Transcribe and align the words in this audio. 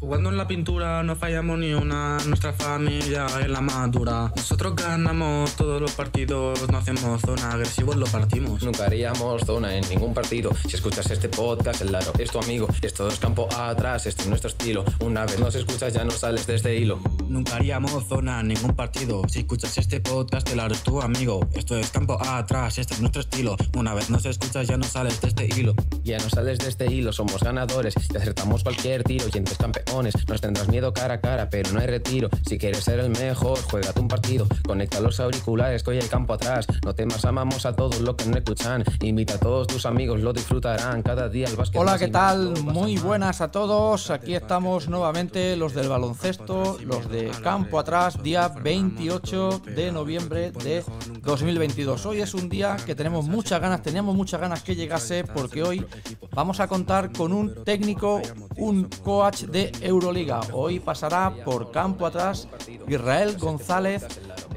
Jugando 0.00 0.30
en 0.30 0.36
la 0.36 0.46
pintura 0.46 1.02
no 1.02 1.16
fallamos 1.16 1.58
ni 1.58 1.74
una, 1.74 2.18
nuestra 2.26 2.52
familia 2.52 3.26
es 3.40 3.48
la 3.48 3.60
madura. 3.60 4.32
Nosotros 4.36 4.76
ganamos 4.76 5.56
todos 5.56 5.80
los 5.80 5.90
partidos, 5.90 6.70
no 6.70 6.78
hacemos 6.78 7.20
zona, 7.20 7.50
agresivos 7.50 7.96
lo 7.96 8.06
partimos. 8.06 8.62
Nunca 8.62 8.84
haríamos 8.84 9.42
zona 9.42 9.74
en 9.74 9.88
ningún 9.88 10.14
partido. 10.14 10.52
Si 10.68 10.76
escuchas 10.76 11.10
este 11.10 11.28
podcast, 11.28 11.80
el 11.82 11.90
Laro 11.90 12.12
es 12.16 12.30
tu 12.30 12.38
amigo. 12.38 12.68
Esto 12.80 13.08
es 13.08 13.18
campo 13.18 13.48
atrás, 13.52 14.06
este 14.06 14.22
es 14.22 14.28
nuestro 14.28 14.50
estilo. 14.50 14.84
Una 15.00 15.26
vez 15.26 15.40
nos 15.40 15.56
escuchas, 15.56 15.92
ya 15.92 16.04
no 16.04 16.12
sales 16.12 16.46
de 16.46 16.54
este 16.54 16.76
hilo. 16.76 17.00
Nunca 17.28 17.56
haríamos 17.56 18.06
zona 18.06 18.40
en 18.40 18.48
ningún 18.48 18.74
partido. 18.74 19.22
Si 19.28 19.40
escuchas 19.40 19.76
este 19.76 20.00
podcast, 20.00 20.48
el 20.48 20.56
Laro 20.56 20.74
es 20.74 20.82
tu 20.82 21.02
amigo. 21.02 21.46
Esto 21.52 21.76
es 21.76 21.90
campo 21.90 22.18
atrás, 22.20 22.78
este 22.78 22.94
es 22.94 23.00
nuestro 23.00 23.20
estilo. 23.20 23.54
Una 23.76 23.92
vez 23.92 24.08
nos 24.08 24.24
escuchas, 24.24 24.66
ya 24.66 24.78
no 24.78 24.84
sales 24.84 25.20
de 25.20 25.28
este 25.28 25.46
hilo. 25.46 25.74
Ya 26.04 26.16
no 26.18 26.30
sales 26.30 26.58
de 26.58 26.68
este 26.68 26.90
hilo, 26.90 27.12
somos 27.12 27.42
ganadores. 27.42 27.94
Y 28.14 28.16
acertamos 28.16 28.62
cualquier 28.62 29.04
tiro 29.04 29.26
y 29.32 29.36
entre 29.36 29.54
campeones. 29.56 30.14
Nos 30.26 30.40
tendrás 30.40 30.68
miedo 30.68 30.94
cara 30.94 31.14
a 31.14 31.20
cara, 31.20 31.50
pero 31.50 31.70
no 31.72 31.80
hay 31.80 31.86
retiro. 31.86 32.30
Si 32.48 32.56
quieres 32.56 32.82
ser 32.82 32.98
el 33.00 33.10
mejor, 33.10 33.58
juega 33.62 33.92
un 34.00 34.08
partido. 34.08 34.46
Conecta 34.66 35.00
los 35.00 35.20
auriculares, 35.20 35.82
que 35.82 35.90
hoy 35.90 35.98
hay 35.98 36.08
campo 36.08 36.32
atrás. 36.32 36.66
No 36.82 36.94
temas, 36.94 37.26
amamos 37.26 37.66
a 37.66 37.76
todos 37.76 38.00
los 38.00 38.14
que 38.14 38.24
no 38.24 38.38
escuchan. 38.38 38.84
Invita 39.02 39.34
a 39.34 39.38
todos 39.38 39.66
tus 39.66 39.84
amigos, 39.84 40.20
lo 40.20 40.32
disfrutarán. 40.32 41.02
Cada 41.02 41.28
día 41.28 41.46
el 41.46 41.56
básquet. 41.56 41.78
Hola, 41.78 41.98
¿qué 41.98 42.08
tal? 42.08 42.62
Muy 42.62 42.96
buenas 42.96 43.42
a 43.42 43.50
todos. 43.50 44.10
Aquí 44.10 44.34
estamos 44.34 44.88
nuevamente 44.88 45.56
los 45.56 45.74
del 45.74 45.90
baloncesto, 45.90 46.78
los 46.82 47.10
de 47.10 47.17
campo 47.42 47.78
atrás, 47.78 48.22
día 48.22 48.48
28 48.48 49.62
de 49.74 49.92
noviembre 49.92 50.50
de 50.52 50.84
2022. 51.22 52.06
Hoy 52.06 52.20
es 52.20 52.34
un 52.34 52.48
día 52.48 52.76
que 52.84 52.94
tenemos 52.94 53.26
muchas 53.26 53.60
ganas, 53.60 53.82
teníamos 53.82 54.14
muchas 54.14 54.40
ganas 54.40 54.62
que 54.62 54.74
llegase 54.74 55.24
porque 55.24 55.62
hoy 55.62 55.84
vamos 56.32 56.60
a 56.60 56.68
contar 56.68 57.12
con 57.12 57.32
un 57.32 57.64
técnico, 57.64 58.20
un 58.56 58.88
coach 59.02 59.42
de 59.42 59.72
Euroliga. 59.80 60.40
Hoy 60.52 60.80
pasará 60.80 61.34
por 61.44 61.70
campo 61.70 62.06
atrás 62.06 62.48
Israel 62.86 63.36
González 63.38 64.06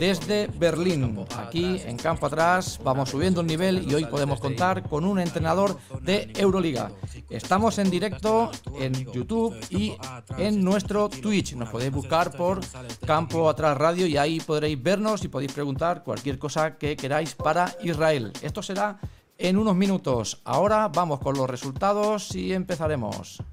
desde 0.02 0.48
Berlín. 0.58 1.28
Aquí 1.38 1.80
en 1.86 1.96
campo 1.96 2.26
atrás 2.26 2.80
vamos 2.84 3.10
subiendo 3.10 3.42
el 3.42 3.46
nivel 3.46 3.88
y 3.88 3.94
hoy 3.94 4.06
podemos 4.06 4.40
contar 4.40 4.82
con 4.82 5.06
un 5.06 5.20
entrenador 5.20 5.78
de 6.02 6.34
Euroliga. 6.36 6.90
Estamos 7.30 7.78
en 7.78 7.92
directo 7.92 8.50
en 8.80 8.94
YouTube 8.94 9.56
y 9.70 9.96
en 10.40 10.64
nuestro 10.64 11.08
Twitch. 11.08 11.54
Nos 11.54 11.70
podéis 11.70 11.92
buscar 11.92 12.36
por 12.36 12.62
Campo 13.06 13.48
Atrás 13.48 13.78
Radio 13.78 14.08
y 14.08 14.18
ahí 14.18 14.40
podréis 14.40 14.82
vernos 14.82 15.24
y 15.24 15.28
podéis 15.28 15.54
preguntar 15.54 16.04
cualquier 16.04 16.40
cosa 16.40 16.80
que 16.80 16.98
queráis 16.98 17.36
para 17.36 17.72
Israel. 17.84 18.34
Esto 18.42 18.64
será 18.64 19.00
en 19.38 19.56
unos 19.56 19.76
minutos. 19.76 20.42
Ahora 20.46 20.88
vamos 20.88 21.20
con 21.20 21.38
los 21.38 21.48
resultados 21.48 22.34
y 22.36 22.54
empezaremos. 22.54 23.44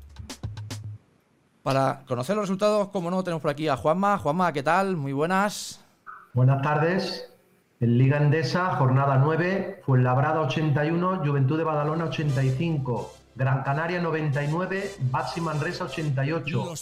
Para 1.63 2.05
conocer 2.09 2.37
los 2.37 2.45
resultados, 2.45 2.89
como 2.89 3.11
no, 3.11 3.23
tenemos 3.23 3.43
por 3.43 3.51
aquí 3.51 3.69
a 3.69 3.77
Juanma. 3.77 4.17
Juanma, 4.17 4.51
¿qué 4.55 4.63
tal? 4.63 4.97
Muy 4.97 5.13
buenas. 5.13 5.85
Buenas 6.35 6.63
tardes. 6.63 7.25
En 7.81 7.97
Liga 7.97 8.19
Endesa, 8.19 8.75
jornada 8.77 9.19
9, 9.19 9.83
Fuenlabrada 9.85 10.41
81, 10.41 11.23
Juventud 11.25 11.57
de 11.57 11.65
Badalona 11.65 12.07
85, 12.07 13.15
Gran 13.37 13.63
Canaria 13.63 14.01
99, 14.01 14.97
Baxi 15.13 15.41
Manresa 15.41 15.85
88, 15.85 16.75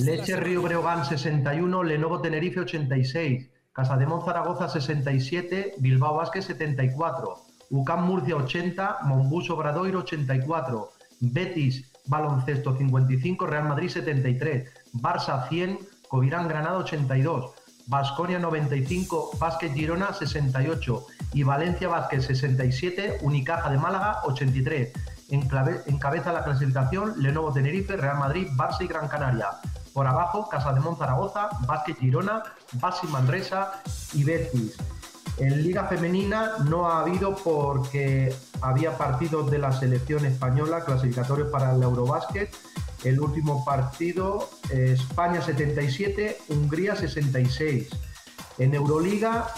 Leche 0.00 0.36
Río 0.36 0.60
Breogán 0.60 1.06
61, 1.06 1.82
Lenovo 1.82 2.20
Tenerife 2.20 2.60
86, 2.60 3.48
Casademón 3.72 4.22
Zaragoza 4.24 4.68
67, 4.68 5.76
Bilbao 5.78 6.16
Vázquez 6.16 6.44
74, 6.44 7.38
UCAM 7.70 8.06
Murcia 8.06 8.36
80, 8.36 8.98
Monbus 9.04 9.48
Obradoiro 9.48 10.00
84, 10.00 10.90
Betis 11.20 11.90
Baloncesto 12.06 12.76
55, 12.76 13.46
Real 13.46 13.64
Madrid 13.64 13.88
73, 13.88 14.70
Barça 14.92 15.48
100, 15.48 15.78
Covirán 16.06 16.48
Granada 16.48 16.76
82, 16.76 17.63
Basconia 17.86 18.38
95, 18.38 19.32
Vázquez 19.38 19.72
Girona 19.74 20.12
68 20.12 21.06
y 21.34 21.42
Valencia 21.42 21.88
Vázquez 21.88 22.24
67, 22.26 23.18
Unicaja 23.22 23.70
de 23.70 23.78
Málaga 23.78 24.20
83. 24.24 24.92
Enclave- 25.30 25.82
encabeza 25.86 26.32
la 26.32 26.44
clasificación 26.44 27.14
Lenovo 27.22 27.52
Tenerife, 27.52 27.96
Real 27.96 28.18
Madrid, 28.18 28.48
Barça 28.56 28.82
y 28.82 28.86
Gran 28.86 29.08
Canaria. 29.08 29.48
Por 29.92 30.06
abajo, 30.06 30.48
Casa 30.48 30.72
de 30.72 30.80
Zaragoza, 30.98 31.48
Vázquez 31.66 31.96
Girona, 31.98 32.42
Basi 32.72 33.06
Manresa 33.06 33.72
y 34.12 34.24
Betis. 34.24 34.76
En 35.36 35.62
Liga 35.62 35.84
Femenina 35.88 36.58
no 36.68 36.88
ha 36.88 37.00
habido 37.00 37.34
porque 37.34 38.32
había 38.60 38.96
partidos 38.96 39.50
de 39.50 39.58
la 39.58 39.72
selección 39.72 40.24
española 40.24 40.84
clasificatorios 40.84 41.50
para 41.50 41.74
el 41.74 41.82
Eurobásquet. 41.82 42.54
El 43.02 43.20
último 43.20 43.64
partido, 43.64 44.48
eh, 44.70 44.96
España 44.98 45.42
77, 45.42 46.38
Hungría 46.48 46.94
66. 46.94 47.88
En 48.58 48.74
Euroliga, 48.74 49.48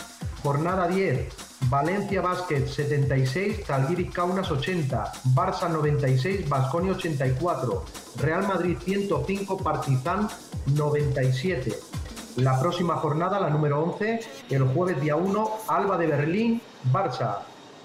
jornada 0.42 0.88
10, 0.88 1.28
Valencia 1.69 2.22
Basket 2.22 2.66
76, 2.66 3.64
Talgiris 3.64 4.10
Kaunas 4.12 4.50
80, 4.50 5.12
Barça 5.34 5.69
96, 5.69 6.48
Basconia 6.48 6.93
84, 6.93 7.84
Real 8.16 8.47
Madrid 8.48 8.78
105, 8.82 9.58
Partizan 9.58 10.28
97. 10.66 11.95
La 12.36 12.60
próxima 12.60 12.97
jornada, 12.97 13.41
la 13.41 13.48
número 13.48 13.82
11, 13.82 14.20
el 14.50 14.64
jueves 14.64 15.00
día 15.00 15.16
1, 15.16 15.50
Alba 15.69 15.97
de 15.97 16.06
Berlín, 16.06 16.60
Barça, 16.92 17.38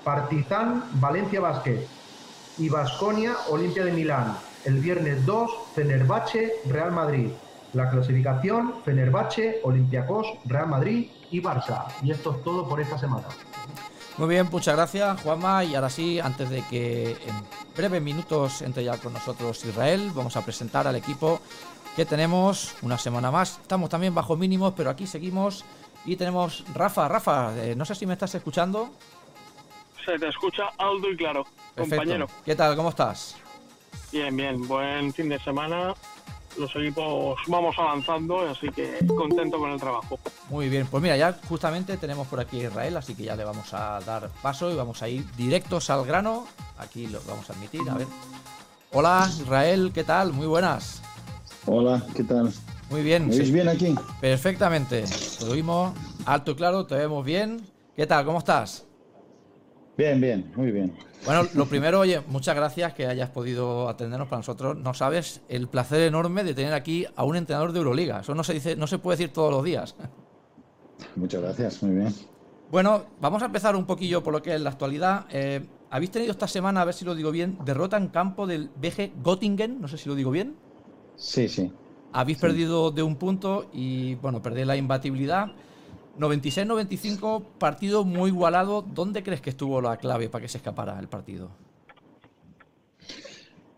Partizan, 0.03 0.83
Valencia 0.95 1.39
Basket 1.39 1.87
y 2.57 2.67
Basconia, 2.67 3.33
Olimpia 3.49 3.85
de 3.85 3.93
Milán. 3.93 4.37
El 4.65 4.79
viernes 4.79 5.25
2, 5.25 5.51
Fenerbahce, 5.73 6.51
Real 6.67 6.91
Madrid. 6.91 7.29
La 7.71 7.89
clasificación, 7.89 8.73
Fenerbahce, 8.83 9.61
Olympiacos, 9.63 10.27
Real 10.43 10.67
Madrid 10.67 11.09
y 11.31 11.41
Barça. 11.41 11.85
Y 12.03 12.11
esto 12.11 12.35
es 12.35 12.43
todo 12.43 12.67
por 12.67 12.81
esta 12.81 12.97
semana. 12.97 13.27
Muy 14.17 14.27
bien, 14.27 14.49
muchas 14.51 14.75
gracias, 14.75 15.21
Juanma. 15.21 15.63
Y 15.63 15.75
ahora 15.75 15.89
sí, 15.89 16.19
antes 16.19 16.49
de 16.49 16.61
que 16.63 17.11
en 17.11 17.45
breves 17.77 18.01
minutos 18.01 18.61
entre 18.61 18.83
ya 18.83 18.97
con 18.97 19.13
nosotros 19.13 19.63
Israel, 19.63 20.11
vamos 20.13 20.35
a 20.35 20.43
presentar 20.43 20.87
al 20.87 20.97
equipo 20.97 21.39
que 21.95 22.05
tenemos 22.05 22.75
una 22.81 22.97
semana 22.97 23.31
más. 23.31 23.59
Estamos 23.61 23.89
también 23.89 24.13
bajo 24.15 24.35
mínimos, 24.35 24.73
pero 24.75 24.89
aquí 24.89 25.07
seguimos. 25.07 25.65
Y 26.05 26.15
tenemos 26.15 26.63
Rafa, 26.73 27.07
Rafa, 27.07 27.53
eh, 27.57 27.75
no 27.75 27.85
sé 27.85 27.95
si 27.95 28.05
me 28.05 28.13
estás 28.13 28.33
escuchando. 28.33 28.89
Se 30.05 30.17
te 30.17 30.27
escucha 30.29 30.63
alto 30.79 31.09
y 31.11 31.15
claro, 31.15 31.45
Perfecto. 31.75 31.97
compañero. 31.97 32.27
¿Qué 32.43 32.55
tal? 32.55 32.75
¿Cómo 32.75 32.89
estás? 32.89 33.35
Bien, 34.11 34.35
bien, 34.35 34.67
buen 34.67 35.13
fin 35.13 35.29
de 35.29 35.39
semana. 35.39 35.93
Los 36.57 36.75
equipos 36.75 37.39
vamos 37.47 37.75
avanzando, 37.77 38.41
así 38.49 38.67
que 38.69 38.97
contento 39.07 39.57
con 39.57 39.71
el 39.71 39.79
trabajo. 39.79 40.19
Muy 40.49 40.67
bien, 40.69 40.85
pues 40.87 41.01
mira, 41.01 41.15
ya 41.15 41.39
justamente 41.47 41.95
tenemos 41.97 42.27
por 42.27 42.39
aquí 42.41 42.59
a 42.59 42.67
Israel, 42.67 42.97
así 42.97 43.15
que 43.15 43.23
ya 43.23 43.35
le 43.37 43.45
vamos 43.45 43.73
a 43.73 44.01
dar 44.01 44.29
paso 44.41 44.69
y 44.69 44.75
vamos 44.75 45.01
a 45.01 45.07
ir 45.07 45.25
directos 45.35 45.89
al 45.89 46.03
grano. 46.03 46.45
Aquí 46.79 47.07
lo 47.07 47.21
vamos 47.25 47.49
a 47.49 47.53
admitir, 47.53 47.87
a 47.89 47.93
ver. 47.93 48.07
Hola, 48.91 49.29
Israel, 49.39 49.91
¿qué 49.93 50.03
tal? 50.03 50.33
Muy 50.33 50.47
buenas. 50.47 51.01
Hola, 51.65 52.03
¿qué 52.15 52.23
tal? 52.23 52.51
Muy 52.89 53.03
bien. 53.03 53.27
¿Me 53.27 53.33
sí, 53.33 53.51
bien 53.51 53.67
aquí? 53.69 53.95
Perfectamente. 54.19 55.03
Te 55.39 55.45
oímos 55.45 55.93
alto 56.25 56.51
y 56.51 56.55
claro, 56.55 56.85
te 56.85 56.95
vemos 56.95 57.23
bien. 57.23 57.61
¿Qué 57.95 58.07
tal? 58.07 58.25
¿Cómo 58.25 58.39
estás? 58.39 58.87
Bien, 59.97 60.19
bien, 60.19 60.51
muy 60.55 60.71
bien. 60.71 60.93
Bueno, 61.25 61.47
lo 61.53 61.67
primero, 61.67 61.99
oye, 61.99 62.21
muchas 62.27 62.55
gracias 62.55 62.93
que 62.93 63.05
hayas 63.05 63.29
podido 63.29 63.87
atendernos 63.89 64.27
para 64.27 64.39
nosotros. 64.39 64.75
No 64.77 64.93
sabes 64.93 65.41
el 65.49 65.67
placer 65.67 66.01
enorme 66.01 66.43
de 66.43 66.55
tener 66.55 66.73
aquí 66.73 67.05
a 67.15 67.23
un 67.23 67.35
entrenador 67.35 67.73
de 67.73 67.79
Euroliga. 67.79 68.21
Eso 68.21 68.33
no 68.33 68.43
se 68.43 68.53
dice, 68.53 68.75
no 68.75 68.87
se 68.87 68.97
puede 68.97 69.17
decir 69.17 69.31
todos 69.33 69.51
los 69.51 69.63
días. 69.63 69.95
Muchas 71.15 71.41
gracias, 71.41 71.83
muy 71.83 71.95
bien. 71.95 72.15
Bueno, 72.71 73.05
vamos 73.19 73.43
a 73.43 73.45
empezar 73.45 73.75
un 73.75 73.85
poquillo 73.85 74.23
por 74.23 74.33
lo 74.33 74.41
que 74.41 74.55
es 74.55 74.61
la 74.61 74.71
actualidad. 74.71 75.25
Eh, 75.29 75.63
Habéis 75.91 76.09
tenido 76.11 76.31
esta 76.31 76.47
semana, 76.47 76.81
a 76.81 76.85
ver 76.85 76.93
si 76.93 77.03
lo 77.03 77.13
digo 77.15 77.31
bien, 77.31 77.57
derrota 77.65 77.97
en 77.97 78.07
campo 78.07 78.47
del 78.47 78.69
BG 78.69 79.11
Göttingen, 79.21 79.81
no 79.81 79.89
sé 79.89 79.97
si 79.97 80.07
lo 80.07 80.15
digo 80.15 80.31
bien. 80.31 80.55
Sí, 81.21 81.47
sí. 81.47 81.71
Habéis 82.13 82.39
perdido 82.39 82.89
de 82.89 83.03
un 83.03 83.15
punto 83.15 83.69
y, 83.71 84.15
bueno, 84.15 84.41
perdéis 84.41 84.65
la 84.65 84.75
imbatibilidad. 84.75 85.51
96-95, 86.17 87.43
partido 87.59 88.03
muy 88.03 88.31
igualado. 88.31 88.81
¿Dónde 88.81 89.21
crees 89.21 89.39
que 89.39 89.51
estuvo 89.51 89.81
la 89.81 89.97
clave 89.97 90.29
para 90.29 90.41
que 90.41 90.49
se 90.49 90.57
escapara 90.57 90.99
el 90.99 91.07
partido? 91.07 91.51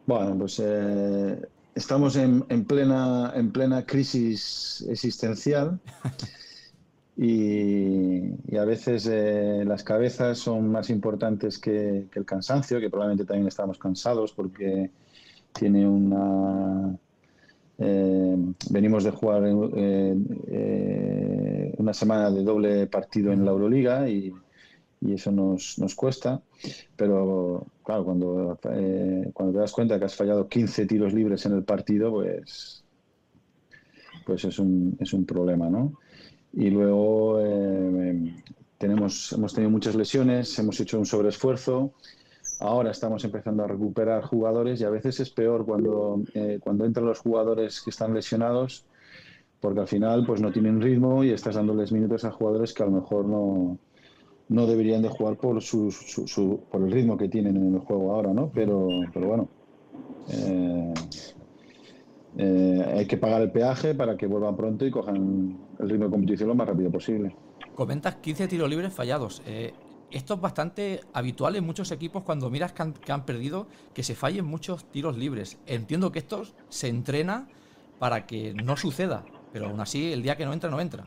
Bueno, 0.05 0.37
pues 0.37 0.61
eh, 0.63 1.41
estamos 1.75 2.15
en, 2.15 2.45
en 2.47 2.63
plena, 2.63 3.33
en 3.35 3.51
plena 3.51 3.85
crisis 3.85 4.85
existencial 4.89 5.81
y, 7.17 8.51
y 8.51 8.57
a 8.57 8.63
veces 8.63 9.05
eh, 9.11 9.63
las 9.65 9.83
cabezas 9.83 10.39
son 10.39 10.71
más 10.71 10.89
importantes 10.89 11.59
que, 11.59 12.07
que 12.09 12.19
el 12.19 12.25
cansancio, 12.25 12.79
que 12.79 12.89
probablemente 12.89 13.25
también 13.25 13.47
estamos 13.47 13.77
cansados 13.77 14.31
porque 14.31 14.91
tiene 15.53 15.87
una 15.87 16.97
eh, 17.79 18.35
venimos 18.69 19.03
de 19.03 19.11
jugar 19.11 19.43
eh, 19.45 20.15
eh, 20.47 21.73
una 21.77 21.93
semana 21.93 22.29
de 22.29 22.43
doble 22.43 22.87
partido 22.87 23.31
en 23.31 23.43
la 23.43 23.51
Euroliga 23.51 24.07
y, 24.09 24.33
eso 25.05 25.31
nos, 25.33 25.77
nos, 25.79 25.95
cuesta. 25.95 26.41
Pero 26.95 27.67
claro, 27.83 28.05
cuando, 28.05 28.57
cuando 29.33 29.53
te 29.53 29.59
das 29.59 29.73
cuenta 29.73 29.99
que 29.99 30.05
has 30.05 30.15
fallado 30.15 30.47
15 30.47 30.85
tiros 30.85 31.13
libres 31.13 31.45
en 31.45 31.55
el 31.55 31.63
partido, 31.63 32.09
pues, 32.09 32.85
pues 34.25 34.45
es, 34.45 34.59
un, 34.59 34.95
es 35.01 35.11
un 35.11 35.25
problema, 35.25 35.69
¿no? 35.69 35.99
Y 36.53 36.69
luego 36.69 37.41
tenemos, 38.77 39.33
hemos 39.33 39.53
tenido 39.53 39.71
muchas 39.71 39.95
lesiones, 39.95 40.57
hemos 40.57 40.79
hecho 40.79 40.97
un 40.97 41.05
sobreesfuerzo. 41.05 41.91
Ahora 42.63 42.91
estamos 42.91 43.25
empezando 43.25 43.65
a 43.65 43.67
recuperar 43.67 44.23
jugadores 44.23 44.79
y 44.79 44.85
a 44.85 44.89
veces 44.89 45.19
es 45.19 45.29
peor 45.29 45.65
cuando, 45.65 46.21
eh, 46.33 46.59
cuando 46.61 46.85
entran 46.85 47.05
los 47.05 47.19
jugadores 47.19 47.81
que 47.81 47.89
están 47.89 48.13
lesionados 48.13 48.85
porque 49.59 49.81
al 49.81 49.87
final 49.87 50.25
pues 50.25 50.39
no 50.39 50.49
tienen 50.49 50.81
ritmo 50.81 51.25
y 51.25 51.31
estás 51.31 51.55
dándoles 51.55 51.91
minutos 51.91 52.23
a 52.23 52.31
jugadores 52.31 52.73
que 52.73 52.83
a 52.83 52.85
lo 52.85 52.93
mejor 52.93 53.25
no, 53.25 53.77
no 54.47 54.65
deberían 54.65 55.01
de 55.01 55.09
jugar 55.09 55.35
por, 55.35 55.61
su, 55.61 56.63
por 56.71 56.81
el 56.81 56.91
ritmo 56.91 57.17
que 57.17 57.27
tienen 57.27 57.57
en 57.57 57.73
el 57.73 57.79
juego 57.81 58.13
ahora, 58.13 58.33
¿no? 58.33 58.49
Pero, 58.53 58.87
pero 59.13 59.27
bueno, 59.27 59.49
eh, 60.29 60.93
eh, 62.37 62.93
hay 62.97 63.05
que 63.07 63.17
pagar 63.17 63.41
el 63.41 63.51
peaje 63.51 63.93
para 63.93 64.15
que 64.15 64.25
vuelvan 64.25 64.55
pronto 64.55 64.85
y 64.85 64.91
cojan 64.91 65.57
el 65.79 65.89
ritmo 65.89 66.05
de 66.05 66.11
competición 66.11 66.47
lo 66.47 66.55
más 66.55 66.67
rápido 66.69 66.89
posible. 66.89 67.35
Comentas 67.75 68.15
15 68.15 68.47
tiros 68.47 68.69
libres 68.69 68.93
fallados 68.93 69.41
esto 70.13 70.35
es 70.35 70.41
bastante 70.41 71.01
habitual 71.13 71.55
en 71.55 71.65
muchos 71.65 71.91
equipos 71.91 72.23
cuando 72.23 72.49
miras 72.49 72.73
que 72.73 73.11
han, 73.11 73.25
perdido, 73.25 73.67
que 73.93 74.03
se 74.03 74.15
fallen 74.15 74.45
muchos 74.45 74.85
tiros 74.91 75.17
libres. 75.17 75.57
Entiendo 75.65 76.11
que 76.11 76.19
esto 76.19 76.43
se 76.69 76.87
entrena 76.87 77.47
para 77.99 78.25
que 78.25 78.53
no 78.53 78.77
suceda, 78.77 79.25
pero 79.51 79.67
aún 79.67 79.79
así 79.79 80.13
el 80.13 80.21
día 80.21 80.37
que 80.37 80.45
no 80.45 80.53
entra, 80.53 80.69
no 80.69 80.79
entra. 80.79 81.05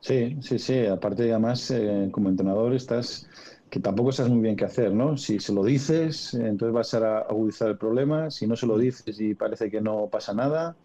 Sí, 0.00 0.36
sí, 0.42 0.58
sí. 0.58 0.86
Aparte, 0.86 1.30
además, 1.30 1.70
eh, 1.70 2.08
como 2.12 2.28
entrenador 2.28 2.74
estás 2.74 3.26
que 3.70 3.80
tampoco 3.80 4.12
sabes 4.12 4.30
muy 4.30 4.40
bien 4.40 4.54
qué 4.54 4.66
hacer, 4.66 4.92
¿no? 4.92 5.16
Si 5.16 5.40
se 5.40 5.52
lo 5.52 5.64
dices, 5.64 6.32
entonces 6.34 6.72
vas 6.72 6.94
a 6.94 7.18
agudizar 7.22 7.70
el 7.70 7.76
problema. 7.76 8.30
Si 8.30 8.46
no 8.46 8.54
se 8.54 8.66
lo 8.66 8.78
dices 8.78 9.18
y 9.18 9.34
parece 9.34 9.68
que 9.68 9.80
no 9.80 10.08
pasa 10.08 10.32
nada, 10.32 10.76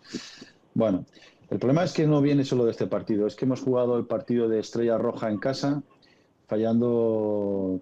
bueno. 0.73 1.05
El 1.51 1.59
problema 1.59 1.83
es 1.83 1.93
que 1.93 2.07
no 2.07 2.21
viene 2.21 2.45
solo 2.45 2.65
de 2.65 2.71
este 2.71 2.87
partido, 2.87 3.27
es 3.27 3.35
que 3.35 3.45
hemos 3.45 3.61
jugado 3.61 3.97
el 3.97 4.05
partido 4.05 4.47
de 4.47 4.59
Estrella 4.59 4.97
Roja 4.97 5.29
en 5.29 5.37
casa, 5.37 5.83
fallando 6.49 7.79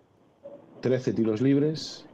13 0.82 1.14
tiros 1.14 1.42
libres. 1.42 2.06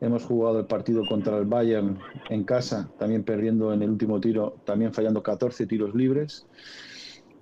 Hemos 0.00 0.24
jugado 0.24 0.60
el 0.60 0.66
partido 0.66 1.04
contra 1.06 1.36
el 1.36 1.44
Bayern 1.44 1.98
en 2.30 2.44
casa, 2.44 2.90
también 2.98 3.22
perdiendo 3.22 3.72
en 3.74 3.82
el 3.82 3.90
último 3.90 4.18
tiro, 4.18 4.56
también 4.64 4.94
fallando 4.94 5.22
14 5.22 5.66
tiros 5.66 5.94
libres. 5.94 6.46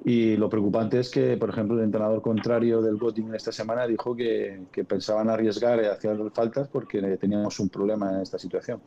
Y 0.04 0.36
lo 0.36 0.48
preocupante 0.48 0.98
es 1.00 1.10
que, 1.10 1.36
por 1.36 1.50
ejemplo, 1.50 1.76
el 1.76 1.84
entrenador 1.84 2.22
contrario 2.22 2.80
del 2.80 2.98
Göttingen 2.98 3.34
esta 3.34 3.50
semana 3.50 3.86
dijo 3.86 4.14
que, 4.14 4.60
pensaban 4.88 5.28
arriesgar 5.28 5.82
y 5.82 5.86
hacer 5.86 6.16
faltas 6.32 6.68
porque 6.68 7.00
teníamos 7.16 7.58
un 7.58 7.68
problema 7.68 8.10
en 8.12 8.22
esta 8.22 8.38
situación. 8.38 8.80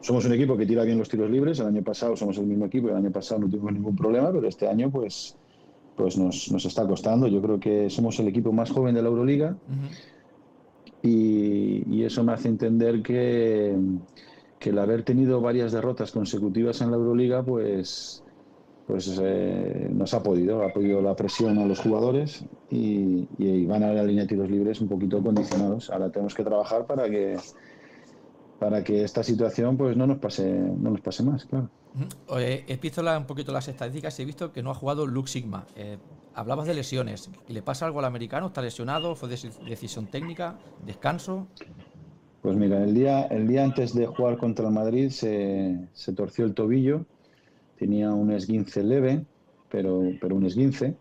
Somos 0.00 0.24
un 0.26 0.32
equipo 0.34 0.56
que 0.56 0.66
tira 0.66 0.84
bien 0.84 0.98
los 0.98 1.08
tiros 1.08 1.30
libres. 1.30 1.60
El 1.60 1.66
año 1.66 1.82
pasado 1.82 2.16
somos 2.16 2.36
el 2.38 2.46
mismo 2.46 2.66
equipo 2.66 2.88
y 2.88 2.90
el 2.90 2.96
año 2.96 3.10
pasado 3.10 3.40
no 3.42 3.48
tuvimos 3.48 3.72
ningún 3.72 3.96
problema, 3.96 4.30
pero 4.32 4.46
este 4.46 4.68
año, 4.68 4.90
pues, 4.90 5.36
pues 5.96 6.16
nos, 6.18 6.50
nos, 6.50 6.64
está 6.64 6.86
costando. 6.86 7.26
Yo 7.26 7.40
creo 7.40 7.60
que 7.60 7.90
somos 7.90 8.18
el 8.20 8.28
equipo 8.28 8.52
más 8.52 8.70
joven 8.70 8.94
de 8.94 9.02
la 9.02 9.08
Euroliga 9.08 9.56
y, 11.02 11.84
y, 11.88 12.04
eso 12.04 12.24
me 12.24 12.32
hace 12.32 12.48
entender 12.48 13.02
que, 13.02 13.76
que, 14.58 14.70
el 14.70 14.78
haber 14.78 15.02
tenido 15.02 15.40
varias 15.40 15.72
derrotas 15.72 16.10
consecutivas 16.12 16.80
en 16.80 16.90
la 16.90 16.96
Euroliga, 16.96 17.42
pues, 17.42 18.24
pues 18.86 19.20
eh, 19.22 19.88
nos 19.92 20.14
ha 20.14 20.22
podido, 20.22 20.62
ha 20.62 20.72
podido 20.72 21.00
la 21.00 21.14
presión 21.14 21.58
a 21.58 21.66
los 21.66 21.80
jugadores 21.80 22.44
y, 22.70 23.28
y 23.38 23.66
van 23.66 23.82
a 23.82 23.92
la 23.92 24.02
línea 24.02 24.24
de 24.24 24.28
tiros 24.28 24.50
libres 24.50 24.80
un 24.80 24.88
poquito 24.88 25.22
condicionados. 25.22 25.90
Ahora 25.90 26.10
tenemos 26.10 26.34
que 26.34 26.44
trabajar 26.44 26.86
para 26.86 27.08
que 27.08 27.36
para 28.58 28.84
que 28.84 29.02
esta 29.02 29.22
situación 29.22 29.76
pues 29.76 29.96
no 29.96 30.06
nos 30.06 30.18
pase 30.18 30.48
no 30.48 30.90
nos 30.90 31.00
pase 31.00 31.22
más, 31.22 31.44
claro. 31.44 31.68
He 32.36 32.78
visto 32.80 33.02
un 33.02 33.26
poquito 33.26 33.52
las 33.52 33.68
estadísticas 33.68 34.18
y 34.18 34.22
he 34.22 34.24
visto 34.24 34.52
que 34.52 34.62
no 34.62 34.70
ha 34.70 34.74
jugado 34.74 35.06
Luke 35.06 35.28
Sigma. 35.28 35.66
Eh, 35.76 35.96
hablabas 36.34 36.66
de 36.66 36.74
lesiones. 36.74 37.30
¿Y 37.48 37.52
le 37.52 37.62
pasa 37.62 37.86
algo 37.86 38.00
al 38.00 38.04
americano? 38.04 38.48
¿Está 38.48 38.62
lesionado? 38.62 39.14
¿Fue 39.14 39.28
decisión 39.28 40.06
técnica? 40.06 40.58
¿Descanso? 40.84 41.46
Pues 42.42 42.56
mira, 42.56 42.82
el 42.82 42.94
día, 42.94 43.22
el 43.26 43.46
día 43.46 43.64
antes 43.64 43.94
de 43.94 44.06
jugar 44.06 44.36
contra 44.36 44.66
el 44.66 44.74
Madrid 44.74 45.10
se, 45.10 45.88
torció 46.14 46.44
el 46.44 46.54
tobillo. 46.54 47.06
Tenía 47.78 48.12
un 48.12 48.32
esguince 48.32 48.82
leve, 48.82 49.24
pero, 49.70 50.02
pero 50.20 50.36
un 50.36 50.44
esguince. 50.44 50.96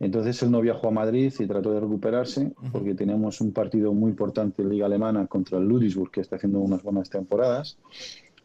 Entonces 0.00 0.42
él 0.42 0.50
no 0.50 0.60
viajó 0.60 0.88
a 0.88 0.90
Madrid 0.90 1.32
y 1.38 1.46
trató 1.46 1.72
de 1.72 1.78
recuperarse 1.78 2.52
porque 2.72 2.94
teníamos 2.94 3.40
un 3.40 3.52
partido 3.52 3.92
muy 3.92 4.10
importante 4.10 4.60
en 4.62 4.70
Liga 4.70 4.86
Alemana 4.86 5.28
contra 5.28 5.58
el 5.58 5.64
Ludwigsburg, 5.68 6.10
que 6.10 6.20
está 6.20 6.36
haciendo 6.36 6.58
unas 6.58 6.82
buenas 6.82 7.08
temporadas. 7.08 7.78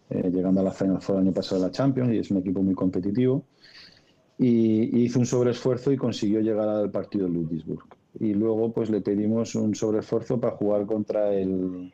Eh, 0.10 0.30
llegando 0.32 0.62
a 0.62 0.64
la 0.64 0.72
final 0.72 1.02
fue 1.02 1.16
el 1.16 1.22
año 1.22 1.34
pasado 1.34 1.62
de 1.62 1.68
la 1.68 1.72
Champions 1.72 2.14
y 2.14 2.20
es 2.20 2.32
un 2.32 2.38
equipo 2.38 2.62
muy 2.62 2.74
competitivo. 2.74 3.44
Y, 4.38 5.04
hizo 5.04 5.20
un 5.20 5.26
sobreesfuerzo 5.26 5.92
y 5.92 5.98
consiguió 5.98 6.40
llegar 6.42 6.70
al 6.70 6.92
partido 6.92 7.26
de 7.26 7.34
Ludwigsburg. 7.34 7.86
Y 8.20 8.34
luego 8.34 8.72
pues 8.72 8.90
le 8.90 9.02
pedimos 9.02 9.56
un 9.56 9.76
sobreesfuerzo 9.76 10.40
para 10.40 10.56
jugar 10.56 10.86
contra 10.86 11.34
el, 11.34 11.94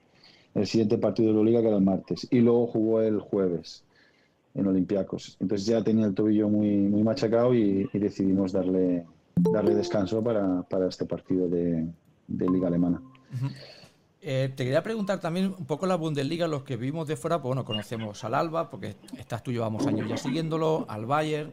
el 0.54 0.68
siguiente 0.68 0.98
partido 0.98 1.32
de 1.32 1.40
la 1.40 1.44
Liga, 1.44 1.62
que 1.62 1.68
era 1.68 1.78
el 1.78 1.84
martes. 1.84 2.28
Y 2.30 2.40
luego 2.40 2.68
jugó 2.68 3.02
el 3.02 3.20
jueves 3.20 3.84
en 4.54 4.68
Olympiacos. 4.68 5.38
Entonces 5.40 5.66
ya 5.66 5.84
tenía 5.84 6.06
el 6.06 6.14
tobillo 6.14 6.50
muy, 6.50 6.70
muy 6.78 7.04
machacado 7.04 7.54
y, 7.54 7.90
decidimos 7.94 8.52
darle, 8.52 9.06
darle 9.36 9.76
descanso 9.76 10.24
para, 10.24 10.64
para 10.64 10.88
este 10.88 11.06
partido 11.06 11.48
de, 11.48 11.88
de 12.28 12.50
Liga 12.50 12.68
Alemana. 12.68 13.02
Eh, 14.26 14.54
te 14.56 14.64
quería 14.64 14.82
preguntar 14.82 15.20
también 15.20 15.48
un 15.48 15.66
poco 15.66 15.86
la 15.86 15.96
Bundesliga, 15.96 16.48
los 16.48 16.64
que 16.64 16.78
vivimos 16.78 17.10
de 17.10 17.18
fuera, 17.18 17.42
pues 17.42 17.50
bueno, 17.50 17.66
conocemos 17.66 18.24
al 18.24 18.36
Alba, 18.36 18.70
porque 18.70 18.96
estás 19.18 19.44
tú 19.44 19.52
llevamos 19.52 19.86
años 19.86 20.08
ya 20.08 20.16
siguiéndolo, 20.16 20.86
al 20.88 21.06
Bayern. 21.06 21.52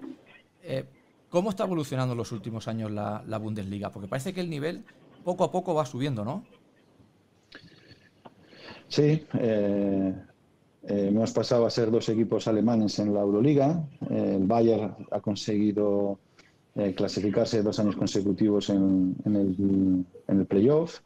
Eh, 0.62 0.85
¿Cómo 1.28 1.50
está 1.50 1.64
evolucionando 1.64 2.12
en 2.12 2.18
los 2.18 2.30
últimos 2.30 2.68
años 2.68 2.92
la, 2.92 3.38
Bundesliga? 3.38 3.90
Porque 3.90 4.06
parece 4.06 4.33
que 4.33 4.40
el 4.40 4.49
nivel 4.49 4.85
poco 5.25 5.42
a 5.42 5.50
poco 5.50 5.75
va 5.75 5.85
subiendo, 5.85 6.25
¿no? 6.25 6.44
Sí, 8.87 9.26
eh, 9.40 10.14
hemos 10.85 11.33
pasado 11.33 11.66
a 11.66 11.71
ser 11.71 11.90
dos 11.90 12.09
equipos 12.09 12.47
alemanes 12.47 13.00
en 13.00 13.12
la 13.12 13.21
Euroliga. 13.21 13.83
el 14.11 14.47
Bayern 14.47 14.94
ha 15.11 15.21
conseguido 15.21 16.21
clasificarse 16.94 17.64
dos 17.64 17.80
años 17.80 17.97
consecutivos 17.97 18.71
en, 18.71 19.16
el, 19.25 20.06
en 20.28 20.38
el 20.38 20.47
playoff. 20.47 21.00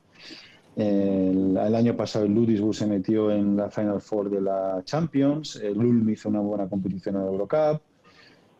El, 0.77 1.57
año 1.57 1.97
pasado 1.97 2.25
el 2.25 2.35
Ludwigsburg 2.35 2.75
se 2.75 2.87
metió 2.87 3.31
en 3.31 3.57
la 3.57 3.71
Final 3.71 4.01
Four 4.01 4.31
de 4.31 4.41
la 4.41 4.83
Champions, 4.85 5.57
el 5.57 5.79
Ulm 5.79 6.11
hizo 6.11 6.29
una 6.29 6.41
buena 6.41 6.69
competición 6.69 7.17
en 7.17 7.23
la 7.23 7.29
Eurocup, 7.29 7.81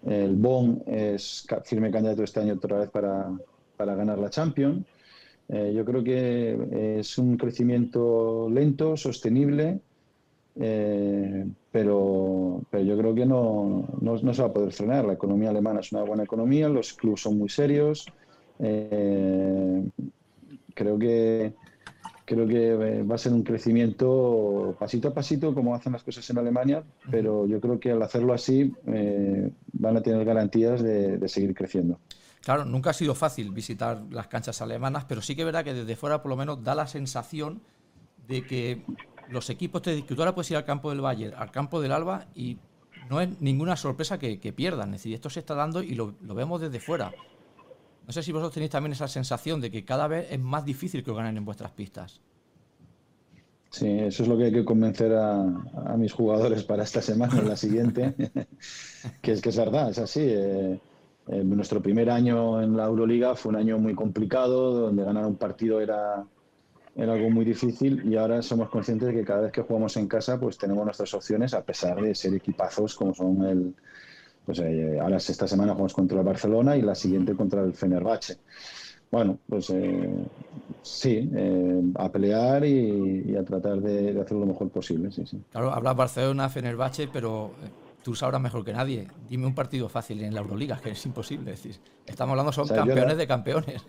el 0.07 0.37
Bonn 0.37 0.83
es 0.87 1.47
firme 1.65 1.91
candidato 1.91 2.23
este 2.23 2.41
año 2.41 2.55
otra 2.55 2.79
vez 2.79 2.91
para, 2.91 3.31
para 3.77 3.95
ganar 3.95 4.19
la 4.19 4.31
Champions. 4.31 4.85
Eh, 5.49 5.73
yo 5.75 5.85
creo 5.85 6.03
que 6.03 6.99
es 7.01 7.19
un 7.19 7.37
crecimiento 7.37 8.49
lento, 8.51 8.97
sostenible, 8.97 9.81
eh, 10.57 11.47
pero, 11.71 12.63
pero 12.71 12.85
yo 12.85 12.97
creo 12.97 13.15
que 13.15 13.27
no, 13.27 13.87
no, 14.01 14.17
no, 14.17 14.35
se 14.35 14.43
va 14.43 14.49
a 14.49 14.53
poder 14.53 14.73
frenar. 14.73 15.05
La 15.05 15.15
economía 15.15 15.51
alemana 15.51 15.81
es 15.81 15.93
una 15.93 16.03
buena 16.03 16.23
economía, 16.23 16.69
los 16.69 16.93
clubes 16.95 17.21
son 17.21 17.39
muy 17.39 17.49
serios. 17.49 18.07
Eh, 18.59 19.85
creo 20.75 20.99
que 20.99 21.53
creo 22.25 22.47
que 22.47 22.71
eh, 22.71 23.03
va 23.03 23.17
a 23.17 23.19
ser 23.19 23.33
un 23.33 23.43
crecimiento 23.43 24.77
pasito 24.79 25.09
a 25.09 25.15
pasito, 25.15 25.55
como 25.55 25.75
hacen 25.75 25.93
las 25.93 26.03
cosas 26.03 26.29
en 26.31 26.39
Alemania, 26.39 26.83
pero 27.11 27.47
yo 27.47 27.61
creo 27.61 27.79
que 27.79 27.93
al 27.93 28.03
hacerlo 28.03 28.33
así 28.33 28.73
eh, 28.87 29.51
van 29.73 29.97
a 29.97 30.03
tener 30.03 30.25
garantías 30.25 30.83
de, 30.83 31.29
seguir 31.29 31.55
creciendo. 31.55 31.99
Claro, 32.43 32.65
nunca 32.65 32.91
ha 32.91 32.95
sido 32.95 33.15
fácil 33.15 33.51
visitar 33.51 34.03
las 34.11 34.27
canchas 34.29 34.61
alemanas, 34.61 35.05
pero 35.09 35.23
sí 35.23 35.35
que 35.35 35.43
es 35.43 35.47
verdad 35.47 35.65
que 35.65 35.75
desde 35.75 35.97
fuera 35.97 36.23
por 36.23 36.31
lo 36.31 36.37
menos 36.37 36.63
da 36.63 36.75
la 36.75 36.87
sensación 36.87 37.63
de 38.27 38.47
que 38.47 38.83
los 39.31 39.49
equipos 39.51 39.83
te 39.83 40.05
que 40.05 40.15
tú 40.15 40.21
ahora 40.21 40.35
puedes 40.35 40.51
ir 40.51 40.57
al 40.57 40.65
campo 40.65 40.91
del 40.91 41.01
Bayern, 41.01 41.35
al 41.37 41.51
campo 41.51 41.81
del 41.81 41.93
Alba 41.93 42.27
y 42.35 42.59
no 43.09 43.21
es 43.21 43.41
ninguna 43.41 43.77
sorpresa 43.77 44.19
que, 44.19 44.53
pierdan. 44.55 44.95
Es 44.95 45.01
decir, 45.01 45.15
esto 45.15 45.31
se 45.31 45.41
está 45.41 45.55
dando 45.55 45.83
y 45.83 45.95
lo, 45.95 46.15
lo, 46.23 46.35
vemos 46.35 46.61
desde 46.61 46.81
fuera. 46.81 47.13
No 48.07 48.13
sé 48.13 48.23
si 48.23 48.33
vosotros 48.33 48.55
tenéis 48.55 48.71
también 48.71 48.93
esa 48.93 49.09
sensación 49.09 49.61
de 49.61 49.71
que 49.71 49.85
cada 49.85 50.07
vez 50.09 50.27
es 50.31 50.41
más 50.41 50.65
difícil 50.65 51.03
que 51.03 51.11
os 51.11 51.17
ganen 51.17 51.37
en 51.37 51.45
vuestras 51.45 51.73
pistas. 51.73 52.21
Sí, 53.71 53.89
eso 53.89 54.23
es 54.23 54.29
lo 54.29 54.37
que 54.39 54.45
hay 54.45 54.53
que 54.53 54.65
convencer 54.65 55.13
a, 55.15 55.45
mis 55.97 56.13
jugadores 56.13 56.63
para 56.63 56.85
esta 56.85 57.03
semana 57.03 57.41
y 57.43 57.49
la 57.49 57.57
siguiente, 57.57 58.15
que 59.21 59.33
es 59.33 59.41
que 59.41 59.49
es 59.49 59.57
verdad, 59.57 59.91
es 59.91 59.99
así. 59.99 60.21
Eh, 60.23 60.81
eh, 61.27 61.43
nuestro 61.43 61.83
primer 61.83 62.11
año 62.11 62.63
en 62.63 62.77
la 62.77 62.85
Euroliga 62.85 63.35
fue 63.35 63.51
un 63.51 63.57
año 63.57 63.79
muy 63.79 63.95
complicado, 63.95 64.73
donde 64.75 65.03
ganar 65.03 65.27
un 65.27 65.37
partido 65.37 65.81
era, 65.81 66.25
era 66.95 67.15
algo 67.15 67.31
muy 67.31 67.45
difícil 67.45 68.05
y 68.07 68.17
ahora 68.17 68.43
somos 68.43 68.69
conscientes 68.69 69.09
de 69.09 69.15
que 69.15 69.25
cada 69.25 69.41
vez 69.43 69.53
que 69.53 69.63
jugamos 69.63 69.97
en 69.97 70.07
casa 70.07 70.39
pues 70.39 70.57
tenemos 70.57 70.85
nuestras 70.85 71.13
opciones 71.15 71.55
a 71.55 71.65
pesar 71.65 72.01
de 72.01 72.15
ser 72.15 72.35
equipazos 72.35 72.95
como 72.95 73.15
son 73.15 73.45
el 73.45 73.75
pues 74.45 74.59
eh, 74.61 74.99
ahora 75.01 75.17
esta 75.17 75.49
semana 75.49 75.73
jugamos 75.73 75.95
contra 75.95 76.19
el 76.19 76.25
Barcelona 76.25 76.77
y 76.77 76.83
la 76.83 76.95
siguiente 76.95 77.35
contra 77.35 77.63
el 77.63 77.75
Fenerbahce. 77.75 78.39
Bueno 79.11 79.39
pues 79.49 79.71
eh, 79.71 80.11
sí 80.83 81.31
eh, 81.35 81.83
a 81.97 82.11
pelear 82.11 82.65
y, 82.65 83.37
a 83.37 83.45
tratar 83.45 83.81
de, 83.81 84.21
hacer 84.21 84.37
lo 84.37 84.47
mejor 84.47 84.71
posible 84.71 85.13
sí, 85.13 85.25
sí. 85.27 85.41
claro 85.51 85.73
hablas 85.73 85.97
Barcelona 85.97 86.49
Fenerbahce 86.49 87.09
pero 87.13 87.53
tú 88.03 88.15
sabrás 88.15 88.41
mejor 88.41 88.65
que 88.65 88.73
nadie. 88.73 89.09
Dime 89.29 89.47
un 89.47 89.55
partido 89.55 89.89
fácil 89.89 90.23
en 90.23 90.35
la 90.35 90.41
Euroliga 90.41 90.81
que 90.83 90.91
es 90.91 91.07
imposible 91.07 91.53
decir 91.53 91.77
estamos 92.07 92.33
hablando 92.33 92.53
son 92.53 92.69
campeones 92.69 93.17
de 93.17 93.27
campeones 93.27 93.87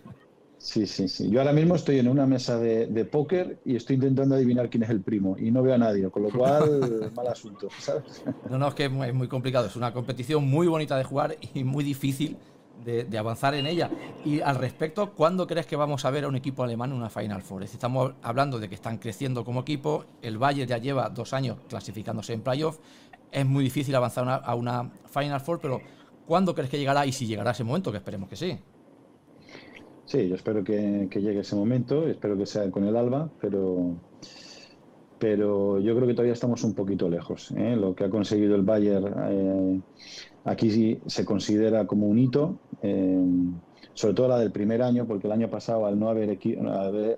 Sí, 0.58 0.86
sí, 0.86 1.08
sí. 1.08 1.30
Yo 1.30 1.40
ahora 1.40 1.52
mismo 1.52 1.74
estoy 1.74 1.98
en 1.98 2.08
una 2.08 2.26
mesa 2.26 2.58
de, 2.58 3.04
póker 3.04 3.58
y 3.64 3.76
estoy 3.76 3.96
intentando 3.96 4.34
adivinar 4.34 4.70
quién 4.70 4.82
es 4.82 4.90
el 4.90 5.00
primo 5.00 5.36
y 5.38 5.50
no 5.50 5.62
veo 5.62 5.74
a 5.74 5.78
nadie, 5.78 6.08
con 6.10 6.22
lo 6.22 6.30
cual, 6.30 7.12
mal 7.14 7.26
asunto, 7.28 7.68
¿sabes? 7.78 8.24
No, 8.50 8.58
no, 8.58 8.68
es 8.68 8.74
que 8.74 8.86
es 8.86 9.14
muy, 9.14 9.28
complicado. 9.28 9.66
Es 9.66 9.76
una 9.76 9.92
competición 9.92 10.48
muy 10.48 10.66
bonita 10.66 10.96
de 10.96 11.04
jugar 11.04 11.36
y 11.54 11.62
muy 11.62 11.84
difícil 11.84 12.36
de, 12.84 13.18
avanzar 13.18 13.54
en 13.54 13.66
ella. 13.66 13.90
Y 14.24 14.40
al 14.40 14.56
respecto, 14.56 15.12
¿cuándo 15.12 15.46
crees 15.46 15.66
que 15.66 15.76
vamos 15.76 16.04
a 16.04 16.10
ver 16.10 16.24
a 16.24 16.28
un 16.28 16.36
equipo 16.36 16.64
alemán 16.64 16.90
en 16.90 16.96
una 16.96 17.10
Final 17.10 17.42
Four? 17.42 17.62
estamos 17.64 18.14
hablando 18.22 18.58
de 18.58 18.68
que 18.68 18.74
están 18.74 18.98
creciendo 18.98 19.44
como 19.44 19.60
equipo. 19.60 20.06
El 20.22 20.38
Bayern 20.38 20.68
ya 20.68 20.78
lleva 20.78 21.10
dos 21.10 21.32
años 21.32 21.58
clasificándose 21.68 22.32
en 22.32 22.40
playoff. 22.40 22.78
Es 23.30 23.44
muy 23.44 23.62
difícil 23.62 23.94
avanzar 23.94 24.42
a 24.44 24.54
una 24.54 24.90
Final 25.12 25.40
Four, 25.40 25.60
pero 25.60 25.80
¿cuándo 26.26 26.54
crees 26.54 26.70
que 26.70 26.78
llegará 26.78 27.04
y 27.04 27.12
si 27.12 27.26
llegará 27.26 27.50
ese 27.50 27.64
momento? 27.64 27.90
Que 27.92 27.98
esperemos 27.98 28.28
que 28.28 28.36
sí. 28.36 28.58
Sí, 30.06 30.28
yo 30.28 30.36
espero 30.36 30.62
que, 30.62 31.08
llegue 31.12 31.40
ese 31.40 31.56
momento, 31.56 32.06
espero 32.06 32.38
que 32.38 32.46
sea 32.46 32.70
con 32.70 32.84
el 32.84 32.96
Alba, 32.96 33.28
pero, 33.40 33.96
pero 35.18 35.80
yo 35.80 35.96
creo 35.96 36.06
que 36.06 36.14
todavía 36.14 36.32
estamos 36.32 36.62
un 36.62 36.74
poquito 36.74 37.08
lejos. 37.08 37.50
¿eh? 37.56 37.74
Lo 37.74 37.92
que 37.96 38.04
ha 38.04 38.10
conseguido 38.10 38.54
el 38.54 38.62
Bayern 38.62 39.12
eh, 39.28 39.80
aquí 40.44 40.70
sí 40.70 41.00
se 41.06 41.24
considera 41.24 41.88
como 41.88 42.06
un 42.06 42.20
hito, 42.20 42.56
eh, 42.82 43.20
sobre 43.94 44.14
todo 44.14 44.28
la 44.28 44.38
del 44.38 44.52
primer 44.52 44.80
año, 44.80 45.08
porque 45.08 45.26
el 45.26 45.32
año 45.32 45.50
pasado 45.50 45.86
al 45.86 45.98
no 45.98 46.08
haber, 46.08 46.38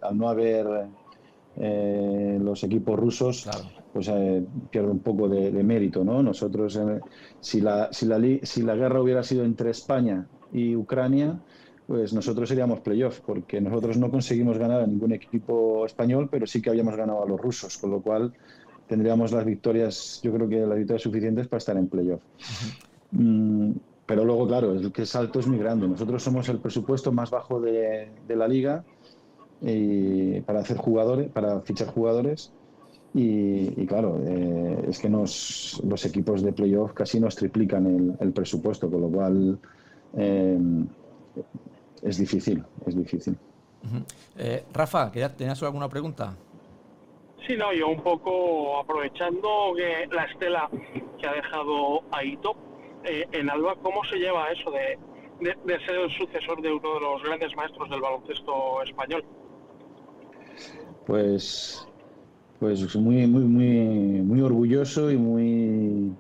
al 0.01 0.17
no 0.17 0.29
haber 0.31 0.89
los 2.41 2.65
equipos 2.65 2.99
rusos, 2.99 3.51
pues 3.93 4.11
pierde 4.71 4.91
un 4.91 5.01
poco 5.01 5.29
de, 5.29 5.51
mérito. 5.63 6.05
¿no? 6.05 6.23
Nosotros, 6.23 6.81
si, 7.41 7.61
la, 7.61 7.93
si, 7.93 8.07
la, 8.07 8.19
si 8.45 8.63
la 8.63 8.77
guerra 8.77 9.03
hubiera 9.03 9.23
sido 9.23 9.45
entre 9.45 9.73
España 9.73 10.27
y 10.53 10.75
Ucrania, 10.75 11.39
pues 11.89 12.13
nosotros 12.13 12.47
seríamos 12.51 12.81
playoff, 12.81 13.21
porque 13.21 13.63
nosotros 13.63 13.97
no 13.97 14.11
conseguimos 14.11 14.59
ganar 14.59 14.83
a 14.83 14.87
ningún 14.87 15.13
equipo 15.13 15.87
español, 15.87 16.29
pero 16.31 16.47
sí 16.47 16.61
que 16.61 16.69
habíamos 16.69 16.95
ganado 16.95 17.23
a 17.23 17.27
los 17.27 17.41
rusos, 17.41 17.79
con 17.79 17.91
lo 17.91 18.03
cual 18.03 18.35
tendríamos 18.87 19.33
las 19.33 19.47
victorias, 19.47 20.21
yo 20.23 20.31
creo 20.35 20.47
que 20.51 20.59
las 20.67 20.77
victorias 20.77 21.01
suficientes 21.01 21.49
para 21.49 21.57
estar 21.57 21.79
en 21.79 21.89
playoff. 21.89 22.21
Mm, 23.13 23.73
pero 24.05 24.23
luego, 24.23 24.47
claro, 24.47 24.75
el 24.75 24.93
que 24.93 25.07
salto 25.07 25.41
es 25.41 25.47
muy 25.47 25.57
grande. 25.57 25.89
Nosotros 25.89 26.23
somos 26.23 26.47
el 26.51 26.59
presupuesto 26.59 27.11
más 27.11 27.31
bajo 27.31 27.59
de, 27.59 28.11
la 28.29 28.47
liga 28.47 28.85
y 29.63 30.43
para 30.43 30.61
hacer 30.61 30.77
jugadores, 30.77 31.31
para 31.31 31.63
fichar 31.63 31.89
jugadores. 31.89 32.53
Y, 33.15 33.87
claro, 33.87 34.21
eh, 34.27 34.85
es 34.91 34.99
que 34.99 35.09
nos, 35.09 35.81
los 35.83 36.05
equipos 36.05 36.43
de 36.43 36.53
playoff 36.53 36.93
casi 36.93 37.19
nos 37.19 37.35
triplican 37.35 38.15
el, 38.21 38.33
presupuesto, 38.33 38.91
con 38.91 39.01
lo 39.01 39.09
cual 39.09 39.59
eh, 40.19 40.59
es 42.03 42.19
difícil, 42.19 42.65
es 42.87 42.97
difícil. 42.97 43.37
Eh, 44.37 44.65
Rafa, 44.73 45.11
¿tenías 45.11 45.63
alguna 45.63 45.89
pregunta? 45.89 46.35
Sí, 47.47 47.57
no, 47.57 47.73
yo 47.73 47.89
un 47.89 48.03
poco 48.03 48.79
aprovechando 48.79 49.73
que 49.77 50.07
la 50.15 50.25
estela 50.25 50.69
que 51.19 51.27
ha 51.27 51.33
dejado 51.33 52.03
Aito 52.13 52.57
eh, 53.05 53.27
en 53.33 53.49
Alba, 53.49 53.77
¿cómo 53.83 54.05
se 54.05 54.17
lleva 54.17 54.51
eso 54.51 54.71
de, 54.71 54.99
ser 55.87 55.97
el 55.97 56.11
sucesor 56.11 56.61
de 56.61 56.73
uno 56.73 56.95
de 56.95 57.01
los 57.01 57.23
grandes 57.23 57.55
maestros 57.57 57.89
del 57.89 58.01
baloncesto 58.01 58.83
español? 58.83 59.25
Pues, 61.07 61.87
pues 62.59 62.97
muy, 62.97 63.27
muy, 63.27 63.45
muy, 63.45 64.23
muy 64.23 64.41
orgulloso 64.43 65.11
y 65.11 65.17
muy 65.17 66.13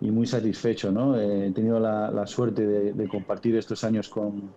y 0.00 0.10
muy 0.10 0.26
satisfecho, 0.26 0.92
¿no? 0.92 1.18
He 1.18 1.50
tenido 1.52 1.80
la, 1.80 2.26
suerte 2.26 2.66
de 2.66 3.08
compartir 3.08 3.56
estos 3.56 3.84
años 3.84 4.10
con, 4.10 4.52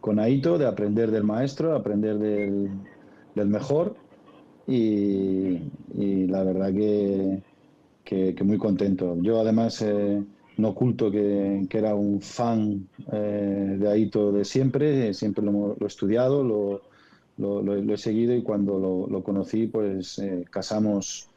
con 0.00 0.18
Aito, 0.18 0.58
de 0.58 0.66
aprender 0.66 1.10
del 1.10 1.24
maestro, 1.24 1.74
aprender 1.74 2.18
del, 2.18 3.48
mejor 3.48 3.96
y, 4.66 5.58
la 6.26 6.42
verdad 6.42 6.72
que, 8.04 8.44
muy 8.44 8.58
contento. 8.58 9.16
Yo 9.20 9.40
además 9.40 9.82
eh, 9.82 10.22
no 10.56 10.68
oculto 10.68 11.10
que, 11.10 11.66
era 11.70 11.94
un 11.94 12.20
fan 12.20 12.88
eh, 13.12 13.76
de 13.78 13.88
Aito 13.88 14.32
de 14.32 14.44
siempre, 14.44 15.14
siempre 15.14 15.44
lo, 15.44 15.76
he 15.80 15.86
estudiado, 15.86 16.42
lo, 16.42 16.82
lo, 17.38 17.94
he 17.94 17.96
seguido 17.96 18.34
y 18.34 18.42
cuando 18.42 19.06
lo, 19.08 19.22
conocí 19.22 19.66
pues 19.66 20.18
eh, 20.18 20.44
casamos 20.50 21.28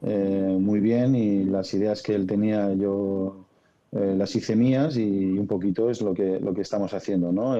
muy 0.00 0.78
bien 0.78 1.16
y 1.16 1.44
las 1.44 1.74
ideas 1.74 2.02
que 2.02 2.14
él 2.14 2.24
tenía 2.24 2.72
yo 2.74 3.47
las 3.90 4.34
hice 4.36 4.54
mías 4.54 4.96
y 4.96 5.38
un 5.38 5.46
poquito 5.46 5.90
es 5.90 6.02
lo 6.02 6.12
que, 6.12 6.38
lo 6.40 6.52
que 6.52 6.62
estamos 6.62 6.92
haciendo. 6.92 7.32
¿no? 7.32 7.56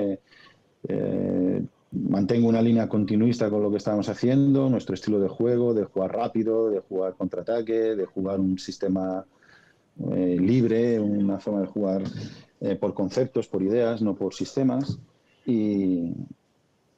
Eh, 0.86 1.62
mantengo 1.92 2.48
una 2.48 2.62
línea 2.62 2.88
continuista 2.88 3.50
con 3.50 3.62
lo 3.62 3.70
que 3.70 3.78
estamos 3.78 4.08
haciendo, 4.08 4.68
nuestro 4.68 4.94
estilo 4.94 5.18
de 5.20 5.28
juego, 5.28 5.74
de 5.74 5.84
jugar 5.84 6.14
rápido, 6.14 6.70
de 6.70 6.80
jugar 6.80 7.14
contraataque, 7.14 7.96
de 7.96 8.04
jugar 8.04 8.40
un 8.40 8.58
sistema 8.58 9.24
eh, 10.12 10.36
libre, 10.38 11.00
una 11.00 11.38
forma 11.40 11.62
de 11.62 11.66
jugar 11.66 12.02
eh, 12.60 12.76
por 12.76 12.94
conceptos, 12.94 13.48
por 13.48 13.62
ideas, 13.62 14.02
no 14.02 14.14
por 14.14 14.34
sistemas. 14.34 14.98
Y, 15.46 16.12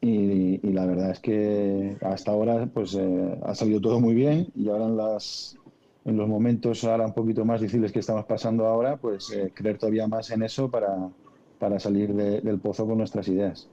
y, 0.00 0.58
la 0.72 0.86
verdad 0.86 1.10
es 1.10 1.20
que 1.20 1.96
hasta 2.00 2.32
ahora 2.32 2.66
pues 2.72 2.96
ha 2.96 3.54
salido 3.54 3.80
todo 3.80 4.00
muy 4.00 4.14
bien 4.14 4.48
y 4.56 4.68
ahora 4.68 4.86
en 4.86 4.96
las 4.96 5.56
en 6.04 6.16
los 6.16 6.28
momentos 6.28 6.84
ahora 6.84 7.06
un 7.06 7.14
poquito 7.14 7.44
más 7.44 7.60
difíciles 7.60 7.92
que 7.92 8.00
estamos 8.00 8.24
pasando 8.24 8.66
ahora, 8.66 8.96
pues 8.96 9.36
creer 9.54 9.78
todavía 9.78 10.08
más 10.08 10.30
en 10.30 10.42
eso 10.42 10.70
para, 10.70 11.10
para 11.58 11.78
salir 11.78 12.14
del 12.14 12.58
pozo 12.58 12.86
con 12.86 12.98
nuestras 12.98 13.28
ideas. 13.28 13.68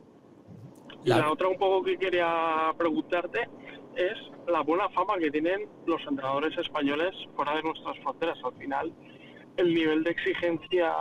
Y 1.04 1.10
la... 1.10 1.32
otra 1.32 1.48
un 1.48 1.58
poco 1.58 1.84
que 1.84 1.98
quería 1.98 2.74
preguntarte 2.78 3.48
es 3.96 4.18
la 4.48 4.62
buena 4.62 4.90
fama 4.90 5.18
que 5.18 5.32
tienen 5.32 5.68
los 5.86 6.02
entrenadores 6.02 6.58
españoles 6.58 7.16
fuera 7.36 7.56
de 7.56 7.64
nuestras 7.64 7.98
fronteras. 8.00 8.38
Al 8.44 8.54
final, 8.54 8.94
el 9.56 9.74
nivel 9.74 10.04
de 10.04 10.12
exigencia 10.12 10.94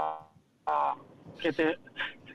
que, 1.40 1.52
te, 1.52 1.76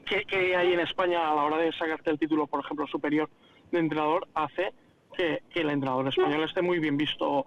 que, 0.05 0.55
hay 0.55 0.74
en 0.74 0.79
España 0.81 1.31
a 1.31 1.36
la 1.36 1.43
hora 1.43 1.57
de 1.57 1.71
sacarte 1.74 2.12
el 2.12 2.19
título, 2.19 2.48
por 2.48 2.63
ejemplo, 2.63 2.86
superior 2.88 3.29
de 3.71 3.79
entrenador, 3.79 4.27
hace 4.36 4.74
que, 5.15 5.41
el 5.53 5.69
entrenador 5.69 6.07
español 6.07 6.43
esté 6.43 6.62
muy 6.62 6.79
bien 6.79 6.98
visto 6.98 7.45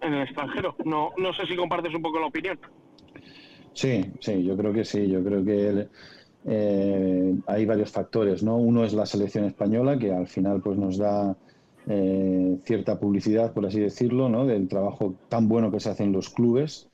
en 0.00 0.14
el 0.14 0.22
extranjero. 0.22 0.74
No, 0.84 1.10
no 1.16 1.32
sé 1.32 1.46
si 1.46 1.56
compartes 1.56 1.94
un 1.94 2.02
poco 2.02 2.20
la 2.20 2.26
opinión. 2.26 2.58
Sí, 3.72 4.04
sí, 4.20 4.44
yo 4.44 4.56
creo 4.56 4.72
que 4.72 4.84
sí. 4.84 5.08
Yo 5.08 5.22
creo 5.22 5.44
que 5.44 5.88
eh, 6.46 7.34
hay 7.46 7.66
varios 7.66 7.90
factores, 7.90 8.42
¿no? 8.42 8.56
Uno 8.56 8.84
es 8.84 8.92
la 8.92 9.06
selección 9.06 9.44
española, 9.44 9.98
que 9.98 10.12
al 10.12 10.26
final 10.26 10.60
pues, 10.62 10.78
nos 10.78 10.98
da 10.98 11.36
eh, 11.86 12.58
cierta 12.64 12.98
publicidad, 12.98 13.52
por 13.52 13.66
así 13.66 13.80
decirlo, 13.80 14.28
¿no? 14.28 14.46
del 14.46 14.68
trabajo 14.68 15.14
tan 15.28 15.48
bueno 15.48 15.70
que 15.70 15.80
se 15.80 15.90
hace 15.90 16.04
en 16.04 16.12
los 16.12 16.30
clubes, 16.30 16.88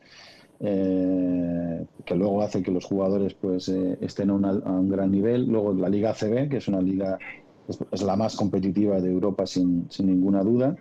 eh, 0.60 1.84
que 2.04 2.14
luego 2.14 2.42
hace 2.42 2.62
que 2.62 2.70
los 2.70 2.84
jugadores 2.84 3.34
pues, 3.34 3.68
estén 3.68 4.30
a, 4.30 4.34
un 4.34 4.88
gran 4.88 5.10
nivel. 5.10 5.46
Luego 5.46 5.72
la 5.75 5.88
Liga 5.88 6.10
ACB, 6.10 6.48
que 6.48 6.56
es 6.56 6.68
una 6.68 6.80
liga, 6.80 7.18
es, 7.68 8.02
la 8.02 8.16
más 8.16 8.36
competitiva 8.36 9.00
de 9.00 9.10
Europa 9.10 9.46
sin, 9.46 9.86
sin, 9.90 10.06
ninguna 10.06 10.42
duda. 10.42 10.76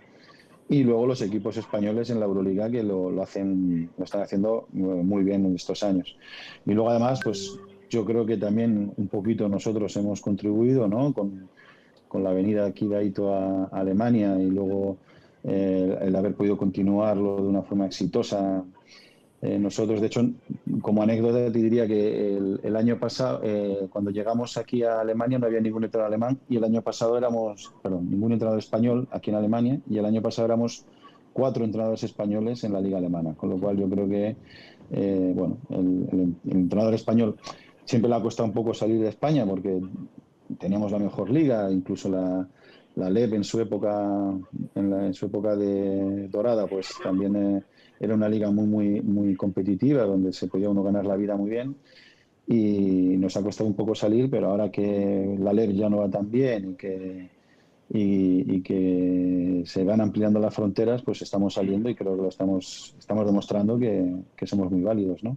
Y 0.68 0.82
luego 0.82 1.06
los 1.06 1.22
equipos 1.22 1.56
españoles 1.56 2.10
en 2.10 2.18
la 2.18 2.26
Euroliga 2.26 2.68
que 2.70 2.82
lo, 2.82 3.10
lo, 3.10 3.22
hacen, 3.22 3.90
lo 3.96 4.04
están 4.04 4.22
haciendo 4.22 4.66
muy 4.72 5.22
bien 5.22 5.44
en 5.46 5.54
estos 5.54 5.82
años. 5.84 6.16
Y 6.64 6.72
luego 6.72 6.90
además, 6.90 7.20
pues 7.22 7.56
yo 7.88 8.04
creo 8.04 8.26
que 8.26 8.36
también 8.36 8.92
un 8.96 9.08
poquito 9.08 9.48
nosotros 9.48 9.96
hemos 9.96 10.20
contribuido 10.20 10.88
¿no? 10.88 11.12
con, 11.12 11.48
con 12.08 12.24
la 12.24 12.32
venida 12.32 12.66
aquí 12.66 12.86
de 12.86 12.96
Aito 12.96 13.32
a, 13.32 13.64
Alemania 13.66 14.36
y 14.40 14.50
luego 14.50 14.96
eh, 15.44 15.98
el 16.02 16.16
haber 16.16 16.34
podido 16.34 16.56
continuarlo 16.56 17.36
de 17.36 17.48
una 17.48 17.62
forma 17.62 17.86
exitosa. 17.86 18.64
Eh, 19.42 19.58
nosotros, 19.58 20.00
de 20.00 20.06
hecho, 20.06 20.22
como 20.80 21.02
anécdota, 21.02 21.52
te 21.52 21.58
diría 21.58 21.86
que 21.86 22.36
el, 22.36 22.76
año 22.76 22.98
pasado, 22.98 23.40
eh, 23.44 23.86
cuando 23.90 24.10
llegamos 24.10 24.56
aquí 24.56 24.82
a 24.82 25.00
Alemania, 25.00 25.38
no 25.38 25.46
había 25.46 25.60
ningún 25.60 25.84
entrenador 25.84 26.12
alemán 26.12 26.38
y 26.48 26.56
el 26.56 26.64
año 26.64 26.82
pasado 26.82 27.18
éramos, 27.18 27.72
perdón, 27.82 28.10
ningún 28.10 28.32
entrenador 28.32 28.58
español 28.58 29.08
aquí 29.10 29.30
en 29.30 29.36
Alemania 29.36 29.80
y 29.90 29.98
el 29.98 30.06
año 30.06 30.22
pasado 30.22 30.46
éramos 30.46 30.86
cuatro 31.32 31.64
entrenadores 31.64 32.02
españoles 32.02 32.64
en 32.64 32.72
la 32.72 32.80
liga 32.80 32.96
alemana, 32.96 33.34
con 33.34 33.50
lo 33.50 33.58
cual 33.58 33.76
yo 33.76 33.88
creo 33.90 34.08
que, 34.08 34.36
bueno, 35.34 35.58
el 35.68 36.34
entrenador 36.48 36.94
español 36.94 37.36
siempre 37.84 38.08
le 38.08 38.16
ha 38.16 38.22
costado 38.22 38.48
un 38.48 38.54
poco 38.54 38.72
salir 38.72 39.00
de 39.00 39.08
España 39.08 39.44
porque 39.46 39.80
teníamos 40.58 40.92
la 40.92 40.98
mejor 40.98 41.28
liga, 41.28 41.70
incluso 41.70 42.08
la, 42.08 42.48
la 42.96 43.10
LEP 43.10 43.34
en 43.34 43.44
su 43.44 43.60
época, 43.60 44.32
en, 44.74 45.14
su 45.14 45.26
época 45.26 45.54
de 45.54 46.28
dorada, 46.28 46.66
pues 46.66 46.94
también 47.02 47.36
eh, 47.36 47.62
era 48.00 48.14
una 48.14 48.28
liga 48.28 48.50
muy, 48.50 48.66
muy, 48.66 49.00
muy 49.00 49.34
competitiva, 49.36 50.02
donde 50.02 50.32
se 50.32 50.48
podía 50.48 50.70
uno 50.70 50.82
ganar 50.82 51.06
la 51.06 51.16
vida 51.16 51.36
muy 51.36 51.50
bien. 51.50 51.76
Y 52.46 53.16
nos 53.16 53.36
ha 53.36 53.42
costado 53.42 53.68
un 53.68 53.74
poco 53.74 53.94
salir, 53.94 54.30
pero 54.30 54.50
ahora 54.50 54.70
que 54.70 55.36
la 55.38 55.52
LEP 55.52 55.72
ya 55.72 55.88
no 55.88 55.98
va 55.98 56.08
tan 56.08 56.30
bien 56.30 56.72
y 56.72 56.74
que, 56.74 57.30
y, 57.88 58.60
que 58.62 59.62
se 59.66 59.84
van 59.84 60.00
ampliando 60.00 60.38
las 60.38 60.54
fronteras, 60.54 61.02
pues 61.02 61.22
estamos 61.22 61.54
saliendo 61.54 61.88
y 61.88 61.94
creo 61.94 62.16
que 62.16 62.22
lo 62.22 62.28
estamos, 62.28 62.94
estamos 62.98 63.26
demostrando 63.26 63.78
que, 63.78 64.14
que 64.36 64.46
somos 64.46 64.70
muy 64.70 64.82
válidos, 64.82 65.24
¿no? 65.24 65.36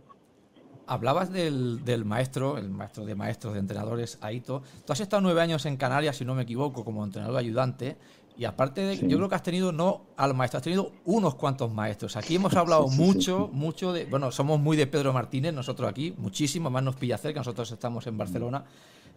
Hablabas 0.89 1.31
del, 1.31 2.03
maestro, 2.03 2.57
el 2.57 2.71
maestro 2.71 3.05
de 3.05 3.13
maestros, 3.13 3.53
de 3.53 3.59
entrenadores, 3.59 4.17
Aito. 4.21 4.63
Tú 4.87 4.91
has 4.91 4.99
estado 4.99 5.21
nueve 5.21 5.39
años 5.39 5.67
en 5.67 5.77
Canarias, 5.77 6.17
si 6.17 6.25
no 6.25 6.33
me 6.33 6.41
equivoco, 6.41 6.83
como 6.83 7.03
entrenador 7.03 7.37
ayudante. 7.37 7.95
Y 8.39 8.45
aparte 8.45 8.79
de, 8.79 8.97
yo 9.05 9.17
creo 9.17 9.27
que 9.27 9.35
has 9.35 9.43
tenido, 9.43 9.73
no 9.73 10.05
al 10.15 10.33
maestro, 10.33 10.59
has 10.59 10.63
tenido 10.63 10.93
unos 11.03 11.35
cuantos 11.35 11.73
maestros. 11.73 12.15
Aquí 12.15 12.35
hemos 12.35 12.53
hablado 12.55 12.87
mucho, 12.87 13.49
mucho 13.51 13.91
de, 13.91 14.05
bueno, 14.05 14.31
somos 14.31 14.61
muy 14.61 14.77
de 14.77 14.87
Pedro 14.87 15.11
Martínez, 15.11 15.53
nosotros 15.53 15.89
aquí, 15.89 16.15
muchísimo, 16.17 16.69
más 16.69 16.81
nos 16.81 16.95
pilla 16.95 17.17
cerca, 17.17 17.41
nosotros 17.41 17.69
estamos 17.69 18.07
en 18.07 18.17
Barcelona. 18.17 18.63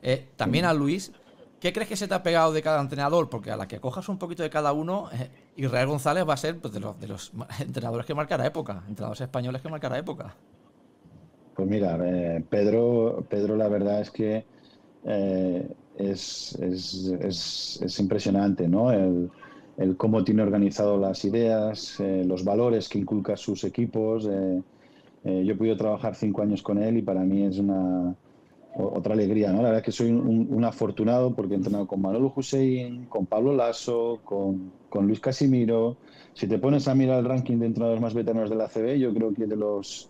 Eh, 0.03 0.31
también 0.35 0.65
a 0.65 0.75
Luis. 0.75 1.13
¿Qué 1.61 1.73
crees 1.73 1.89
que 1.89 1.95
se 1.95 2.09
te 2.09 2.15
ha 2.15 2.25
pegado 2.25 2.53
de 2.53 2.63
cada 2.63 2.81
entrenador? 2.81 3.31
Porque 3.31 3.53
a 3.53 3.57
la 3.57 3.69
que 3.69 3.79
cojas 3.79 4.09
un 4.09 4.19
poquito 4.19 4.43
de 4.43 4.51
cada 4.51 4.73
uno, 4.73 5.09
eh, 5.13 5.31
Israel 5.55 5.87
González 5.87 6.29
va 6.29 6.35
a 6.35 6.37
ser 6.37 6.59
pues, 6.59 6.75
de, 6.75 6.81
los, 6.81 6.99
de 6.99 7.07
los 7.07 7.31
entrenadores 7.61 8.05
que 8.05 8.17
marcará 8.17 8.45
época, 8.45 8.83
entrenadores 8.89 9.21
españoles 9.21 9.63
que 9.63 9.69
marcará 9.69 9.99
época. 9.99 10.35
Pues 11.55 11.69
mira, 11.69 11.97
eh, 12.03 12.43
Pedro, 12.51 13.25
Pedro, 13.31 13.55
la 13.55 13.69
verdad 13.69 14.01
es 14.01 14.11
que 14.11 14.45
eh, 15.05 15.69
es, 16.11 17.99
impresionante, 17.99 18.69
¿no? 18.69 18.91
El, 18.93 19.31
cómo 19.97 20.23
tiene 20.23 20.43
organizado 20.43 20.99
las 20.99 21.25
ideas, 21.25 21.99
eh, 21.99 22.25
los 22.27 22.45
valores 22.45 22.89
que 22.89 22.99
inculca 22.99 23.37
sus 23.37 23.65
equipos. 23.65 24.25
yo 24.25 24.63
he 25.25 25.55
podido 25.55 25.77
trabajar 25.77 26.15
cinco 26.15 26.43
años 26.43 26.63
con 26.63 26.79
él 26.79 26.99
y 26.99 27.03
para 27.03 27.21
mí 27.25 27.45
es 27.45 27.59
una 27.59 28.15
otra 28.75 29.15
alegría, 29.15 29.51
¿no? 29.51 29.59
La 29.59 29.65
verdad 29.65 29.79
es 29.79 29.85
que 29.85 29.93
soy 29.93 30.11
un, 30.11 30.65
afortunado 30.65 31.35
porque 31.35 31.55
he 31.55 31.57
entrenado 31.57 31.87
con 31.87 32.01
Manolo 32.01 32.33
Hussein, 32.35 33.07
con 33.07 33.27
Pablo 33.27 33.55
Lasso, 33.55 34.21
con, 34.25 34.73
con 34.89 35.07
Luis 35.07 35.21
Casimiro. 35.21 35.97
Si 36.33 36.47
te 36.47 36.59
pones 36.59 36.89
a 36.89 36.95
mirar 36.95 37.19
el 37.19 37.27
ranking 37.27 37.59
de 37.59 37.67
entrenadores 37.67 38.01
más 38.01 38.15
veteranos 38.15 38.49
de 38.49 38.57
la 38.57 38.69
CB, 38.69 38.99
yo 38.99 39.13
creo 39.13 39.35
que 39.35 39.47
de 39.47 39.57
los 39.57 40.09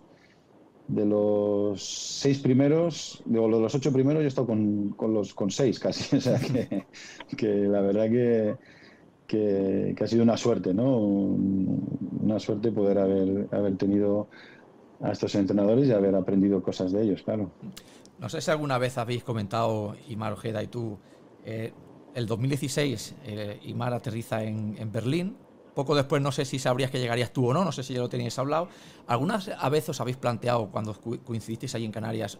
de 0.89 1.07
los 1.07 1.83
seis 1.83 2.39
primeros, 2.39 3.23
de 3.25 3.39
los 3.39 3.75
ocho 3.75 3.93
primeros, 3.93 4.21
yo 4.21 4.25
he 4.25 4.29
estado 4.29 4.47
con, 4.47 4.91
con 4.91 5.15
los 5.15 5.35
con 5.35 5.51
seis 5.51 5.79
casi. 5.79 6.17
O 6.17 6.21
sea 6.21 6.39
que, 6.39 6.87
que 7.37 7.47
la 7.47 7.81
verdad 7.81 8.11
que, 8.11 8.57
que, 9.27 10.05
ha 10.05 10.07
sido 10.07 10.23
una 10.23 10.37
suerte, 10.37 10.75
¿no? 10.75 10.99
Una 10.99 12.39
suerte 12.39 12.71
poder 12.73 12.99
haber, 12.99 13.49
haber 13.53 13.77
tenido 13.77 14.29
a 15.01 15.13
estos 15.13 15.35
entrenadores 15.35 15.89
y 15.89 15.93
haber 15.93 16.15
aprendido 16.15 16.63
cosas 16.63 16.93
de 16.93 17.03
ellos, 17.03 17.23
claro. 17.23 17.51
No 18.19 18.29
sé 18.29 18.41
si 18.41 18.51
alguna 18.51 18.79
vez 18.79 18.99
habéis 18.99 19.25
comentado, 19.25 19.97
Imar 20.09 20.33
Ojeda 20.33 20.63
y 20.63 20.69
tú, 20.69 20.99
eh, 21.45 21.73
el 22.15 22.27
2016 22.27 23.17
eh, 23.25 23.59
Imar 23.65 23.95
aterriza 23.95 24.45
en, 24.45 24.77
en 24.79 24.93
Berlín, 24.93 25.37
poco 25.75 25.95
después 25.95 26.21
no 26.23 26.33
sé 26.33 26.45
si 26.45 26.59
sabrías 26.59 26.91
que 26.91 26.99
llegarías 26.99 27.33
tú 27.33 27.49
o 27.49 27.55
no, 27.55 27.65
no 27.65 27.73
sé 27.73 27.83
si 27.83 27.95
ya 27.95 28.01
lo 28.01 28.09
teníais 28.09 28.39
hablado. 28.39 28.69
¿Algunas 29.07 29.49
a 29.49 29.69
veces 29.69 29.91
os 29.91 30.01
habéis 30.01 30.17
planteado 30.17 30.71
cuando 30.71 30.95
coincidisteis 31.25 31.75
ahí 31.75 31.85
en 31.85 31.93
Canarias 31.93 32.39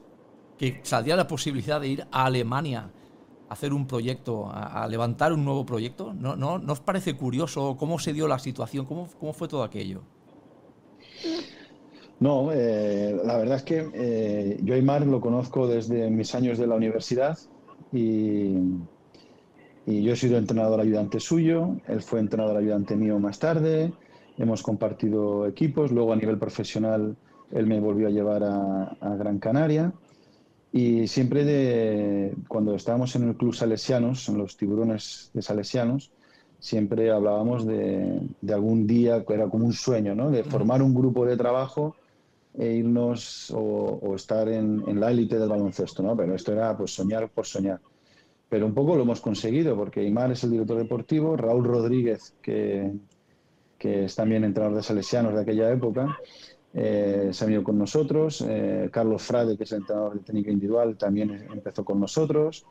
que 0.59 0.81
saldría 0.83 1.17
la 1.17 1.27
posibilidad 1.27 1.81
de 1.81 1.89
ir 1.89 2.07
a 2.11 2.27
Alemania 2.27 2.91
a 3.49 3.53
hacer 3.53 3.73
un 3.73 3.87
proyecto, 3.87 4.51
a, 4.53 4.87
levantar 4.89 5.33
un 5.33 5.45
nuevo 5.45 5.65
proyecto? 5.65 6.13
¿No, 6.15 6.37
no, 6.37 6.59
¿No 6.59 6.73
os 6.73 6.81
parece 6.81 7.17
curioso 7.17 7.77
cómo 7.79 7.99
se 7.99 8.13
dio 8.13 8.29
la 8.29 8.39
situación? 8.39 8.87
¿Cómo, 8.87 9.09
cómo 9.19 9.33
fue 9.33 9.49
todo 9.49 9.63
aquello? 9.63 10.03
No, 12.21 12.53
eh, 12.53 13.21
la 13.25 13.37
verdad 13.37 13.57
es 13.57 13.63
que 13.65 13.91
eh, 13.95 14.61
yo 14.63 14.75
a 14.75 15.01
lo 15.01 15.21
conozco 15.21 15.67
desde 15.67 16.09
mis 16.09 16.35
años 16.37 16.57
de 16.57 16.69
la 16.69 16.77
universidad 16.77 17.37
y, 17.93 18.55
y 19.87 20.03
yo 20.03 20.13
he 20.13 20.17
sido 20.17 20.39
entrenador 20.39 20.81
ayudante 20.81 21.19
suyo, 21.19 21.77
él 21.89 22.03
fue 22.03 22.21
entrenador 22.21 22.57
ayudante 22.57 22.97
mío 22.97 23.19
más 23.19 23.39
tarde, 23.39 23.93
hemos 24.39 24.63
compartido 24.63 25.47
equipos, 25.47 25.91
luego 25.91 26.13
a 26.13 26.17
nivel 26.17 26.39
profesional 26.39 27.17
él 27.51 27.67
me 27.67 27.81
volvió 27.81 28.09
a 28.09 28.11
llevar 28.11 28.43
a, 28.45 29.17
Gran 29.17 29.39
Canaria 29.39 29.93
y 30.73 31.07
siempre 31.07 31.45
de, 31.45 32.35
cuando 32.49 32.75
estábamos 32.75 33.15
en 33.17 33.29
el 33.29 33.37
club 33.37 33.55
Salesianos, 33.55 34.29
en 34.29 34.39
los 34.39 34.57
tiburones 34.57 35.31
de 35.35 35.43
Salesianos, 35.43 36.13
siempre 36.59 37.11
hablábamos 37.11 37.67
de, 37.67 38.21
algún 38.51 38.87
día, 38.87 39.25
que 39.25 39.35
era 39.35 39.49
como 39.49 39.67
un 39.67 39.73
sueño, 39.75 40.15
¿no? 40.15 40.31
de 40.31 40.45
formar 40.45 40.81
un 40.83 40.95
grupo 40.95 41.27
de 41.27 41.37
trabajo 41.37 41.97
e 42.55 42.73
irnos 42.73 43.53
o, 43.55 44.15
estar 44.15 44.49
en, 44.49 44.83
en, 44.87 45.01
la 45.01 45.11
élite 45.11 45.39
del 45.39 45.49
baloncesto, 45.49 46.03
¿no? 46.03 46.17
pero 46.17 46.35
esto 46.35 46.53
era 46.53 46.77
pues 46.77 46.95
soñar 46.95 47.29
por 47.29 47.47
soñar 47.47 47.81
pero 48.53 48.67
un 48.67 48.75
poco 48.75 48.97
lo 48.97 49.05
hemos 49.05 49.23
conseguido, 49.23 49.75
porque 49.75 50.05
Imar 50.05 50.31
es 50.31 50.45
el 50.45 50.51
director 50.51 50.77
deportivo, 50.77 51.39
Raúl 51.39 51.65
Rodríguez, 51.65 52.35
que, 52.43 52.93
que 53.79 54.05
es 54.05 54.15
también 54.15 54.45
entrenador 54.45 54.77
de 54.77 54.83
salesianos 54.83 55.33
de 55.33 55.41
aquella 55.41 55.73
época, 55.73 56.19
eh, 56.75 57.31
se 57.33 57.43
ha 57.43 57.47
venido 57.47 57.65
con 57.65 57.79
nosotros, 57.79 58.45
eh, 58.47 58.91
Carlos 58.93 59.23
Frade, 59.23 59.57
que 59.57 59.65
es 59.65 59.73
el 59.73 59.79
entrenador 59.79 60.19
de 60.19 60.21
técnica 60.21 60.51
individual, 60.51 60.99
también 60.99 61.47
empezó 61.51 61.83
con 61.83 61.99
nosotros, 61.99 62.67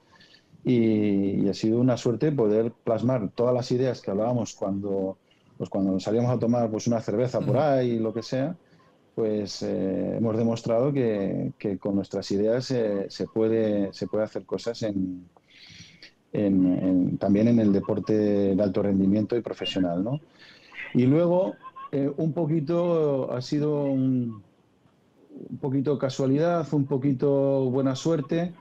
y, 0.63 1.49
ha 1.49 1.53
sido 1.55 1.79
una 1.79 1.97
suerte 1.97 2.31
poder 2.31 2.71
plasmar 2.83 3.31
todas 3.33 3.55
las 3.55 3.71
ideas 3.71 4.01
que 4.01 4.11
hablábamos 4.11 4.53
cuando, 4.53 5.17
pues 5.57 5.67
cuando 5.67 5.99
salíamos 5.99 6.29
a 6.29 6.37
tomar 6.37 6.69
pues 6.69 6.85
una 6.85 7.01
cerveza 7.01 7.41
por 7.41 7.57
ahí, 7.57 7.97
lo 7.97 8.13
que 8.13 8.21
sea, 8.21 8.55
pues 9.15 9.63
eh, 9.63 10.17
hemos 10.17 10.37
demostrado 10.37 10.93
que, 10.93 11.53
que, 11.57 11.79
con 11.79 11.95
nuestras 11.95 12.29
ideas 12.29 12.65
se, 12.65 13.27
puede, 13.33 13.91
se 13.93 14.05
puede 14.05 14.25
hacer 14.25 14.45
cosas 14.45 14.83
en, 14.83 15.25
también 16.31 17.49
en 17.49 17.59
el 17.59 17.73
deporte 17.73 18.13
de 18.55 18.63
alto 18.63 18.81
rendimiento 18.83 19.35
y 19.35 19.41
profesional. 19.41 20.03
¿no? 20.03 20.19
Y 20.93 21.05
luego, 21.05 21.55
eh, 21.91 22.11
un 22.17 22.33
poquito, 22.33 23.31
ha 23.33 23.41
sido 23.41 23.83
un, 23.83 24.41
poquito 25.59 25.97
casualidad, 25.97 26.67
un 26.73 26.85
poquito 26.85 27.69
buena 27.69 27.95
suerte, 27.95 28.53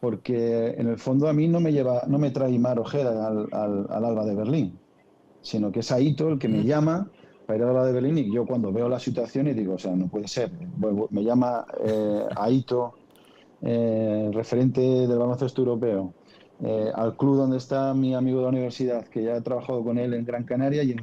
porque 0.00 0.74
en 0.78 0.88
el 0.88 0.98
fondo 0.98 1.28
a 1.28 1.32
mí 1.32 1.48
no 1.48 1.60
me, 1.60 1.72
lleva, 1.72 2.02
no 2.08 2.18
me 2.18 2.30
trae 2.30 2.58
Mar 2.58 2.78
Ojeda 2.78 3.26
al, 3.26 3.48
al, 3.52 4.04
Alba 4.04 4.24
de 4.24 4.34
Berlín, 4.34 4.78
sino 5.40 5.70
que 5.70 5.80
es 5.80 5.92
Aito 5.92 6.28
el 6.28 6.38
que 6.38 6.48
me 6.48 6.64
llama 6.64 7.08
para 7.46 7.58
ir 7.58 7.62
al 7.64 7.70
Alba 7.70 7.86
de 7.86 7.92
Berlín 7.92 8.18
y 8.18 8.32
yo 8.32 8.44
cuando 8.44 8.72
veo 8.72 8.88
la 8.88 8.98
situación 8.98 9.46
y 9.46 9.54
digo, 9.54 9.74
o 9.74 9.78
sea, 9.78 9.94
no 9.94 10.08
puede 10.08 10.26
ser, 10.26 10.50
me 11.10 11.22
llama 11.22 11.64
eh, 11.84 12.26
Aito, 12.36 12.94
eh, 13.64 14.28
referente 14.32 14.80
del 14.80 15.18
baloncesto 15.18 15.62
europeo, 15.62 16.12
eh, 16.64 16.92
al 16.94 17.16
club 17.16 17.36
donde 17.36 17.56
está 17.58 17.92
mi 17.92 18.14
amigo 18.14 18.38
de 18.38 18.42
la 18.44 18.50
universidad, 18.50 19.06
que 19.08 19.24
ya 19.24 19.36
he 19.36 19.40
trabajado 19.40 19.82
con 19.82 19.98
él 19.98 20.14
en 20.14 20.24
Gran 20.24 20.44
Canaria 20.44 20.82
y, 20.84 20.94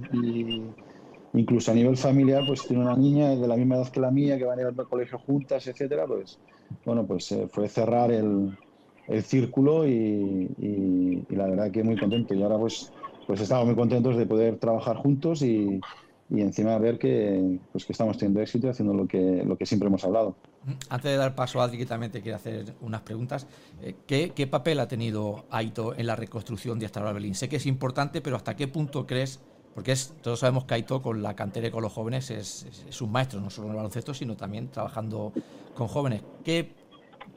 incluso 1.33 1.71
a 1.71 1.75
nivel 1.75 1.97
familiar, 1.97 2.43
pues 2.47 2.65
tiene 2.65 2.83
una 2.83 2.95
niña 2.95 3.29
de 3.35 3.47
la 3.47 3.55
misma 3.55 3.75
edad 3.75 3.89
que 3.89 3.99
la 3.99 4.11
mía, 4.11 4.37
que 4.37 4.45
van 4.45 4.59
a 4.59 4.61
ir 4.61 4.67
al 4.67 4.87
colegio 4.87 5.19
juntas, 5.19 5.67
etcétera, 5.67 6.07
pues 6.07 6.39
bueno, 6.85 7.05
pues 7.05 7.31
eh, 7.31 7.47
fue 7.51 7.67
cerrar 7.67 8.11
el, 8.11 8.57
el 9.07 9.23
círculo 9.23 9.87
y, 9.87 11.25
la 11.29 11.47
verdad 11.47 11.71
que 11.71 11.83
muy 11.83 11.97
contento. 11.97 12.33
Y 12.33 12.41
ahora 12.41 12.57
pues, 12.57 12.91
pues 13.27 13.41
estamos 13.41 13.65
muy 13.65 13.75
contentos 13.75 14.17
de 14.17 14.25
poder 14.25 14.57
trabajar 14.57 14.97
juntos 14.97 15.41
y, 15.41 15.79
y 16.29 16.41
encima 16.41 16.77
ver 16.77 16.97
que, 16.97 17.59
pues 17.71 17.85
que 17.85 17.91
estamos 17.91 18.17
teniendo 18.17 18.41
éxito 18.41 18.69
haciendo 18.69 18.93
lo 18.93 19.07
que, 19.07 19.43
lo 19.45 19.57
que 19.57 19.65
siempre 19.65 19.87
hemos 19.87 20.03
hablado. 20.03 20.37
Antes 20.89 21.11
de 21.11 21.17
dar 21.17 21.35
paso 21.35 21.61
a 21.61 21.65
Adri, 21.65 21.77
que 21.77 21.85
también 21.85 22.11
te 22.11 22.21
quiere 22.21 22.35
hacer 22.35 22.75
unas 22.81 23.01
preguntas, 23.01 23.47
eh, 23.81 23.95
¿qué, 24.05 24.31
¿qué, 24.35 24.45
papel 24.45 24.79
ha 24.79 24.87
tenido 24.87 25.45
Aito 25.49 25.95
en 25.97 26.05
la 26.05 26.15
reconstrucción 26.15 26.77
de 26.79 26.85
Astar 26.85 27.03
Berlín? 27.13 27.33
Sé 27.33 27.47
que 27.47 27.55
es 27.55 27.65
importante, 27.65 28.21
pero 28.21 28.35
¿hasta 28.35 28.55
qué 28.55 28.67
punto 28.67 29.07
crees? 29.07 29.39
Porque 29.73 29.93
es, 29.93 30.13
todos 30.21 30.39
sabemos 30.39 30.65
que 30.65 30.73
Aito 30.73 31.01
con 31.01 31.23
la 31.23 31.35
cantera 31.35 31.67
y 31.67 31.71
con 31.71 31.81
los 31.81 31.93
jóvenes 31.93 32.29
es, 32.31 33.01
un 33.01 33.11
maestro, 33.11 33.39
no 33.39 33.49
solo 33.49 33.67
en 33.67 33.71
el 33.71 33.77
baloncesto, 33.77 34.13
sino 34.13 34.35
también 34.35 34.67
trabajando 34.67 35.31
con 35.73 35.87
jóvenes. 35.87 36.23
¿Qué 36.43 36.73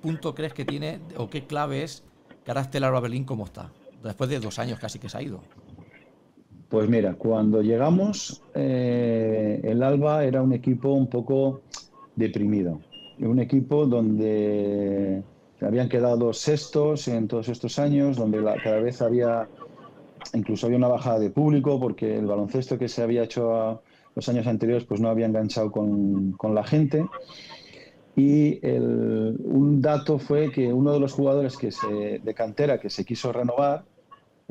punto 0.01 0.35
crees 0.35 0.53
que 0.53 0.65
tiene 0.65 0.99
o 1.17 1.31
qué 1.31 1.47
clave 1.47 1.85
es 1.85 2.03
ahora 2.47 2.63
esté 2.63 2.81
Berlín 2.81 3.25
como 3.25 3.45
está? 3.45 3.71
Después 4.03 4.29
de 4.29 4.41
dos 4.41 4.59
años 4.59 4.81
casi 4.81 4.99
que 4.99 5.09
se 5.09 5.19
ha 5.19 5.23
ido. 5.23 5.41
Pues 6.69 6.89
mira, 6.89 7.15
cuando 7.15 7.63
llegamos, 7.63 8.43
eh, 8.55 9.61
el 9.63 9.83
Alba 9.83 10.25
era 10.25 10.43
un 10.43 10.53
equipo 10.53 10.91
un 10.93 11.07
poco 11.07 11.61
deprimido. 12.17 12.81
Un 13.23 13.39
equipo 13.39 13.87
donde 13.87 15.23
habían 15.61 15.89
quedado 15.89 16.33
sextos 16.33 17.09
en 17.09 17.29
todos 17.29 17.49
estos 17.49 17.79
años, 17.79 18.17
donde 18.17 18.43
cada 18.63 18.81
vez 18.81 19.01
había, 19.01 19.49
incluso 20.35 20.67
había 20.67 20.79
una 20.79 20.89
bajada 20.89 21.21
de 21.21 21.31
público, 21.31 21.79
porque 21.79 22.19
el 22.19 22.27
baloncesto 22.27 22.79
que 22.79 22.89
se 22.89 23.03
había 23.03 23.23
hecho 23.23 23.83
los 24.15 24.29
años 24.29 24.47
anteriores 24.47 24.85
pues 24.85 25.01
no 25.01 25.09
había 25.09 25.27
enganchado 25.27 25.71
con, 25.71 26.37
la 26.53 26.65
gente. 26.65 27.07
Y 28.17 28.59
un 28.67 29.81
dato 29.81 30.19
fue 30.19 30.51
que 30.51 30.73
uno 30.73 30.93
de 30.93 31.01
los 31.01 31.13
jugadores 31.13 31.57
que 31.57 31.71
se, 31.71 32.21
de 32.23 32.35
cantera 32.35 32.79
que 32.79 32.91
se 32.91 33.05
quiso 33.05 33.33
renovar, 33.33 33.85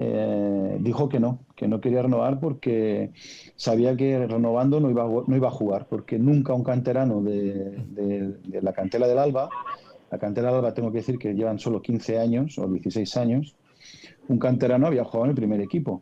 eh, 0.04 0.78
dijo 0.80 1.08
que 1.10 1.20
no, 1.20 1.46
que 1.56 1.68
no 1.68 1.80
quería 1.80 2.02
renovar 2.02 2.40
porque 2.40 3.12
sabía 3.56 3.96
que 3.96 4.26
renovando 4.26 4.80
no 4.80 4.90
iba, 4.90 5.06
no 5.06 5.36
iba 5.36 5.48
a 5.48 5.52
jugar, 5.52 5.86
porque 5.88 6.18
nunca 6.18 6.56
un 6.56 6.64
canterano 6.64 7.22
de, 7.22 8.36
la 8.64 8.74
cantera 8.74 9.08
del 9.08 9.20
Alba, 9.20 9.48
la 10.10 10.18
cantera 10.18 10.48
del 10.48 10.58
Alba 10.58 10.74
tengo 10.74 10.92
que 10.92 10.98
decir 10.98 11.20
que 11.20 11.36
llevan 11.36 11.60
solo 11.60 11.84
15 11.84 12.18
años 12.18 12.58
o 12.58 12.68
16 12.68 13.16
años, 13.18 13.56
un 14.28 14.40
canterano 14.40 14.88
había 14.88 15.04
jugado 15.04 15.26
en 15.26 15.30
el 15.30 15.36
primer 15.36 15.62
equipo. 15.62 16.02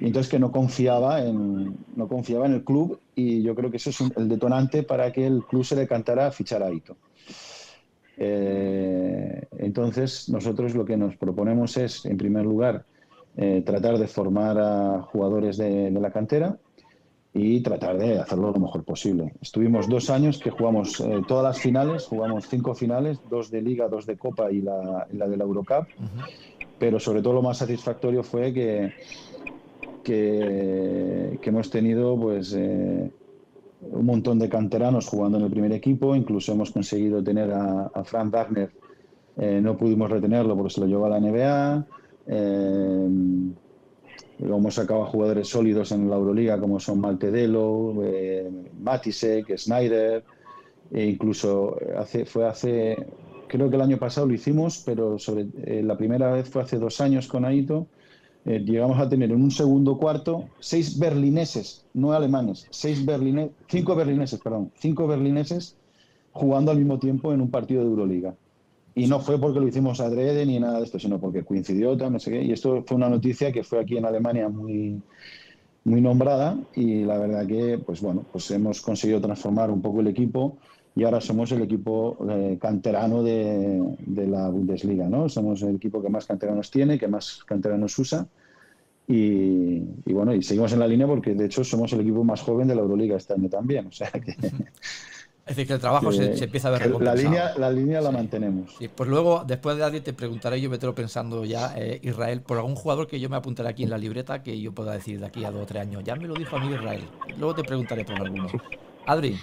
Y 0.00 0.06
entonces 0.06 0.28
que 0.28 0.40
no 0.40 0.50
confiaba 0.50 1.24
en, 1.24 1.76
no 1.94 2.08
confiaba 2.08 2.46
en 2.46 2.54
el 2.54 2.64
club 2.64 2.98
y 3.14 3.44
yo 3.44 3.54
creo 3.54 3.70
que 3.70 3.76
eso 3.76 3.90
es 3.90 4.00
el 4.16 4.28
detonante 4.28 4.82
para 4.82 5.12
que 5.12 5.24
el 5.28 5.44
club 5.44 5.64
se 5.64 5.76
decantara 5.76 6.26
a 6.26 6.32
fichar 6.32 6.60
a 6.64 6.72
Ito. 6.72 6.96
Eh, 8.16 9.46
entonces, 9.58 10.28
nosotros 10.28 10.74
lo 10.74 10.84
que 10.84 10.96
nos 10.96 11.16
proponemos 11.16 11.76
es, 11.76 12.04
en 12.04 12.16
primer 12.16 12.44
lugar, 12.44 12.84
eh, 13.36 13.62
tratar 13.64 13.98
de 13.98 14.06
formar 14.06 14.58
a 14.58 15.02
jugadores 15.02 15.56
de, 15.56 15.90
la 15.90 16.10
cantera 16.10 16.56
y 17.34 17.60
tratar 17.60 17.98
de 17.98 18.18
hacerlo 18.18 18.52
lo 18.52 18.60
mejor 18.60 18.84
posible. 18.84 19.34
Estuvimos 19.40 19.88
dos 19.88 20.10
años 20.10 20.38
que 20.38 20.50
jugamos 20.50 21.00
eh, 21.00 21.22
todas 21.26 21.44
las 21.44 21.58
finales, 21.58 22.06
jugamos 22.06 22.46
cinco 22.46 22.74
finales, 22.74 23.20
dos 23.30 23.50
de 23.50 23.62
Liga, 23.62 23.88
dos 23.88 24.06
de 24.06 24.18
Copa 24.18 24.50
y 24.50 24.60
la, 24.60 25.06
de 25.10 25.36
la 25.36 25.44
Eurocup, 25.44 25.86
pero 26.78 27.00
sobre 27.00 27.22
todo 27.22 27.34
lo 27.34 27.42
más 27.42 27.58
satisfactorio 27.58 28.22
fue 28.22 28.52
que, 28.52 28.92
que, 30.04 31.38
hemos 31.42 31.70
tenido 31.70 32.18
pues 32.18 32.52
un 32.52 34.06
montón 34.06 34.38
de 34.38 34.48
canteranos 34.48 35.06
jugando 35.06 35.38
en 35.38 35.44
el 35.44 35.50
primer 35.50 35.72
equipo, 35.72 36.14
incluso 36.14 36.52
hemos 36.52 36.70
conseguido 36.70 37.24
tener 37.24 37.50
a, 37.50 37.90
a 37.94 38.04
Frank 38.04 38.30
Wagner, 38.30 38.70
eh, 39.36 39.60
no 39.62 39.76
pudimos 39.76 40.10
retenerlo 40.10 40.56
porque 40.56 40.74
se 40.74 40.80
lo 40.80 40.86
llevó 40.86 41.06
a 41.06 41.10
la 41.10 41.20
NBA. 41.20 41.86
Eh, 42.26 43.08
hemos 44.38 44.74
sacado 44.74 45.02
a 45.02 45.06
jugadores 45.06 45.48
sólidos 45.48 45.92
en 45.92 46.08
la 46.10 46.16
Euroliga 46.16 46.58
como 46.58 46.80
son 46.80 47.00
Maltedelo, 47.00 47.94
eh, 48.04 48.50
Matisek, 48.80 49.56
Snyder, 49.56 50.24
e 50.90 51.06
incluso 51.06 51.76
hace, 51.96 52.24
fue 52.24 52.46
hace, 52.46 52.96
creo 53.48 53.70
que 53.70 53.76
el 53.76 53.82
año 53.82 53.98
pasado 53.98 54.26
lo 54.26 54.34
hicimos, 54.34 54.82
pero 54.84 55.18
sobre, 55.18 55.46
eh, 55.64 55.82
la 55.82 55.96
primera 55.96 56.32
vez 56.32 56.48
fue 56.48 56.62
hace 56.62 56.78
dos 56.78 57.00
años 57.00 57.28
con 57.28 57.44
Aito 57.44 57.86
eh, 58.44 58.58
llegamos 58.58 58.98
a 58.98 59.08
tener 59.08 59.30
en 59.30 59.40
un 59.40 59.52
segundo 59.52 59.96
cuarto 59.98 60.48
seis 60.58 60.98
berlineses, 60.98 61.86
no 61.94 62.12
alemanes, 62.12 62.66
seis 62.70 63.04
berlineses, 63.04 63.52
cinco 63.68 63.94
berlineses, 63.94 64.40
perdón, 64.40 64.72
cinco 64.74 65.06
berlineses 65.06 65.76
jugando 66.32 66.72
al 66.72 66.78
mismo 66.78 66.98
tiempo 66.98 67.32
en 67.32 67.40
un 67.40 67.50
partido 67.50 67.82
de 67.82 67.88
Euroliga. 67.88 68.34
Y 68.94 69.06
no 69.06 69.20
fue 69.20 69.40
porque 69.40 69.60
lo 69.60 69.68
hicimos 69.68 70.00
adrede 70.00 70.44
ni 70.44 70.60
nada 70.60 70.78
de 70.78 70.84
esto, 70.84 70.98
sino 70.98 71.18
porque 71.18 71.44
coincidió, 71.44 71.96
no 71.96 72.18
sé 72.18 72.30
qué. 72.30 72.42
Y 72.42 72.52
esto 72.52 72.84
fue 72.86 72.96
una 72.96 73.08
noticia 73.08 73.50
que 73.50 73.64
fue 73.64 73.80
aquí 73.80 73.96
en 73.96 74.04
Alemania 74.04 74.48
muy, 74.48 75.00
muy 75.84 76.00
nombrada 76.00 76.58
y 76.74 77.04
la 77.04 77.18
verdad 77.18 77.46
que, 77.46 77.78
pues 77.78 78.00
bueno, 78.00 78.24
pues 78.30 78.50
hemos 78.50 78.80
conseguido 78.80 79.20
transformar 79.20 79.70
un 79.70 79.82
poco 79.82 80.00
el 80.00 80.08
equipo 80.08 80.58
y 80.94 81.04
ahora 81.04 81.20
somos 81.20 81.50
el 81.52 81.62
equipo 81.62 82.18
eh, 82.30 82.58
canterano 82.60 83.22
de, 83.22 83.82
la 84.06 84.48
Bundesliga, 84.48 85.08
¿no? 85.08 85.28
Somos 85.28 85.62
el 85.62 85.76
equipo 85.76 86.02
que 86.02 86.10
más 86.10 86.26
canteranos 86.26 86.70
tiene, 86.70 86.98
que 86.98 87.08
más 87.08 87.42
canteranos 87.44 87.98
usa. 87.98 88.26
Y, 89.08 89.80
bueno, 90.06 90.34
y 90.34 90.42
seguimos 90.42 90.72
en 90.72 90.78
la 90.78 90.86
línea 90.86 91.06
porque 91.06 91.34
de 91.34 91.46
hecho 91.46 91.64
somos 91.64 91.92
el 91.92 92.00
equipo 92.00 92.22
más 92.24 92.40
joven 92.42 92.68
de 92.68 92.74
la 92.74 92.82
Euroliga 92.82 93.16
este 93.16 93.32
año 93.34 93.48
también. 93.48 93.86
O 93.86 93.92
sea 93.92 94.10
que. 94.10 94.36
Es 95.44 95.56
decir, 95.56 95.66
que 95.66 95.72
el 95.74 95.80
trabajo 95.80 96.12
se, 96.12 96.44
empieza 96.44 96.68
a 96.68 96.70
ver 96.70 96.88
La 97.00 97.16
línea, 97.16 97.52
la 97.58 97.68
línea 97.70 98.00
la 98.00 98.12
mantenemos. 98.12 98.76
Y 98.78 98.86
pues 98.86 99.10
luego, 99.10 99.42
después 99.44 99.76
de 99.76 99.82
nadie 99.82 100.00
te 100.00 100.12
preguntaré, 100.12 100.60
yo 100.60 100.70
me 100.70 100.78
tengo 100.78 100.94
pensando 100.94 101.44
ya, 101.44 101.74
eh, 101.76 101.98
Israel, 102.02 102.42
por 102.42 102.58
algún 102.58 102.76
jugador 102.76 103.08
que 103.08 103.18
yo 103.18 103.28
me 103.28 103.36
apuntaré 103.36 103.68
aquí 103.68 103.82
en 103.82 103.90
la 103.90 103.98
libreta 103.98 104.42
que 104.44 104.60
yo 104.60 104.72
pueda 104.72 104.92
decir 104.92 105.18
de 105.18 105.26
aquí 105.26 105.44
a 105.44 105.50
dos 105.50 105.64
o 105.64 105.66
tres 105.66 105.82
años. 105.82 106.04
Ya 106.04 106.14
me 106.14 106.28
lo 106.28 106.34
dijo 106.34 106.56
a 106.56 106.60
mí 106.60 106.72
Israel. 106.72 107.02
Luego 107.38 107.56
te 107.56 107.64
preguntaré 107.64 108.04
por 108.04 108.20
alguno. 108.20 108.46
Adri. 109.06 109.36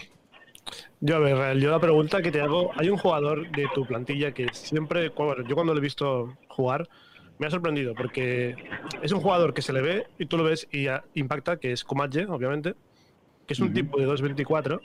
Yo, 1.02 1.18
a 1.18 1.20
ver, 1.20 1.58
yo 1.58 1.70
la 1.70 1.80
pregunta 1.80 2.22
que 2.22 2.32
te 2.32 2.40
hago, 2.40 2.72
hay 2.78 2.90
un 2.90 2.98
jugador 2.98 3.52
de 3.52 3.68
tu 3.76 3.86
plantilla 3.86 4.32
que 4.34 4.48
siempre, 4.54 5.10
bueno, 5.10 5.44
yo 5.48 5.56
cuando 5.56 5.74
lo 5.74 5.80
he 5.80 5.84
visto 5.84 6.38
jugar, 6.48 6.88
me 7.40 7.48
ha 7.48 7.50
sorprendido 7.50 7.94
porque 7.94 8.56
es 9.02 9.12
un 9.12 9.20
jugador 9.20 9.54
que 9.54 9.62
se 9.62 9.74
le 9.74 9.82
ve 9.82 10.08
y 10.18 10.28
tú 10.28 10.38
lo 10.38 10.44
ves 10.44 10.68
y 10.72 10.88
impacta, 11.14 11.58
que 11.58 11.74
es 11.74 11.84
Komadje, 11.84 12.26
obviamente, 12.26 12.76
que 13.48 13.54
es 13.54 13.60
un 13.60 13.74
tipo 13.74 14.00
de 14.00 14.08
2.24, 14.08 14.80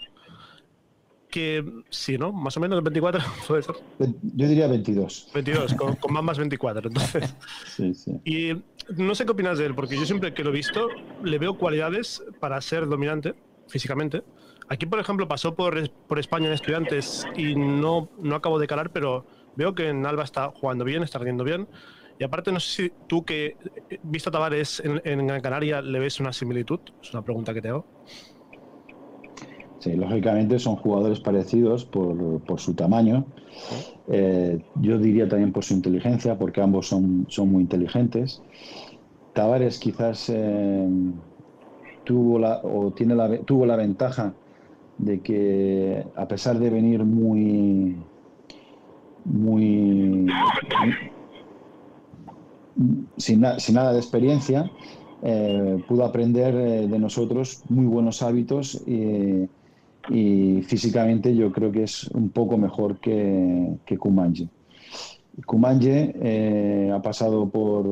que 1.35 1.65
sí, 1.91 2.17
¿no? 2.17 2.33
Más 2.33 2.57
o 2.57 2.61
menos 2.61 2.81
24 2.81 3.21
puede 3.49 3.65
ser. 3.65 3.75
Yo 4.23 4.47
diría 4.47 4.69
22. 4.69 5.31
22, 5.35 5.75
con, 5.75 5.97
con 5.97 6.13
más 6.13 6.23
más 6.23 6.39
24, 6.39 6.89
entonces. 6.89 7.35
Sí, 7.67 7.93
sí. 7.93 8.13
Y 8.25 8.63
no 8.97 9.17
sé 9.17 9.25
qué 9.25 9.33
opinas 9.33 9.59
de 9.59 9.67
él, 9.67 9.75
porque 9.75 9.97
yo 9.97 10.07
siempre 10.07 10.33
que 10.33 10.45
lo 10.45 10.51
he 10.51 10.53
visto 10.53 10.89
le 11.25 11.39
veo 11.39 11.59
cualidades 11.59 12.23
para 12.39 12.61
ser 12.61 12.87
dominante 12.87 13.35
físicamente 13.67 14.23
Aquí, 14.69 14.87
por 14.87 14.99
ejemplo, 14.99 15.29
pasó 15.29 15.55
por, 15.55 15.91
por 15.91 16.19
España 16.19 16.47
en 16.47 16.53
estudiantes 16.53 17.27
y 17.37 17.55
no, 17.55 18.09
no 18.19 18.37
acabo 18.37 18.59
de 18.59 18.67
calar, 18.67 18.91
pero 18.91 19.27
veo 19.57 19.75
que 19.75 19.89
en 19.89 20.07
Alba 20.07 20.25
está 20.25 20.49
jugando 20.49 20.85
bien, 20.85 21.03
está 21.03 21.19
rindiendo 21.19 21.45
bien. 21.45 21.69
Y 22.19 22.25
aparte, 22.25 22.51
no 22.51 22.61
sé 22.61 22.71
si 22.71 22.93
tú 23.07 23.25
que 23.25 23.57
eh, 23.91 23.99
visto 24.05 24.31
a 24.31 24.33
Tavares 24.33 24.81
en, 24.81 25.03
en 25.05 25.27
Gran 25.27 25.41
Canaria 25.41 25.83
le 25.83 25.99
ves 25.99 26.19
una 26.21 26.33
similitud. 26.33 26.81
Es 27.03 27.13
una 27.13 27.23
pregunta 27.23 27.53
que 27.53 27.61
te 27.61 27.69
hago. 27.69 27.85
Sí, 29.85 29.93
lógicamente 29.97 30.59
son 30.59 30.77
jugadores 30.77 31.21
parecidos 31.21 31.85
por, 31.85 32.43
por 32.45 32.59
su 32.59 32.75
tamaño. 32.75 33.27
Eh, 34.09 34.59
yo 34.77 34.99
diría 34.99 35.29
también 35.29 35.53
por 35.53 35.63
su 35.63 35.75
inteligencia, 35.75 36.39
porque 36.39 36.63
ambos 36.63 36.89
son, 36.89 37.27
son 37.29 37.53
muy 37.53 37.65
inteligentes. 37.65 38.41
Tavares 39.35 39.79
quizás 39.79 40.31
eh, 40.31 40.89
tuvo 42.03 42.39
la, 42.39 42.63
o 42.63 42.93
tiene 42.93 43.15
la, 43.15 43.39
tuvo 43.41 43.67
la 43.67 43.77
ventaja 43.77 44.35
de 44.97 45.21
que 45.21 46.03
a 46.17 46.27
pesar 46.27 46.59
de 46.59 46.71
venir 46.71 47.05
muy, 47.05 47.95
muy, 49.23 50.27
sin, 53.19 53.41
nada 53.43 53.93
de 53.93 53.99
experiencia, 53.99 54.71
eh, 55.21 55.77
pudo 55.87 56.07
aprender 56.07 56.55
de 56.89 56.99
nosotros 56.99 57.61
muy 57.69 57.85
buenos 57.85 58.23
hábitos 58.23 58.83
y, 58.87 59.47
físicamente 60.09 61.35
yo 61.35 61.51
creo 61.53 61.73
que 61.73 61.85
es 61.85 62.09
un 62.09 62.31
poco 62.31 62.59
mejor 62.59 63.01
que, 63.01 63.77
que 63.87 63.97
Kumanje. 63.97 64.49
Kumanje 65.47 66.15
eh, 66.21 66.91
ha 66.93 67.03
pasado 67.03 67.49
por, 67.49 67.87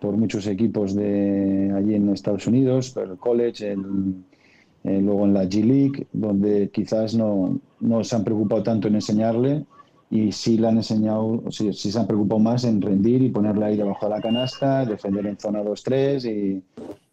por 0.00 0.16
muchos 0.16 0.46
equipos 0.46 0.94
de 0.94 1.72
allí 1.76 1.94
en 1.94 2.08
Estados 2.08 2.46
Unidos, 2.46 2.96
el 2.96 3.16
college, 3.18 3.72
eh, 3.72 5.00
luego 5.00 5.24
en 5.24 5.34
la 5.34 5.44
G 5.44 5.64
League, 5.64 6.06
donde 6.12 6.70
quizás 6.70 7.14
no, 7.14 7.58
no, 7.80 8.04
se 8.04 8.16
han 8.16 8.24
preocupado 8.24 8.62
tanto 8.62 8.88
en 8.88 8.96
enseñarle 8.96 9.64
y 10.10 10.32
sí 10.32 10.58
le 10.58 10.68
han 10.68 10.76
enseñado, 10.76 11.42
sí, 11.50 11.72
se 11.72 11.98
han 11.98 12.06
preocupado 12.06 12.40
más 12.40 12.64
en 12.64 12.80
rendir 12.80 13.22
y 13.22 13.30
ponerle 13.30 13.64
ahí 13.64 13.76
debajo 13.76 14.06
de 14.06 14.10
la 14.10 14.20
canasta, 14.20 14.84
defender 14.84 15.26
en 15.26 15.38
zona 15.38 15.62
2-3 15.62 16.24
y, 16.24 16.62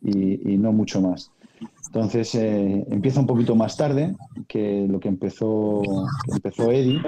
y, 0.03 0.57
no 0.57 0.71
mucho 0.71 1.01
más. 1.01 1.31
Entonces 1.93 2.34
eh, 2.34 2.84
empieza 2.89 3.19
un 3.19 3.27
poquito 3.27 3.56
más 3.56 3.77
tarde 3.77 4.15
que 4.47 4.88
lo 4.89 4.99
que 4.99 5.10
empezó, 5.10 5.84
empezó 6.34 6.71
Eddie, 6.71 6.99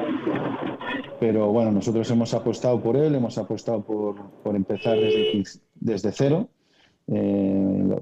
pero 1.20 1.52
bueno, 1.52 1.72
nosotros 1.72 2.08
hemos 2.12 2.36
apostado 2.36 2.80
por 2.84 2.96
él, 2.96 3.16
hemos 3.16 3.36
apostado 3.40 3.84
por, 3.84 4.30
por 4.44 4.56
empezar 4.56 4.96
desde, 4.96 5.44
desde 5.74 6.12
cero 6.12 6.50
eh, 7.08 7.98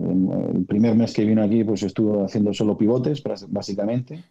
el 0.56 0.65
primer 0.65 0.93
mes 0.93 1.13
que 1.13 1.24
vino 1.24 1.41
aquí 1.41 1.63
pues 1.63 1.84
estuvo 1.84 2.26
haciendo 2.26 2.54
solo 2.54 2.78
pivotes, 2.78 3.24
básicamente. 3.48 4.22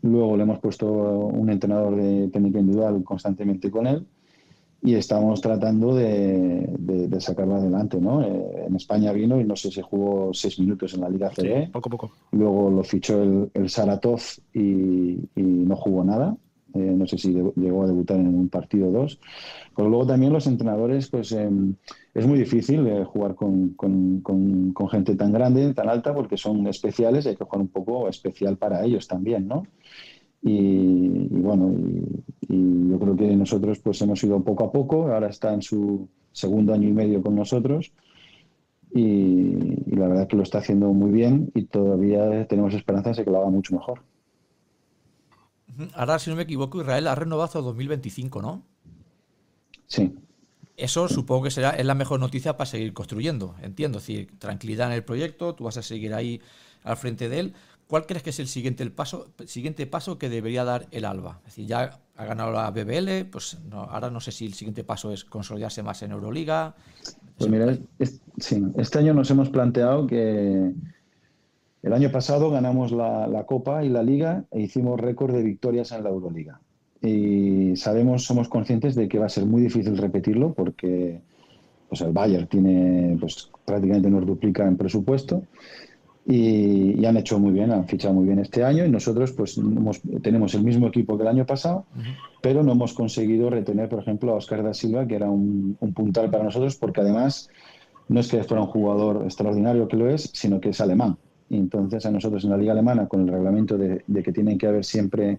Luego 0.00 0.38
le 0.38 0.44
hemos 0.44 0.60
puesto 0.60 0.90
un 0.90 1.50
entrenador 1.50 1.94
de 1.94 2.28
técnica 2.28 2.58
individual 2.58 3.04
constantemente 3.04 3.70
con 3.70 3.86
él 3.86 4.06
y 4.82 4.94
estamos 4.94 5.40
tratando 5.40 5.94
de, 5.94 6.66
de, 6.78 7.20
sacarlo 7.20 7.56
adelante. 7.56 8.00
¿no? 8.00 8.22
Eh, 8.22 8.64
en 8.66 8.76
España 8.76 9.12
vino 9.12 9.40
y 9.40 9.44
no 9.44 9.56
sé 9.56 9.70
si 9.70 9.82
jugó 9.82 10.32
seis 10.32 10.58
minutos 10.58 10.94
en 10.94 11.02
la 11.02 11.10
Liga 11.10 11.30
CB. 11.30 11.70
poco 11.70 11.90
poco. 11.90 12.12
Luego 12.32 12.70
lo 12.70 12.82
fichó 12.82 13.22
el, 13.22 13.50
el 13.54 13.68
Saratov 13.68 14.20
y, 14.54 15.18
y, 15.36 15.42
no 15.42 15.76
jugó 15.76 16.04
nada. 16.04 16.36
Eh, 16.72 16.78
no 16.78 17.06
sé 17.06 17.18
si 17.18 17.32
llegó 17.32 17.82
a 17.82 17.86
debutar 17.88 18.18
en 18.18 18.28
un 18.28 18.48
partido 18.48 18.88
o 18.88 18.92
dos. 18.92 19.20
Pero 19.76 19.88
luego 19.88 20.06
también 20.06 20.32
los 20.32 20.46
entrenadores, 20.46 21.08
pues 21.08 21.32
em, 21.32 21.74
es 22.14 22.26
muy 22.26 22.38
difícil 22.38 22.86
eh, 22.86 23.04
jugar 23.04 23.34
con, 23.34 23.70
con, 23.70 24.20
con, 24.20 24.88
gente 24.88 25.14
tan 25.16 25.32
grande, 25.32 25.74
tan 25.74 25.88
alta, 25.88 26.14
porque 26.14 26.36
son 26.36 26.66
especiales 26.68 27.26
y 27.26 27.30
hay 27.30 27.36
que 27.36 27.44
jugar 27.44 27.60
un 27.60 27.68
poco 27.68 28.08
especial 28.08 28.56
para 28.56 28.84
ellos 28.84 29.08
también, 29.08 29.48
¿no? 29.48 29.64
Y, 30.42 31.28
bueno, 31.28 31.74
y, 32.48 32.90
yo 32.90 32.98
creo 32.98 33.16
que 33.16 33.36
nosotros 33.36 33.78
pues 33.78 34.00
hemos 34.02 34.22
ido 34.24 34.42
poco 34.42 34.64
a 34.64 34.72
poco, 34.72 35.12
ahora 35.12 35.28
está 35.28 35.52
en 35.52 35.62
su 35.62 36.08
segundo 36.32 36.72
año 36.72 36.88
y 36.88 36.92
medio 36.92 37.22
con 37.22 37.34
nosotros 37.34 37.92
y, 38.92 39.94
la 39.94 40.08
verdad 40.08 40.28
que 40.28 40.36
lo 40.36 40.42
está 40.42 40.58
haciendo 40.58 40.92
muy 40.92 41.10
bien 41.10 41.50
y 41.54 41.64
todavía 41.64 42.46
tenemos 42.46 42.74
esperanzas 42.74 43.16
de 43.16 43.24
que 43.24 43.30
lo 43.30 43.38
haga 43.38 43.50
mucho 43.50 43.74
mejor. 43.74 44.02
Ahora, 45.94 46.18
si 46.18 46.30
no 46.30 46.36
me 46.36 46.42
equivoco, 46.42 46.80
Israel 46.80 47.06
ha 47.06 47.14
renovado 47.14 47.44
hasta 47.44 47.60
2025, 47.60 48.42
¿no? 48.42 48.62
Sí. 49.86 50.14
eso 50.76 51.08
supongo 51.08 51.44
que 51.44 51.50
será 51.50 51.70
es 51.70 51.84
la 51.84 51.96
mejor 51.96 52.20
noticia 52.20 52.56
para 52.56 52.70
seguir 52.70 52.92
construyendo, 52.92 53.56
entiendo. 53.60 53.98
Es 53.98 54.06
decir, 54.06 54.38
tranquilidad 54.38 54.88
en 54.88 54.94
el 54.94 55.04
proyecto, 55.04 55.54
tú 55.54 55.64
vas 55.64 55.76
a 55.76 55.82
seguir 55.82 56.14
ahí 56.14 56.40
al 56.84 56.96
frente 56.96 57.28
de 57.28 57.40
él. 57.40 57.54
¿Cuál 57.90 58.06
crees 58.06 58.22
que 58.22 58.30
es 58.30 58.38
el 58.38 58.46
siguiente, 58.46 58.84
el 58.84 58.92
paso, 58.92 59.32
siguiente 59.46 59.84
paso 59.84 60.16
que 60.16 60.28
debería 60.28 60.62
dar 60.62 60.86
el 60.92 61.04
Alba? 61.04 61.40
Es 61.40 61.56
decir, 61.56 61.66
ya 61.66 61.98
ha 62.16 62.24
ganado 62.24 62.52
la 62.52 62.70
BBL, 62.70 63.28
pues 63.32 63.58
ahora 63.72 64.10
no 64.10 64.20
sé 64.20 64.30
si 64.30 64.46
el 64.46 64.54
siguiente 64.54 64.84
paso 64.84 65.12
es 65.12 65.24
consolidarse 65.24 65.82
más 65.82 66.00
en 66.04 66.12
Euroliga. 66.12 66.76
Pues 67.36 67.50
mira, 67.50 67.76
sí, 68.38 68.62
este 68.76 69.00
año 69.00 69.12
nos 69.12 69.28
hemos 69.32 69.50
planteado 69.50 70.06
que 70.06 70.72
el 71.82 71.92
año 71.92 72.12
pasado 72.12 72.48
ganamos 72.52 72.92
la, 72.92 73.26
la 73.26 73.44
Copa 73.44 73.84
y 73.84 73.88
la 73.88 74.04
Liga 74.04 74.44
e 74.52 74.60
hicimos 74.60 75.00
récord 75.00 75.34
de 75.34 75.42
victorias 75.42 75.90
en 75.90 76.04
la 76.04 76.10
Euroliga. 76.10 76.60
Y 77.02 77.74
sabemos, 77.74 78.22
somos 78.22 78.48
conscientes 78.48 78.94
de 78.94 79.08
que 79.08 79.18
va 79.18 79.26
a 79.26 79.30
ser 79.30 79.46
muy 79.46 79.62
difícil 79.62 79.96
repetirlo 79.98 80.54
porque 80.54 81.22
pues 81.88 82.02
el 82.02 82.12
Bayern 82.12 82.46
tiene, 82.46 83.16
pues 83.18 83.50
prácticamente 83.64 84.08
nos 84.10 84.24
duplica 84.24 84.64
en 84.64 84.76
presupuesto 84.76 85.42
y, 86.26 87.04
han 87.04 87.16
hecho 87.16 87.38
muy 87.38 87.52
bien, 87.52 87.72
han 87.72 87.86
fichado 87.86 88.14
muy 88.14 88.26
bien 88.26 88.38
este 88.38 88.62
año 88.62 88.84
y 88.84 88.90
nosotros 88.90 89.32
pues 89.32 89.58
tenemos 90.22 90.54
el 90.54 90.62
mismo 90.62 90.88
equipo 90.88 91.16
que 91.16 91.22
el 91.22 91.28
año 91.28 91.46
pasado, 91.46 91.86
pero 92.42 92.62
no 92.62 92.72
hemos 92.72 92.92
conseguido 92.92 93.50
retener, 93.50 93.88
por 93.88 94.00
ejemplo, 94.00 94.32
a 94.32 94.36
Oscar 94.36 94.62
da 94.62 94.74
Silva, 94.74 95.06
que 95.06 95.16
era 95.16 95.30
un, 95.30 95.76
puntal 95.94 96.30
para 96.30 96.44
nosotros, 96.44 96.76
porque 96.76 97.00
además 97.00 97.48
no 98.08 98.20
es 98.20 98.28
que 98.28 98.42
fuera 98.44 98.62
un 98.62 98.68
jugador 98.68 99.22
extraordinario 99.24 99.88
que 99.88 99.96
lo 99.96 100.08
es, 100.08 100.30
sino 100.34 100.60
que 100.60 100.70
es 100.70 100.80
alemán. 100.80 101.16
Y 101.48 101.56
entonces 101.56 102.04
a 102.06 102.10
nosotros 102.10 102.44
en 102.44 102.50
la 102.50 102.56
liga 102.56 102.72
alemana, 102.72 103.08
con 103.08 103.22
el 103.22 103.28
reglamento 103.28 103.76
de, 103.76 104.02
que 104.22 104.32
tienen 104.32 104.58
que 104.58 104.66
haber 104.66 104.84
siempre 104.84 105.38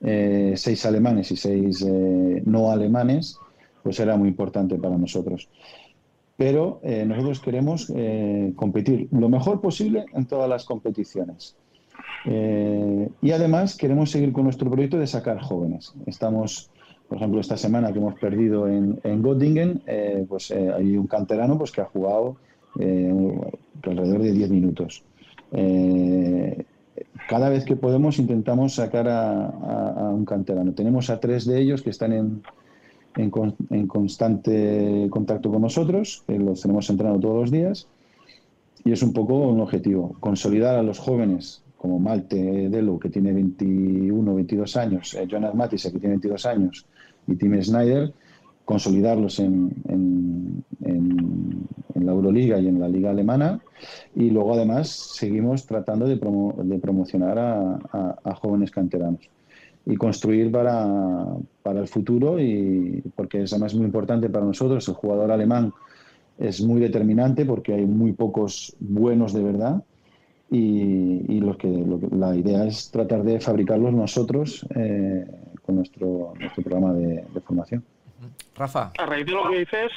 eh, 0.00 0.54
seis 0.56 0.86
alemanes 0.86 1.30
y 1.32 1.36
seis 1.36 1.84
eh, 1.86 2.42
no 2.46 2.70
alemanes, 2.70 3.38
pues 3.82 4.00
era 4.00 4.16
muy 4.16 4.28
importante 4.28 4.76
para 4.76 4.96
nosotros 4.96 5.48
pero 6.36 6.80
eh, 6.82 7.04
nosotros 7.06 7.40
queremos 7.40 7.92
eh, 7.94 8.52
competir 8.56 9.08
lo 9.12 9.28
mejor 9.28 9.60
posible 9.60 10.06
en 10.14 10.26
todas 10.26 10.48
las 10.48 10.64
competiciones. 10.64 11.56
Eh, 12.26 13.08
y 13.22 13.30
además 13.30 13.76
queremos 13.76 14.10
seguir 14.10 14.32
con 14.32 14.44
nuestro 14.44 14.70
proyecto 14.70 14.98
de 14.98 15.06
sacar 15.06 15.40
jóvenes. 15.40 15.94
Estamos, 16.06 16.70
por 17.08 17.18
ejemplo, 17.18 17.40
esta 17.40 17.56
semana 17.56 17.92
que 17.92 17.98
hemos 17.98 18.18
perdido 18.18 18.66
en, 18.66 18.98
en 19.04 19.22
Göttingen, 19.22 19.82
pues 20.28 20.50
hay 20.50 20.96
un 20.96 21.06
canterano 21.06 21.56
pues, 21.58 21.70
que 21.70 21.82
ha 21.82 21.84
jugado 21.84 22.36
alrededor 22.76 24.22
de 24.22 24.32
10 24.32 24.50
minutos. 24.50 25.04
cada 27.28 27.48
vez 27.48 27.64
que 27.64 27.76
podemos 27.76 28.18
intentamos 28.18 28.74
sacar 28.74 29.06
a 29.08 30.10
un 30.12 30.24
canterano. 30.24 30.72
Tenemos 30.72 31.10
a 31.10 31.20
tres 31.20 31.46
de 31.46 31.60
ellos 31.60 31.82
que 31.82 31.90
están 31.90 32.12
en, 32.12 32.42
en, 33.16 33.86
constante 33.86 35.06
contacto 35.10 35.50
con 35.50 35.62
nosotros, 35.62 36.22
que 36.26 36.38
los 36.38 36.62
tenemos 36.62 36.88
entrenando 36.90 37.20
todos 37.20 37.40
los 37.42 37.50
días, 37.50 37.86
y 38.84 38.92
es 38.92 39.02
un 39.02 39.12
poco 39.12 39.38
un 39.48 39.60
objetivo, 39.60 40.16
consolidar 40.20 40.76
a 40.76 40.82
los 40.82 40.98
jóvenes 40.98 41.62
como 41.78 41.98
Malte 41.98 42.68
Delo, 42.68 42.98
que 42.98 43.10
tiene 43.10 43.32
21, 43.32 44.34
22 44.34 44.76
años, 44.76 45.14
eh, 45.14 45.26
Jonas 45.28 45.54
Matisse, 45.54 45.92
que 45.92 45.98
tiene 45.98 46.14
22 46.14 46.46
años, 46.46 46.86
y 47.26 47.34
Tim 47.36 47.62
Snyder, 47.62 48.12
consolidarlos 48.64 49.38
en, 49.40 49.72
en, 49.88 50.64
la 51.94 52.12
Euroliga 52.12 52.58
y 52.58 52.68
en 52.68 52.80
la 52.80 52.88
Liga 52.88 53.10
Alemana, 53.10 53.60
y 54.14 54.28
luego 54.28 54.54
además 54.54 54.88
seguimos 54.88 55.64
tratando 55.64 56.06
de, 56.06 56.16
de 56.16 56.78
promocionar 56.78 57.38
a 57.38 58.34
jóvenes 58.34 58.70
canteranos 58.70 59.30
y 59.86 59.96
construir 59.96 60.50
para, 60.50 61.26
para 61.64 61.80
el 61.80 61.88
futuro 61.88 62.38
y 62.38 63.02
porque 63.16 63.42
es 63.42 63.52
además 63.52 63.74
muy 63.74 63.86
importante 63.86 64.28
para 64.28 64.44
nosotros. 64.44 64.86
El 64.86 64.94
jugador 64.94 65.32
alemán 65.32 65.72
es 66.38 66.60
muy 66.60 66.80
determinante 66.80 67.46
porque 67.46 67.72
hay 67.72 67.86
muy 67.86 68.12
pocos 68.12 68.76
buenos 68.78 69.32
de 69.32 69.42
verdad 69.42 69.82
y, 70.50 71.40
lo, 71.40 71.56
que, 71.56 71.68
la 72.12 72.36
idea 72.36 72.66
es 72.66 72.90
tratar 72.90 73.24
de 73.24 73.40
fabricarlos 73.40 73.92
nosotros 73.92 74.66
eh, 74.76 75.26
con 75.62 75.76
nuestro, 75.76 76.34
nuestro 76.38 76.62
programa 76.62 76.92
de, 76.92 77.24
formación. 77.40 77.82
Rafa. 78.54 78.92
A 78.98 79.06
raíz 79.06 79.24
de 79.24 79.32
lo 79.32 79.48
que 79.50 79.60
dices 79.60 79.90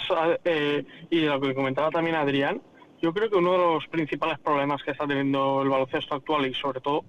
eh, 0.45 0.86
y 1.10 1.19
de 1.19 1.27
lo 1.27 1.41
que 1.41 1.53
comentaba 1.53 1.91
también 1.91 2.15
Adrián, 2.15 2.62
yo 3.01 3.13
creo 3.13 3.30
que 3.30 3.36
uno 3.36 3.51
de 3.51 3.58
los 3.58 3.88
principales 3.88 4.39
problemas 4.39 4.82
que 4.84 4.91
está 4.91 5.06
teniendo 5.06 5.62
el 5.62 5.69
baloncesto 5.69 6.15
actual 6.15 6.47
y 6.47 6.53
sobre 6.53 6.80
todo 6.80 7.03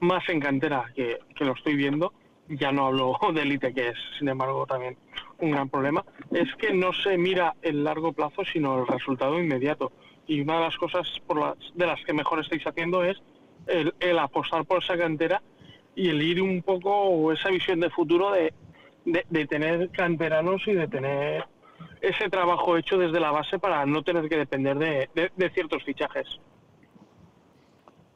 más 0.00 0.26
en 0.28 0.38
cantera 0.38 0.84
que, 0.94 1.18
lo 1.40 1.52
estoy 1.52 1.74
viendo, 1.74 2.12
ya 2.48 2.72
no 2.72 2.86
hablo 2.86 3.18
de 3.34 3.42
élite, 3.42 3.72
que 3.72 3.88
es, 3.88 3.96
sin 4.18 4.28
embargo, 4.28 4.66
también 4.66 4.96
un 5.38 5.50
gran 5.52 5.68
problema, 5.68 6.04
es 6.30 6.54
que 6.56 6.72
no 6.72 6.92
se 6.92 7.16
mira 7.16 7.54
el 7.62 7.84
largo 7.84 8.12
plazo, 8.12 8.44
sino 8.44 8.80
el 8.80 8.86
resultado 8.86 9.38
inmediato. 9.38 9.92
Y 10.26 10.40
una 10.40 10.56
de 10.56 10.60
las 10.60 10.76
cosas 10.76 11.08
por 11.26 11.38
las, 11.38 11.56
de 11.74 11.86
las 11.86 12.04
que 12.04 12.12
mejor 12.12 12.40
estáis 12.40 12.66
haciendo 12.66 13.02
es 13.02 13.16
el, 13.66 14.18
apostar 14.18 14.64
por 14.64 14.82
esa 14.82 14.96
cantera 14.96 15.42
y 15.94 16.08
el 16.08 16.22
ir 16.22 16.42
un 16.42 16.62
poco 16.62 17.32
esa 17.32 17.50
visión 17.50 17.80
de 17.80 17.90
futuro 17.90 18.32
de, 18.32 18.52
de, 19.04 19.46
tener 19.46 19.90
canteranos 19.90 20.66
y 20.66 20.72
de 20.72 20.86
tener 20.86 21.46
ese 22.00 22.28
trabajo 22.28 22.76
hecho 22.76 22.98
desde 22.98 23.20
la 23.20 23.30
base 23.30 23.58
para 23.58 23.86
no 23.86 24.02
tener 24.02 24.28
que 24.28 24.36
depender 24.36 24.76
de 24.76 25.50
ciertos 25.50 25.82
fichajes. 25.84 26.38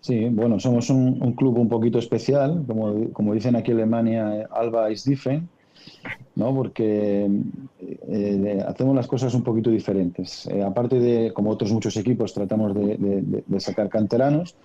Sí, 0.03 0.29
bueno, 0.31 0.59
somos 0.59 0.91
un, 0.91 1.33
club 1.35 1.59
un 1.59 1.69
poquito 1.69 2.01
especial, 2.01 2.65
como, 2.67 3.13
como, 3.13 3.35
dicen 3.35 3.55
aquí 3.55 3.71
en 3.71 3.77
Alemania, 3.77 4.49
Alba 4.51 4.91
is 4.91 5.05
different, 5.05 5.49
¿no? 6.35 6.53
porque 6.53 7.31
eh, 8.09 8.65
hacemos 8.67 8.97
las 8.97 9.07
cosas 9.07 9.33
un 9.35 9.45
poquito 9.45 9.71
diferentes. 9.71 10.49
Eh, 10.49 10.61
aparte 10.61 10.99
de, 10.99 11.33
como 11.33 11.51
otros 11.51 11.71
muchos 11.71 11.97
equipos, 11.97 12.35
tratamos 12.35 12.75
de, 12.75 13.61
sacar 13.61 13.89
canteranos, 13.89 14.57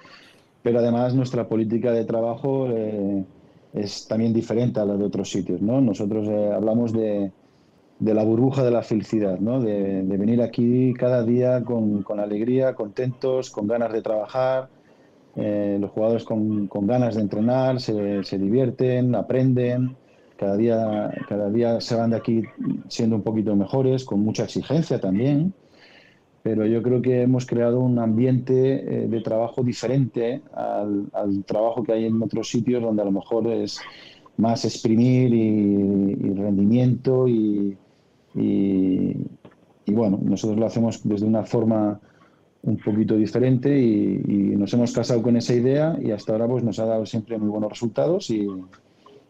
pero 0.63 0.79
además 0.79 1.13
nuestra 1.13 1.47
política 1.47 1.91
de 1.91 2.05
trabajo 2.05 2.67
eh, 2.71 3.23
es 3.75 4.07
también 4.07 4.33
diferente 4.33 4.79
a 4.79 4.85
la 4.85 4.97
de 4.97 5.03
otros 5.03 5.29
sitios. 5.29 5.61
¿no? 5.61 5.81
Nosotros 5.81 6.27
hablamos 6.27 6.93
de, 6.93 7.31
la 7.99 8.23
burbuja 8.23 8.63
de 8.63 8.71
la 8.71 8.81
felicidad, 8.81 9.37
¿no? 9.37 9.61
de, 9.61 10.01
venir 10.01 10.41
aquí 10.41 10.95
cada 10.95 11.21
día 11.21 11.63
con, 11.63 12.01
con 12.01 12.19
alegría, 12.19 12.73
contentos, 12.73 13.51
con 13.51 13.67
ganas 13.67 13.93
de 13.93 14.01
trabajar 14.01 14.75
eh, 15.37 15.77
los 15.79 15.91
jugadores 15.91 16.23
con, 16.23 16.67
ganas 16.87 17.13
de 17.15 17.21
entrenar, 17.21 17.79
se, 17.79 18.23
se, 18.23 18.39
divierten, 18.39 19.13
aprenden, 19.13 19.95
cada 20.35 20.57
día, 20.57 21.11
cada 21.29 21.51
día 21.51 21.79
se 21.79 21.95
van 21.95 22.09
de 22.09 22.17
aquí 22.17 22.41
siendo 22.87 23.15
un 23.15 23.21
poquito 23.21 23.55
mejores, 23.55 24.03
con 24.03 24.21
mucha 24.21 24.45
exigencia 24.45 24.99
también, 24.99 25.53
pero 26.41 26.65
yo 26.65 26.81
creo 26.81 27.03
que 27.03 27.21
hemos 27.21 27.45
creado 27.45 27.79
un 27.79 27.99
ambiente 27.99 29.03
eh, 29.03 29.07
de 29.07 29.21
trabajo 29.21 29.61
diferente 29.61 30.41
al, 30.53 31.43
trabajo 31.45 31.83
que 31.83 31.93
hay 31.93 32.05
en 32.05 32.19
otros 32.21 32.49
sitios 32.49 32.81
donde 32.81 33.03
a 33.03 33.05
lo 33.05 33.11
mejor 33.11 33.45
es 33.47 33.79
más 34.37 34.65
exprimir 34.65 35.33
y, 35.33 36.33
rendimiento 36.33 37.27
y, 37.27 37.77
y 38.33 39.93
bueno, 39.93 40.19
nosotros 40.21 40.59
lo 40.59 40.65
hacemos 40.65 41.01
desde 41.03 41.25
una 41.25 41.43
forma 41.43 41.99
un 42.67 42.77
poquito 42.77 43.15
diferente 43.15 43.79
y, 43.79 44.17
nos 44.57 44.73
hemos 44.73 44.91
casado 44.91 45.21
con 45.21 45.37
esa 45.37 45.53
idea 45.53 45.97
y 46.01 46.11
hasta 46.11 46.33
ahora 46.33 46.47
pues 46.47 46.63
nos 46.63 46.79
ha 46.79 46.85
dado 46.85 47.05
siempre 47.05 47.37
muy 47.37 47.47
buenos 47.47 47.69
resultados 47.69 48.29
y, 48.29 48.45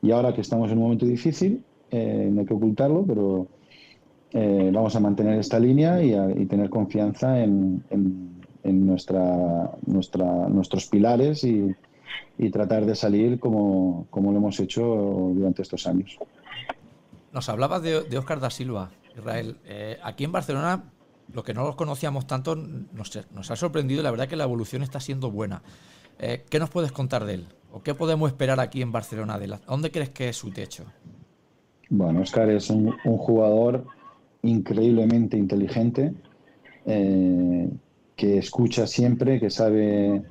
y 0.02 0.12
ahora 0.12 0.34
que 0.34 0.42
estamos 0.42 0.72
en 0.72 0.78
un 0.78 0.86
momento 0.86 1.06
difícil, 1.06 1.64
eh, 1.92 2.30
no 2.32 2.42
hay 2.42 2.48
que 2.48 2.54
ocultarlo, 2.54 3.06
pero 3.06 3.48
eh, 4.32 4.72
vamos 4.74 4.96
a 4.96 5.00
mantener 5.00 5.38
esta 5.38 5.60
línea 5.60 6.02
y, 6.02 6.46
tener 6.48 6.70
confianza 6.70 7.40
en, 7.40 7.84
en, 7.92 8.88
nuestra, 8.88 9.72
nuestros 9.86 10.88
pilares 10.88 11.44
y, 11.44 11.76
y 12.40 12.50
tratar 12.50 12.86
de 12.86 12.96
salir 12.96 13.40
como, 13.40 14.08
como, 14.10 14.32
lo 14.32 14.38
hemos 14.40 14.60
hecho 14.60 14.82
durante 15.36 15.62
estos 15.62 15.86
años. 15.86 16.18
Nos 17.34 17.48
hablabas 17.50 17.84
de, 17.84 18.02
de 18.02 18.18
Oscar 18.18 18.40
da 18.40 18.50
Silva, 18.50 18.90
Israel. 19.16 19.58
Eh, 19.66 19.98
aquí 20.04 20.24
en 20.24 20.32
Barcelona 20.32 20.84
los 21.34 21.44
que 21.44 21.54
no 21.54 21.64
los 21.64 21.76
conocíamos 21.76 22.28
tanto 22.28 22.56
nos, 22.56 23.52
ha 23.52 23.56
sorprendido 23.56 24.02
y 24.02 24.04
la 24.04 24.12
verdad 24.12 24.28
que 24.28 24.36
la 24.36 24.44
evolución 24.44 24.84
está 24.84 25.00
siendo 25.00 25.32
buena. 25.32 25.62
Eh, 26.20 26.44
¿Qué 26.50 26.60
nos 26.60 26.70
puedes 26.70 26.92
contar 26.92 27.26
de 27.26 27.36
él? 27.36 27.48
¿O 27.72 27.84
qué 27.84 27.94
podemos 27.94 28.30
esperar 28.30 28.60
aquí 28.60 28.82
en 28.82 28.92
Barcelona? 28.92 29.40
¿Dónde 29.68 29.92
crees 29.92 30.10
que 30.10 30.30
es 30.30 30.38
su 30.38 30.52
techo? 30.52 30.86
Bueno, 31.90 32.22
Oscar 32.22 32.50
es 32.50 32.70
un, 32.70 32.92
jugador 33.04 33.86
increíblemente 34.42 35.38
inteligente, 35.38 36.14
eh, 36.86 37.70
que 38.16 38.38
escucha 38.38 38.88
siempre, 38.88 39.40
que 39.40 39.50
sabe, 39.50 40.24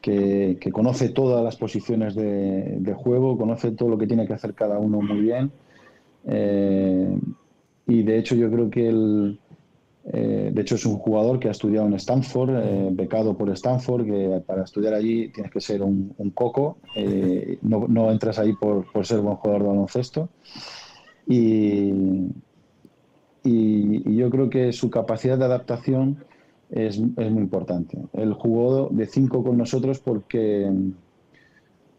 que, 0.00 0.58
conoce 0.72 1.08
todas 1.08 1.42
las 1.42 1.56
posiciones 1.56 2.14
de, 2.14 2.94
juego, 2.96 3.38
conoce 3.38 3.72
todo 3.72 3.88
lo 3.88 3.98
que 3.98 4.06
tiene 4.06 4.26
que 4.26 4.34
hacer 4.34 4.54
cada 4.54 4.78
uno 4.78 5.00
muy 5.00 5.20
bien. 5.20 5.50
Eh, 6.26 7.18
y 7.88 8.02
de 8.02 8.18
hecho 8.18 8.34
yo 8.34 8.50
creo 8.50 8.68
que 8.68 8.88
él 8.88 9.40
eh, 10.12 10.50
de 10.52 10.62
hecho, 10.62 10.76
es 10.76 10.86
un 10.86 10.98
jugador 10.98 11.40
que 11.40 11.48
ha 11.48 11.50
estudiado 11.50 11.86
en 11.86 11.94
Stanford, 11.94 12.50
eh, 12.50 12.88
becado 12.92 13.36
por 13.36 13.50
Stanford, 13.50 14.04
que 14.04 14.42
para 14.46 14.62
estudiar 14.62 14.94
allí 14.94 15.30
tienes 15.30 15.50
que 15.50 15.60
ser 15.60 15.82
un, 15.82 16.14
coco, 16.32 16.78
eh, 16.94 17.58
no, 17.62 18.10
entras 18.10 18.38
ahí 18.38 18.52
por, 18.52 18.86
ser 19.04 19.20
buen 19.20 19.36
jugador 19.36 19.62
de 19.62 19.68
baloncesto. 19.68 20.28
Y, 21.26 21.92
y, 23.42 24.16
yo 24.16 24.30
creo 24.30 24.48
que 24.48 24.72
su 24.72 24.90
capacidad 24.90 25.38
de 25.38 25.44
adaptación 25.44 26.24
es, 26.70 26.98
es, 26.98 27.30
muy 27.32 27.42
importante. 27.42 27.98
Él 28.12 28.32
jugó 28.32 28.88
de 28.92 29.06
5 29.06 29.42
con 29.42 29.58
nosotros 29.58 29.98
porque, 29.98 30.70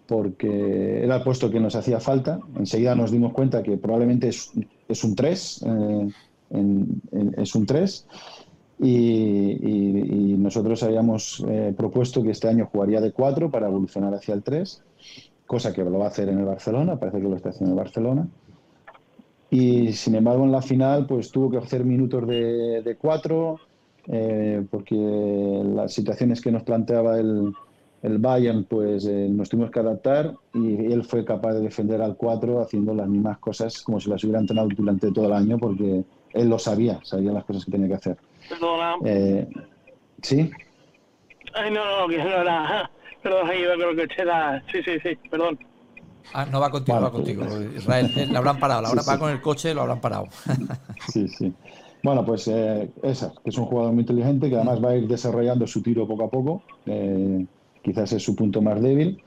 porque 0.07 1.03
era 1.03 1.17
el 1.17 1.23
puesto 1.23 1.51
que 1.51 1.59
nos 1.59 1.75
hacía 1.75 1.99
falta. 1.99 2.39
Enseguida 2.55 2.95
nos 2.95 3.11
dimos 3.11 3.33
cuenta 3.33 3.63
que 3.63 3.75
probablemente 3.75 4.29
es, 4.29 4.53
es 4.87 5.03
un 5.03 5.13
3, 5.13 5.65
eh, 6.51 7.31
es 7.37 7.55
un 7.55 7.65
3. 7.65 8.07
Y, 8.79 10.35
nosotros 10.37 10.81
habíamos 10.83 11.43
eh, 11.47 11.73
propuesto 11.75 12.23
que 12.23 12.31
este 12.31 12.47
año 12.47 12.69
jugaría 12.71 13.01
de 13.01 13.11
4 13.11 13.51
para 13.51 13.67
evolucionar 13.67 14.13
hacia 14.13 14.33
el 14.33 14.43
3, 14.43 14.81
cosa 15.45 15.73
que 15.73 15.83
lo 15.83 15.97
va 15.97 16.05
a 16.05 16.09
hacer 16.09 16.29
en 16.29 16.39
el 16.39 16.45
Barcelona, 16.45 16.97
parece 16.97 17.19
que 17.19 17.27
lo 17.27 17.35
está 17.35 17.49
haciendo 17.49 17.73
en 17.73 17.77
el 17.77 17.83
Barcelona. 17.83 18.27
Y 19.49 19.93
sin 19.93 20.15
embargo, 20.15 20.45
en 20.45 20.51
la 20.51 20.61
final, 20.61 21.05
pues 21.05 21.31
tuvo 21.31 21.49
que 21.49 21.57
hacer 21.57 21.83
minutos 21.83 22.25
de, 22.27 22.81
de 22.81 22.95
cuatro, 22.95 23.59
eh, 24.07 24.65
porque 24.69 24.95
las 24.95 25.93
situaciones 25.93 26.39
que 26.39 26.51
nos 26.51 26.63
planteaba 26.63 27.19
el, 27.19 27.53
el 28.03 28.17
Bayern, 28.19 28.63
pues 28.63 29.05
eh, 29.05 29.27
nos 29.29 29.49
tuvimos 29.49 29.71
que 29.71 29.79
adaptar 29.79 30.33
y 30.53 30.91
él 30.91 31.03
fue 31.03 31.25
capaz 31.25 31.53
de 31.53 31.61
defender 31.61 32.01
al 32.01 32.15
4 32.15 32.61
haciendo 32.61 32.93
las 32.93 33.07
mismas 33.07 33.37
cosas 33.39 33.81
como 33.81 33.99
si 33.99 34.09
las 34.09 34.23
hubiera 34.23 34.39
entrenado 34.39 34.69
durante 34.75 35.11
todo 35.11 35.25
el 35.25 35.33
año, 35.33 35.57
porque 35.57 36.03
él 36.33 36.49
lo 36.49 36.59
sabía, 36.59 36.99
sabía 37.03 37.31
las 37.31 37.45
cosas 37.45 37.65
que 37.65 37.71
tenía 37.71 37.87
que 37.87 37.93
hacer. 37.95 38.17
Perdona. 38.49 38.95
Eh, 39.05 39.47
¿Sí? 40.21 40.51
Ay, 41.53 41.71
no, 41.71 42.01
no, 42.01 42.07
que 42.07 42.17
no 42.17 42.23
era. 42.23 42.89
Perdón, 43.21 43.49
ahí 43.49 43.63
creo 43.63 43.95
que 43.95 44.21
era. 44.21 44.63
Sí, 44.71 44.81
sí, 44.83 44.99
sí, 45.01 45.15
perdón. 45.29 45.59
Ah, 46.33 46.45
no 46.45 46.59
va 46.59 46.69
contigo, 46.69 46.99
va 46.99 47.11
contigo. 47.11 47.45
Israel, 47.75 48.11
eh, 48.15 48.27
lo 48.27 48.37
habrán 48.37 48.59
parado. 48.59 48.87
Ahora 48.87 49.01
va 49.07 49.17
con 49.17 49.31
el 49.31 49.41
coche, 49.41 49.73
lo 49.73 49.81
habrán 49.81 50.01
parado. 50.01 50.27
sí, 51.11 51.27
sí. 51.27 51.53
Bueno, 52.03 52.23
pues 52.25 52.47
eh, 52.47 52.89
esa, 53.03 53.33
que 53.43 53.49
es 53.49 53.57
un 53.57 53.65
jugador 53.65 53.91
muy 53.91 54.01
inteligente 54.01 54.49
que 54.49 54.55
además 54.55 54.83
va 54.83 54.91
a 54.91 54.95
ir 54.95 55.07
desarrollando 55.07 55.65
su 55.67 55.81
tiro 55.81 56.07
poco 56.07 56.25
a 56.25 56.29
poco. 56.29 56.63
Eh, 56.85 57.45
quizás 57.81 58.11
es 58.13 58.23
su 58.23 58.35
punto 58.35 58.61
más 58.61 58.81
débil, 58.81 59.21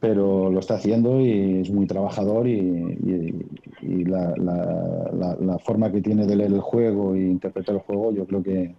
pero 0.00 0.50
lo 0.50 0.60
está 0.60 0.74
haciendo 0.74 1.20
y 1.20 1.60
es 1.60 1.70
muy 1.70 1.86
trabajador 1.86 2.46
y, 2.46 4.04
la, 4.04 4.34
la, 4.36 5.58
forma 5.58 5.90
que 5.90 6.00
tiene 6.00 6.26
de 6.26 6.36
leer 6.36 6.52
el 6.52 6.60
juego 6.60 7.14
e 7.14 7.20
interpretar 7.20 7.74
el 7.74 7.80
juego, 7.80 8.12
yo 8.12 8.26
creo 8.26 8.42
que, 8.42 8.74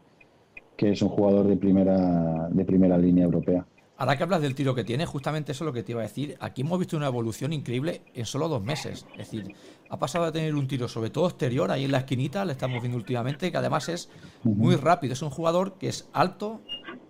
que 0.76 0.92
es 0.92 1.02
un 1.02 1.10
jugador 1.10 1.48
de 1.48 1.58
primera, 1.58 2.48
de 2.50 2.66
primera 2.66 2.98
línea 2.98 3.26
europea. 3.26 3.66
Ahora 4.00 4.16
que 4.16 4.24
hablas 4.24 4.42
del 4.42 4.56
tiro 4.56 4.74
que 4.74 4.86
tiene, 4.86 5.06
justamente 5.06 5.52
eso 5.52 5.66
es 5.66 5.66
lo 5.66 5.74
que 5.74 5.84
te 5.84 5.92
iba 5.92 6.00
a 6.00 6.04
decir. 6.04 6.38
Aquí 6.40 6.62
hemos 6.62 6.80
visto 6.80 6.96
una 6.96 7.08
evolución 7.08 7.52
increíble 7.52 8.02
en 8.14 8.26
solo 8.26 8.48
dos 8.48 8.64
meses. 8.64 9.06
Es 9.12 9.30
decir, 9.30 9.54
ha 9.90 10.00
pasado 10.00 10.24
a 10.24 10.32
tener 10.32 10.56
un 10.56 10.70
tiro, 10.70 10.88
sobre 10.88 11.10
todo 11.10 11.28
exterior, 11.28 11.70
ahí 11.70 11.84
en 11.84 11.92
la 11.92 11.98
esquinita, 11.98 12.46
le 12.46 12.54
estamos 12.54 12.80
viendo 12.80 12.98
últimamente, 12.98 13.52
que 13.52 13.58
además 13.58 13.90
es 13.90 14.10
muy 14.44 14.78
rápido. 14.78 15.12
Es 15.12 15.22
un 15.22 15.32
jugador 15.32 15.74
que 15.74 15.90
es 15.90 16.08
alto, 16.14 16.62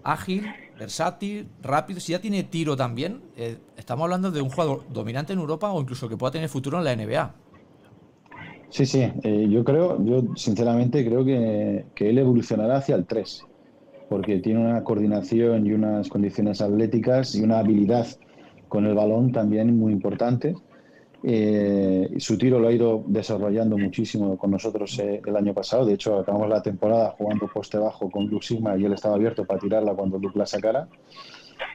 ágil, 0.04 0.48
versátil, 0.79 1.47
rápido. 1.61 1.99
Si 1.99 2.13
ya 2.13 2.21
tiene 2.21 2.43
tiro 2.43 2.75
también, 2.75 3.21
eh, 3.35 3.57
estamos 3.75 4.03
hablando 4.05 4.31
de 4.31 4.41
un 4.41 4.49
jugador 4.49 4.85
dominante 4.91 5.33
en 5.33 5.39
Europa 5.39 5.71
o 5.71 5.81
incluso 5.81 6.09
que 6.09 6.17
pueda 6.17 6.31
tener 6.31 6.49
futuro 6.49 6.77
en 6.79 6.83
la 6.85 6.93
NBA. 6.93 7.35
Sí, 8.69 8.85
sí, 8.85 8.99
eh, 9.23 9.47
yo 9.49 9.63
creo, 9.63 10.03
yo 10.05 10.21
sinceramente 10.35 11.03
creo 11.05 11.25
que, 11.25 11.85
que 11.95 12.09
él 12.09 12.19
evolucionará 12.19 12.77
hacia 12.77 12.95
el 12.95 13.05
3 13.05 13.49
porque 14.07 14.39
tiene 14.39 14.59
una 14.59 14.83
coordinación 14.83 15.65
y 15.67 15.71
unas 15.73 16.09
condiciones 16.09 16.61
atléticas 16.61 17.35
y 17.35 17.43
una 17.43 17.59
habilidad 17.59 18.07
con 18.67 18.85
el 18.85 18.95
balón 18.95 19.31
también 19.31 19.77
muy 19.77 19.93
importante. 19.93 20.55
Eh, 21.21 22.15
su 22.17 22.38
tiro 22.38 22.60
lo 22.60 22.69
ha 22.69 22.71
ido 22.71 23.03
desarrollando 23.08 23.77
muchísimo 23.77 24.38
con 24.38 24.51
nosotros 24.51 24.97
eh, 24.99 25.21
el 25.25 25.36
año 25.36 25.53
pasado. 25.53 25.86
De 25.86 25.93
hecho, 25.93 26.19
acabamos 26.19 26.49
la 26.49 26.62
temporada 26.62 27.13
jugando 27.17 27.47
poste 27.47 27.77
bajo 27.77 28.10
con 28.10 28.27
Luke 28.27 28.45
Sigma 28.45 28.77
y 28.77 28.86
él 28.86 28.93
estaba 28.93 29.15
abierto 29.15 29.45
para 29.45 29.60
tirarla 29.60 29.93
cuando 29.93 30.17
Luke 30.17 30.39
la 30.39 30.45
sacara. 30.45 30.88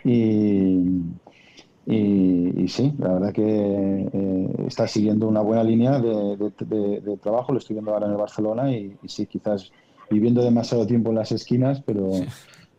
Y, 0.02 1.02
y, 1.86 2.68
sí, 2.68 2.94
la 2.98 3.14
verdad 3.14 3.32
que 3.32 4.08
eh, 4.12 4.48
está 4.66 4.88
siguiendo 4.88 5.28
una 5.28 5.42
buena 5.42 5.62
línea 5.62 5.98
de, 5.98 7.18
trabajo. 7.22 7.52
Lo 7.52 7.58
estoy 7.58 7.74
viendo 7.74 7.92
ahora 7.92 8.06
en 8.06 8.12
el 8.12 8.18
Barcelona 8.18 8.72
y, 8.72 8.96
y 9.02 9.08
sí, 9.08 9.26
quizás 9.26 9.70
viviendo 10.10 10.42
demasiado 10.42 10.86
tiempo 10.86 11.10
en 11.10 11.16
las 11.16 11.32
esquinas, 11.32 11.82
pero, 11.82 12.10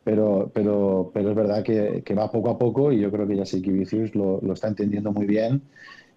pero, 0.03 0.51
pero, 0.53 1.11
pero 1.13 1.29
es 1.29 1.35
verdad 1.35 1.63
que, 1.63 2.15
va 2.17 2.31
poco 2.31 2.49
a 2.49 2.57
poco 2.57 2.91
y 2.91 2.99
yo 2.99 3.11
creo 3.11 3.27
que 3.27 3.35
ya 3.35 3.45
sé 3.45 3.61
que 3.61 3.71
lo, 4.13 4.39
lo 4.41 4.53
está 4.53 4.67
entendiendo 4.67 5.11
muy 5.11 5.27
bien 5.27 5.61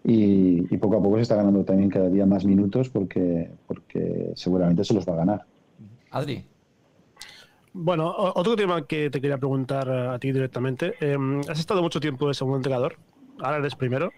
y, 0.04 0.76
poco 0.78 0.96
a 0.96 1.02
poco 1.02 1.16
se 1.16 1.22
está 1.22 1.37
ganando 1.37 1.64
también 1.64 1.90
cada 1.90 2.08
día 2.08 2.24
más 2.24 2.44
minutos 2.44 2.88
porque, 2.88 3.50
porque 3.66 4.32
seguramente 4.34 4.84
se 4.84 4.94
los 4.94 5.06
va 5.06 5.14
a 5.14 5.16
ganar. 5.16 5.44
Adri. 6.11 6.44
Bueno, 7.72 8.12
otro 8.16 8.56
tema 8.56 8.87
que 8.87 9.11
te 9.11 9.20
quería 9.20 9.38
preguntar 9.38 9.88
a 9.90 10.18
ti 10.18 10.32
directamente. 10.32 10.94
Em, 11.00 11.40
has 11.48 11.61
estado 11.61 11.82
mucho 11.82 12.00
tiempo 12.00 12.26
de 12.26 12.34
segundo 12.34 12.56
entrenador, 12.56 12.96
ahora 13.40 13.58
eres 13.58 13.74
primero. 13.74 14.11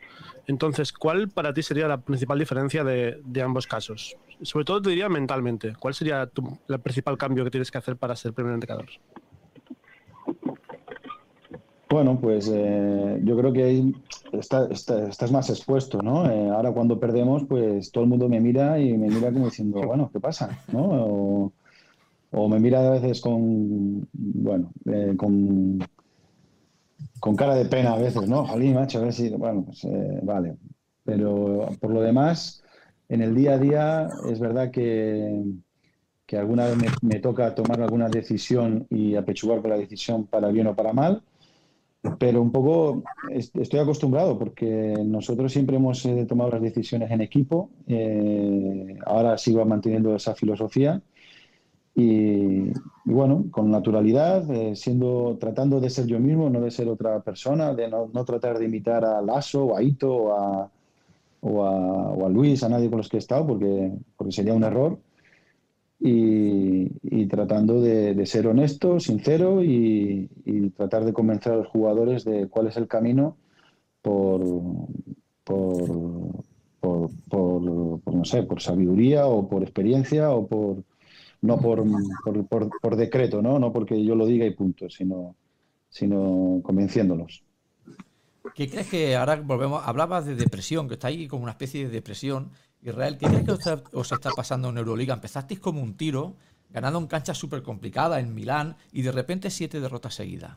Entonces, 0.46 0.92
¿cuál 0.92 1.28
para 1.28 1.52
ti 1.52 1.62
sería 1.62 1.86
la 1.86 2.00
principal 2.00 2.38
diferencia 2.38 2.84
de, 2.84 3.42
ambos 3.42 3.66
casos? 3.66 4.16
Sobre 4.42 4.64
todo 4.64 4.80
te 4.80 4.90
diría 4.90 5.08
mentalmente. 5.08 5.74
¿Cuál 5.78 5.94
sería 5.94 6.30
el 6.68 6.80
principal 6.80 7.18
cambio 7.18 7.44
que 7.44 7.50
tienes 7.50 7.70
que 7.70 7.78
hacer 7.78 7.96
para 7.96 8.16
ser 8.16 8.32
primer 8.32 8.54
entrenador? 8.54 8.88
Bueno, 11.90 12.20
pues 12.20 12.48
eh, 12.52 13.20
yo 13.24 13.36
creo 13.36 13.52
que 13.52 13.92
estás 14.32 15.32
más 15.32 15.50
expuesto, 15.50 16.00
¿no? 16.00 16.30
Eh, 16.30 16.48
ahora 16.48 16.72
cuando 16.72 17.00
perdemos, 17.00 17.44
pues 17.48 17.90
todo 17.90 18.04
el 18.04 18.10
mundo 18.10 18.28
me 18.28 18.40
mira 18.40 18.78
y 18.78 18.96
me 18.96 19.08
mira 19.08 19.32
como 19.32 19.46
diciendo, 19.46 19.80
bueno, 19.86 20.08
¿qué 20.12 20.20
pasa? 20.20 20.56
¿no? 20.72 21.52
O, 22.32 22.48
me 22.48 22.60
mira 22.60 22.86
a 22.86 22.90
veces 22.90 23.20
con, 23.20 24.08
bueno, 24.12 24.70
eh, 24.86 25.14
con 25.16 25.80
con 27.18 27.36
cara 27.36 27.54
de 27.54 27.66
pena 27.66 27.92
a 27.92 27.98
veces, 27.98 28.28
¿no? 28.28 28.46
Jalí, 28.46 28.72
macho, 28.72 28.98
a 28.98 29.02
ver 29.02 29.12
si, 29.12 29.28
bueno, 29.30 29.64
pues 29.64 29.84
eh, 29.84 30.20
vale. 30.22 30.56
Pero 31.04 31.68
por 31.80 31.90
lo 31.92 32.00
demás, 32.00 32.62
en 33.08 33.20
el 33.20 33.34
día 33.34 33.54
a 33.54 33.58
día 33.58 34.08
es 34.30 34.40
verdad 34.40 34.70
que, 34.70 35.42
que 36.26 36.38
alguna 36.38 36.66
vez 36.66 36.76
me, 37.02 37.18
toca 37.18 37.54
tomar 37.54 37.82
alguna 37.82 38.08
decisión 38.08 38.86
y 38.90 39.16
apechugar 39.16 39.60
con 39.60 39.70
la 39.70 39.76
decisión 39.76 40.26
para 40.26 40.48
bien 40.48 40.68
o 40.68 40.74
para 40.74 40.92
mal, 40.92 41.22
pero 42.18 42.40
un 42.40 42.50
poco 42.50 43.02
estoy 43.30 43.80
acostumbrado 43.80 44.38
porque 44.38 44.94
nosotros 45.04 45.52
siempre 45.52 45.76
hemos 45.76 46.04
eh, 46.06 46.24
tomado 46.26 46.50
las 46.50 46.62
decisiones 46.62 47.10
en 47.10 47.20
equipo, 47.20 47.70
eh, 47.86 48.98
ahora 49.04 49.36
sigo 49.36 49.64
manteniendo 49.66 50.14
esa 50.14 50.34
filosofía 50.34 51.02
y, 51.94 52.70
bueno, 53.04 53.46
con 53.50 53.70
naturalidad, 53.70 54.48
eh, 54.50 54.76
siendo, 54.76 55.36
tratando 55.38 55.80
de 55.80 55.90
ser 55.90 56.06
yo 56.06 56.18
mismo, 56.20 56.48
no 56.48 56.60
de 56.60 56.70
ser 56.70 56.88
otra 56.88 57.20
persona, 57.20 57.74
de 57.74 57.88
no, 57.88 58.08
no 58.12 58.24
tratar 58.24 58.58
de 58.58 58.66
imitar 58.66 59.04
a 59.04 59.20
Lasso 59.20 59.76
a 59.76 59.82
Ito 59.82 60.10
o 60.10 60.32
a, 60.32 60.70
o 61.40 61.64
a, 61.64 62.10
o 62.12 62.26
a, 62.26 62.28
Luis, 62.28 62.62
a 62.62 62.68
nadie 62.68 62.88
con 62.88 62.98
los 62.98 63.08
que 63.08 63.16
he 63.16 63.18
estado, 63.18 63.46
porque, 63.46 63.92
porque 64.16 64.32
sería 64.32 64.54
un 64.54 64.64
error. 64.64 64.98
Y, 66.02 67.26
tratando 67.26 67.80
de, 67.80 68.26
ser 68.26 68.48
honesto, 68.48 68.98
sincero 68.98 69.62
y, 69.62 70.28
y, 70.44 70.70
tratar 70.70 71.04
de 71.04 71.12
convencer 71.12 71.52
a 71.52 71.56
los 71.56 71.68
jugadores 71.68 72.24
de 72.24 72.48
cuál 72.48 72.66
es 72.66 72.76
el 72.76 72.88
camino 72.88 73.36
por, 74.02 74.40
por, 75.44 76.30
por, 76.80 77.10
por 77.28 78.14
no 78.14 78.24
sé, 78.24 78.42
por 78.42 78.60
sabiduría 78.60 79.26
o 79.26 79.48
por 79.48 79.62
experiencia 79.62 80.30
o 80.30 80.46
por 80.46 80.82
no 81.42 81.58
por, 81.58 81.84
por, 82.80 82.96
decreto, 82.96 83.40
¿no? 83.40 83.58
no 83.58 83.72
porque 83.72 84.04
yo 84.04 84.14
lo 84.14 84.26
diga 84.26 84.44
y 84.44 84.50
punto, 84.50 84.90
sino, 84.90 85.36
sino 85.88 86.60
convenciéndolos. 86.62 87.42
¿Qué 88.54 88.68
crees 88.68 88.88
que 88.88 89.16
ahora 89.16 89.36
volvemos? 89.36 89.82
Hablabas 89.84 90.26
de 90.26 90.34
depresión, 90.34 90.88
que 90.88 90.94
está 90.94 91.08
ahí 91.08 91.28
como 91.28 91.44
una 91.44 91.52
especie 91.52 91.84
de 91.84 91.90
depresión. 91.90 92.50
Israel, 92.82 93.18
¿qué 93.18 93.26
crees 93.26 93.44
que 93.44 93.52
os 93.92 94.12
está, 94.12 94.30
pasando 94.30 94.70
en 94.70 94.78
Euroliga? 94.78 95.14
Empezasteis 95.14 95.60
como 95.60 95.82
un 95.82 95.94
tiro, 95.94 96.36
ganando 96.70 96.98
en 96.98 97.06
cancha 97.06 97.34
súper 97.34 97.62
complicada 97.62 98.20
en 98.20 98.34
Milán 98.34 98.76
y 98.92 99.02
de 99.02 99.12
repente 99.12 99.50
siete 99.50 99.80
derrotas 99.80 100.14
seguidas. 100.14 100.56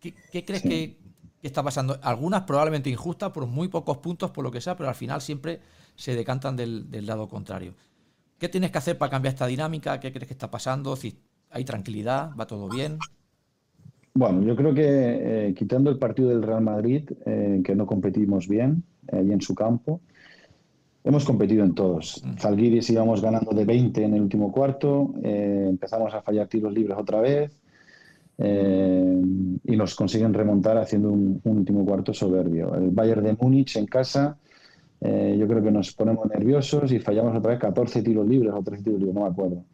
¿Qué, 0.00 0.44
crees 0.44 0.62
que, 0.62 0.98
está 1.42 1.62
pasando? 1.62 1.98
Algunas 2.02 2.42
probablemente 2.42 2.90
injustas 2.90 3.30
por 3.30 3.46
muy 3.46 3.68
pocos 3.68 3.98
puntos, 3.98 4.30
por 4.30 4.44
lo 4.44 4.50
que 4.50 4.60
sea, 4.60 4.76
pero 4.76 4.88
al 4.88 4.94
final 4.94 5.20
siempre 5.20 5.60
se 5.94 6.14
decantan 6.14 6.56
del, 6.56 6.90
del 6.90 7.06
lado 7.06 7.28
contrario. 7.28 7.74
¿Qué 8.38 8.48
tienes 8.48 8.70
que 8.70 8.78
hacer 8.78 8.98
para 8.98 9.10
cambiar 9.10 9.34
esta 9.34 9.46
dinámica? 9.46 9.98
¿Qué 9.98 10.12
crees 10.12 10.26
que 10.26 10.34
está 10.34 10.50
pasando? 10.50 10.94
Si 10.96 11.18
hay 11.50 11.64
tranquilidad, 11.64 12.30
va 12.38 12.46
todo 12.46 12.68
bien. 12.68 12.98
Bueno, 14.16 14.42
yo 14.42 14.56
creo 14.56 14.72
que 14.72 14.82
eh, 15.48 15.54
quitando 15.54 15.90
el 15.90 15.98
partido 15.98 16.30
del 16.30 16.42
Real 16.42 16.62
Madrid, 16.62 17.08
eh, 17.26 17.60
que 17.62 17.74
no 17.74 17.86
competimos 17.86 18.48
bien 18.48 18.82
eh, 19.08 19.18
ahí 19.18 19.30
en 19.30 19.42
su 19.42 19.54
campo, 19.54 20.00
hemos 21.06 21.24
competido 21.24 21.64
en 21.64 21.74
todos. 21.74 22.22
Mm. 22.22 22.36
Zalgiris 22.36 22.90
íbamos 22.90 23.22
ganando 23.22 23.52
de 23.52 23.64
20 23.64 24.04
en 24.04 24.14
el 24.14 24.20
último 24.20 24.52
cuarto, 24.52 25.14
empezamos 25.22 26.12
a 26.12 26.20
fallar 26.20 26.46
tiros 26.48 26.72
libres 26.72 26.98
otra 26.98 27.20
vez 27.20 27.58
y 28.38 29.76
nos 29.76 29.94
consiguen 29.94 30.34
remontar 30.34 30.76
haciendo 30.76 31.10
un, 31.10 31.40
un, 31.42 31.56
último 31.56 31.86
cuarto 31.86 32.12
soberbio. 32.12 32.74
El 32.74 32.90
Bayern 32.90 33.24
de 33.24 33.32
Múnich 33.32 33.76
en 33.76 33.86
casa 33.86 34.36
eh, 35.00 35.36
yo 35.38 35.46
creo 35.46 35.62
que 35.62 35.70
nos 35.70 35.92
ponemos 35.92 36.26
nerviosos 36.28 36.90
y 36.92 36.98
fallamos 36.98 37.36
otra 37.36 37.52
vez 37.52 37.60
14 37.60 38.02
tiros 38.02 38.26
libres 38.26 38.52
o 38.54 38.62
13 38.62 38.82
tiros 38.82 38.98
libres, 38.98 39.14
no 39.14 39.22
me 39.22 39.28
acuerdo. 39.28 39.64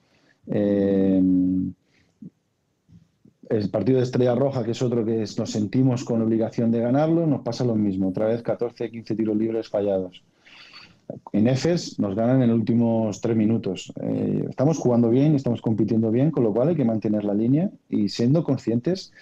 Eh, 0.48 1.22
el 3.48 3.70
partido 3.70 3.98
de 3.98 4.04
Estrella 4.04 4.34
Roja, 4.34 4.64
que 4.64 4.72
es 4.72 4.82
otro 4.82 5.04
que 5.04 5.24
nos 5.38 5.50
sentimos 5.50 6.04
con 6.04 6.22
obligación 6.22 6.70
de 6.70 6.80
ganarlo, 6.80 7.26
nos 7.26 7.42
pasa 7.42 7.64
lo 7.64 7.74
mismo, 7.74 8.08
otra 8.08 8.26
vez 8.26 8.42
14, 8.42 8.90
15 8.90 9.14
tiros 9.14 9.36
libres 9.36 9.68
fallados. 9.68 10.24
En 11.32 11.46
EFES 11.48 11.98
nos 11.98 12.14
ganan 12.14 12.42
en 12.42 12.48
los 12.48 12.58
últimos 12.58 13.20
tres 13.20 13.36
minutos. 13.36 13.92
Eh, 14.02 14.46
estamos 14.48 14.78
jugando 14.78 15.10
bien, 15.10 15.34
estamos 15.34 15.60
compitiendo 15.60 16.10
bien, 16.10 16.30
con 16.30 16.44
lo 16.44 16.52
cual 16.52 16.68
hay 16.68 16.76
que 16.76 16.84
mantener 16.84 17.24
la 17.24 17.34
línea 17.34 17.70
y 17.88 18.08
siendo 18.08 18.44
conscientes. 18.44 19.12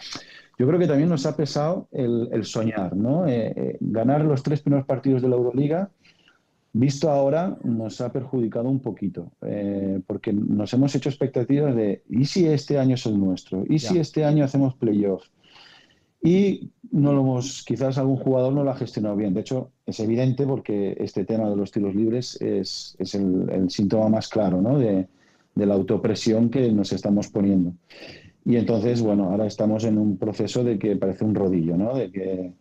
Yo 0.58 0.66
creo 0.66 0.78
que 0.78 0.86
también 0.86 1.08
nos 1.08 1.24
ha 1.26 1.36
pesado 1.36 1.88
el, 1.92 2.44
soñar, 2.44 2.94
¿no? 2.94 3.26
Eh, 3.26 3.52
eh, 3.56 3.76
ganar 3.80 4.24
los 4.24 4.42
tres 4.42 4.60
primeros 4.60 4.86
partidos 4.86 5.22
de 5.22 5.28
la 5.28 5.36
Euroliga 5.36 5.90
Visto 6.72 7.10
ahora, 7.10 7.58
nos 7.64 8.00
ha 8.00 8.12
perjudicado 8.12 8.68
un 8.68 8.78
poquito, 8.78 9.32
eh, 9.42 10.00
porque 10.06 10.32
nos 10.32 10.72
hemos 10.72 10.94
hecho 10.94 11.08
expectativas 11.08 11.74
de, 11.74 12.04
¿y 12.08 12.24
si 12.26 12.46
este 12.46 12.78
año 12.78 12.94
es 12.94 13.04
el 13.06 13.18
nuestro? 13.18 13.64
¿Y 13.68 13.80
si 13.80 13.98
este 13.98 14.24
año 14.24 14.44
hacemos 14.44 14.76
playoff? 14.76 15.24
Y 16.22 16.70
no 16.90 17.12
lo 17.12 17.20
hemos, 17.20 17.64
quizás 17.64 17.98
algún 17.98 18.16
jugador 18.16 18.52
no 18.52 18.64
lo 18.64 18.70
ha 18.70 18.76
gestionado 18.76 19.16
bien. 19.16 19.32
De 19.32 19.40
hecho, 19.40 19.70
es 19.86 20.00
evidente 20.00 20.46
porque 20.46 20.96
este 20.98 21.24
tema 21.24 21.48
de 21.48 21.56
los 21.56 21.70
tiros 21.70 21.94
libres 21.94 22.40
es, 22.40 22.96
el, 23.14 23.70
síntoma 23.70 24.08
más 24.08 24.28
claro 24.28 24.60
¿no? 24.60 24.78
de, 24.78 25.06
de 25.54 25.66
la 25.66 25.74
autopresión 25.74 26.50
que 26.50 26.70
nos 26.72 26.92
estamos 26.92 27.28
poniendo. 27.28 27.72
Y 28.44 28.56
entonces, 28.56 29.02
bueno, 29.02 29.30
ahora 29.30 29.46
estamos 29.46 29.84
en 29.84 29.98
un 29.98 30.16
proceso 30.16 30.64
de 30.64 30.78
que 30.78 30.96
parece 30.96 31.24
un 31.24 31.34
rodillo, 31.34 31.76
¿no? 31.76 31.94
De 31.94 32.10
que 32.10 32.52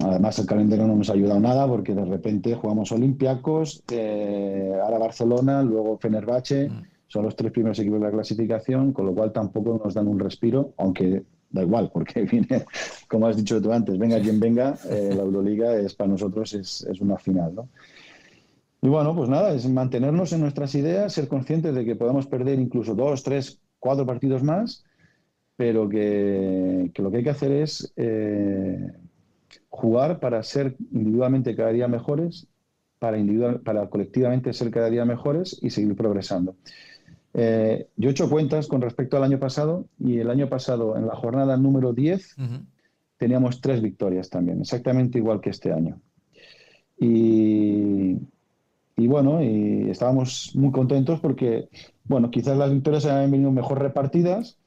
Además, 0.00 0.38
el 0.38 0.46
calendario 0.46 0.86
no 0.86 0.96
nos 0.96 1.10
ha 1.10 1.12
ayudado 1.12 1.40
nada 1.40 1.68
porque 1.68 1.94
de 1.94 2.04
repente 2.04 2.54
jugamos 2.54 2.90
Olympiacos, 2.92 3.84
eh, 3.92 4.72
ahora 4.82 4.98
Barcelona, 4.98 5.62
luego 5.62 5.98
Fenerbahce. 5.98 6.68
Mm. 6.68 6.82
Son 7.06 7.24
los 7.24 7.36
tres 7.36 7.52
primeros 7.52 7.78
equipos 7.78 8.00
de 8.00 8.06
la 8.06 8.12
clasificación, 8.12 8.92
con 8.92 9.06
lo 9.06 9.14
cual 9.14 9.32
tampoco 9.32 9.80
nos 9.84 9.94
dan 9.94 10.08
un 10.08 10.18
respiro, 10.18 10.72
aunque 10.78 11.22
da 11.54 11.62
igual, 11.62 11.90
porque 11.92 12.22
viene, 12.30 12.64
como 13.08 13.26
has 13.26 13.36
dicho 13.36 13.62
tú 13.62 13.72
antes, 13.72 13.96
venga 13.96 14.20
quien 14.20 14.40
venga, 14.40 14.76
eh, 14.90 15.12
la 15.14 15.22
Euroliga 15.22 15.76
es 15.76 15.94
para 15.94 16.10
nosotros 16.10 16.52
es, 16.54 16.82
es 16.90 17.00
una 17.00 17.16
final. 17.16 17.54
¿no? 17.54 17.68
Y 18.82 18.88
bueno, 18.88 19.14
pues 19.16 19.30
nada, 19.30 19.54
es 19.54 19.66
mantenernos 19.66 20.32
en 20.32 20.40
nuestras 20.40 20.74
ideas, 20.74 21.12
ser 21.12 21.28
conscientes 21.28 21.74
de 21.74 21.84
que 21.84 21.96
podemos 21.96 22.26
perder 22.26 22.58
incluso 22.58 22.94
dos, 22.94 23.22
tres, 23.22 23.60
cuatro 23.78 24.04
partidos 24.04 24.42
más, 24.42 24.84
pero 25.56 25.88
que, 25.88 26.90
lo 26.96 27.10
que 27.10 27.16
hay 27.16 27.24
que 27.24 27.30
hacer 27.30 27.52
es 27.52 27.92
eh, 27.96 28.92
jugar 29.70 30.20
para 30.20 30.42
ser 30.42 30.76
individualmente 30.92 31.54
cada 31.54 31.70
día 31.70 31.88
mejores, 31.88 32.48
para, 32.98 33.16
individual, 33.18 33.60
para 33.60 33.88
colectivamente 33.88 34.52
ser 34.52 34.70
cada 34.70 34.90
día 34.90 35.04
mejores 35.04 35.58
y 35.62 35.70
seguir 35.70 35.94
progresando. 35.96 36.56
Eh, 37.34 37.88
yo 37.96 38.08
he 38.08 38.12
hecho 38.12 38.30
cuentas 38.30 38.68
con 38.68 38.80
respecto 38.80 39.16
al 39.16 39.24
año 39.24 39.38
pasado 39.38 39.86
y 39.98 40.18
el 40.18 40.30
año 40.30 40.48
pasado, 40.48 40.96
en 40.96 41.06
la 41.06 41.16
jornada 41.16 41.56
número 41.56 41.92
10, 41.92 42.36
teníamos 43.18 43.60
tres 43.60 43.82
victorias 43.82 44.30
también, 44.30 44.60
exactamente 44.60 45.18
igual 45.18 45.40
que 45.40 45.50
este 45.50 45.72
año. 45.72 46.00
Y, 46.98 48.16
y, 48.96 49.06
bueno, 49.08 49.42
y 49.42 49.90
estábamos 49.90 50.52
muy 50.54 50.70
contentos 50.70 51.18
porque, 51.18 51.68
bueno, 52.04 52.30
quizás 52.30 52.56
las 52.56 52.70
victorias 52.70 53.04
habían 53.06 53.32
venido 53.32 53.50
mejor 53.50 53.80
repartidas, 53.80 54.58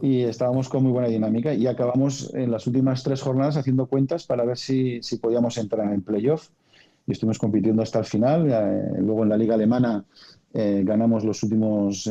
y 0.00 0.22
estábamos 0.22 0.68
con 0.68 0.82
muy 0.82 0.92
buena 0.92 1.08
dinámica 1.08 1.52
y 1.52 1.66
acabamos 1.66 2.32
en 2.34 2.50
las 2.50 2.66
últimas 2.66 3.02
tres 3.02 3.20
jornadas 3.20 3.56
haciendo 3.56 3.86
cuentas 3.86 4.24
para 4.26 4.44
ver 4.44 4.56
si, 4.56 5.02
si 5.02 5.18
podíamos 5.18 5.58
entrar 5.58 5.92
en 5.92 6.02
playoff. 6.02 6.48
Y 7.06 7.12
estuvimos 7.12 7.38
compitiendo 7.38 7.82
hasta 7.82 7.98
el 7.98 8.04
final. 8.04 8.48
Eh, 8.50 9.00
luego 9.00 9.22
en 9.22 9.30
la 9.30 9.36
liga 9.36 9.54
alemana 9.54 10.04
eh, 10.60 10.82
ganamos 10.84 11.24
los 11.24 11.42
últimos 11.42 12.10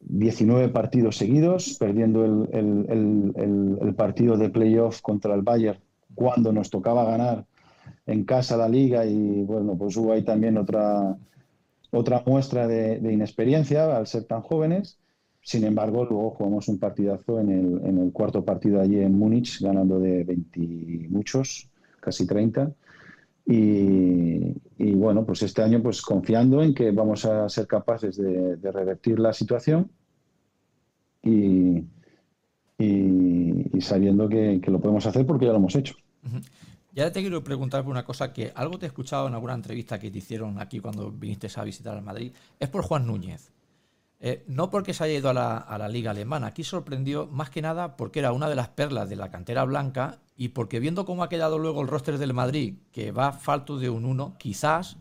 19 0.00 0.64
eh, 0.64 0.68
partidos 0.68 1.16
seguidos, 1.16 1.76
perdiendo 1.78 2.24
el, 2.24 2.48
el, 2.52 2.86
el, 3.36 3.78
el, 3.80 3.94
partido 3.94 4.36
de 4.36 4.50
playoff 4.50 5.00
contra 5.00 5.34
el 5.34 5.42
Bayern 5.42 5.80
cuando 6.14 6.52
nos 6.52 6.70
tocaba 6.70 7.04
ganar 7.04 7.44
en 8.06 8.24
casa 8.24 8.56
la 8.56 8.68
liga 8.68 9.04
y 9.04 9.42
bueno, 9.42 9.76
pues 9.76 9.96
hubo 9.96 10.12
ahí 10.12 10.22
también 10.22 10.56
otra, 10.56 11.16
otra 11.90 12.22
muestra 12.24 12.66
de, 12.66 13.00
de 13.00 13.12
inexperiencia 13.12 13.96
al 13.96 14.06
ser 14.06 14.24
tan 14.24 14.42
jóvenes 14.42 14.98
sin 15.46 15.62
embargo, 15.62 16.04
luego 16.04 16.30
jugamos 16.30 16.66
un 16.66 16.80
partidazo 16.80 17.38
en 17.38 17.50
el, 17.50 17.86
en 17.86 17.98
el 17.98 18.10
cuarto 18.10 18.44
partido 18.44 18.80
allí 18.80 18.98
en 18.98 19.16
Múnich, 19.16 19.60
ganando 19.60 20.00
de 20.00 20.24
20 20.24 21.08
muchos, 21.08 21.70
casi 22.00 22.26
30. 22.26 22.72
Y, 23.48 24.92
bueno, 24.94 25.24
pues 25.24 25.42
este 25.42 25.62
año 25.62 25.80
pues 25.80 26.02
confiando 26.02 26.62
en 26.62 26.74
que 26.74 26.90
vamos 26.90 27.24
a 27.24 27.48
ser 27.48 27.66
capaces 27.66 28.16
de, 28.16 28.56
revertir 28.72 29.20
la 29.20 29.32
situación 29.32 29.90
y, 31.22 31.84
y, 32.78 33.80
sabiendo 33.80 34.28
que, 34.28 34.60
lo 34.66 34.80
podemos 34.80 35.06
hacer 35.06 35.24
porque 35.24 35.46
ya 35.46 35.52
lo 35.52 35.58
hemos 35.58 35.76
hecho. 35.76 35.94
Ya 36.92 37.12
te 37.12 37.20
quiero 37.20 37.44
preguntar 37.44 37.84
por 37.84 37.92
una 37.92 38.04
cosa 38.04 38.32
que 38.32 38.52
algo 38.54 38.78
te 38.78 38.86
he 38.86 38.88
escuchado 38.88 39.28
en 39.28 39.34
alguna 39.34 39.54
entrevista 39.54 39.98
que 39.98 40.10
te 40.10 40.18
hicieron 40.18 40.58
aquí 40.58 40.80
cuando 40.80 41.12
viniste 41.12 41.48
a 41.54 41.62
visitar 41.62 41.96
a 41.96 42.00
Madrid. 42.00 42.32
Es 42.58 42.68
por 42.68 42.82
Juan 42.82 43.06
Núñez. 43.06 43.52
Eh, 44.18 44.44
no 44.46 44.70
porque 44.70 44.94
se 44.94 45.04
haya 45.04 45.18
ido 45.18 45.28
a 45.28 45.34
la, 45.78 45.88
liga 45.88 46.10
alemana, 46.10 46.48
aquí 46.48 46.64
sorprendió 46.64 47.26
más 47.26 47.50
que 47.50 47.60
nada 47.60 47.96
porque 47.96 48.20
era 48.20 48.32
una 48.32 48.48
de 48.48 48.54
las 48.54 48.68
perlas 48.68 49.10
de 49.10 49.16
la 49.16 49.30
cantera 49.30 49.64
blanca 49.64 50.20
y 50.36 50.48
porque 50.48 50.80
viendo 50.80 51.04
cómo 51.04 51.22
ha 51.22 51.28
quedado 51.28 51.58
luego 51.58 51.82
el 51.82 51.88
roster 51.88 52.16
del 52.16 52.32
Madrid, 52.32 52.76
que 52.92 53.12
va 53.12 53.32
falto 53.32 53.78
de 53.78 53.90
un 53.90 54.06
1, 54.06 54.36
quizás, 54.38 54.96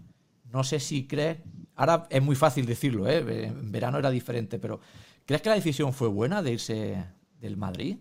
no 0.51 0.66
sé 0.66 0.82
si 0.82 1.07
crees, 1.07 1.38
ahora 1.76 2.07
es 2.09 2.22
muy 2.22 2.36
fácil 2.36 2.66
decirlo, 2.66 3.07
¿eh? 3.07 3.45
en 3.45 3.72
verano 3.72 3.99
era 3.99 4.11
diferente, 4.11 4.59
pero 4.59 4.82
¿crees 5.26 5.41
que 5.41 5.49
la 5.49 5.55
decisión 5.55 5.93
fue 5.93 6.09
buena 6.09 6.41
de 6.41 6.51
irse 6.51 7.05
del 7.39 7.55
Madrid? 7.55 7.97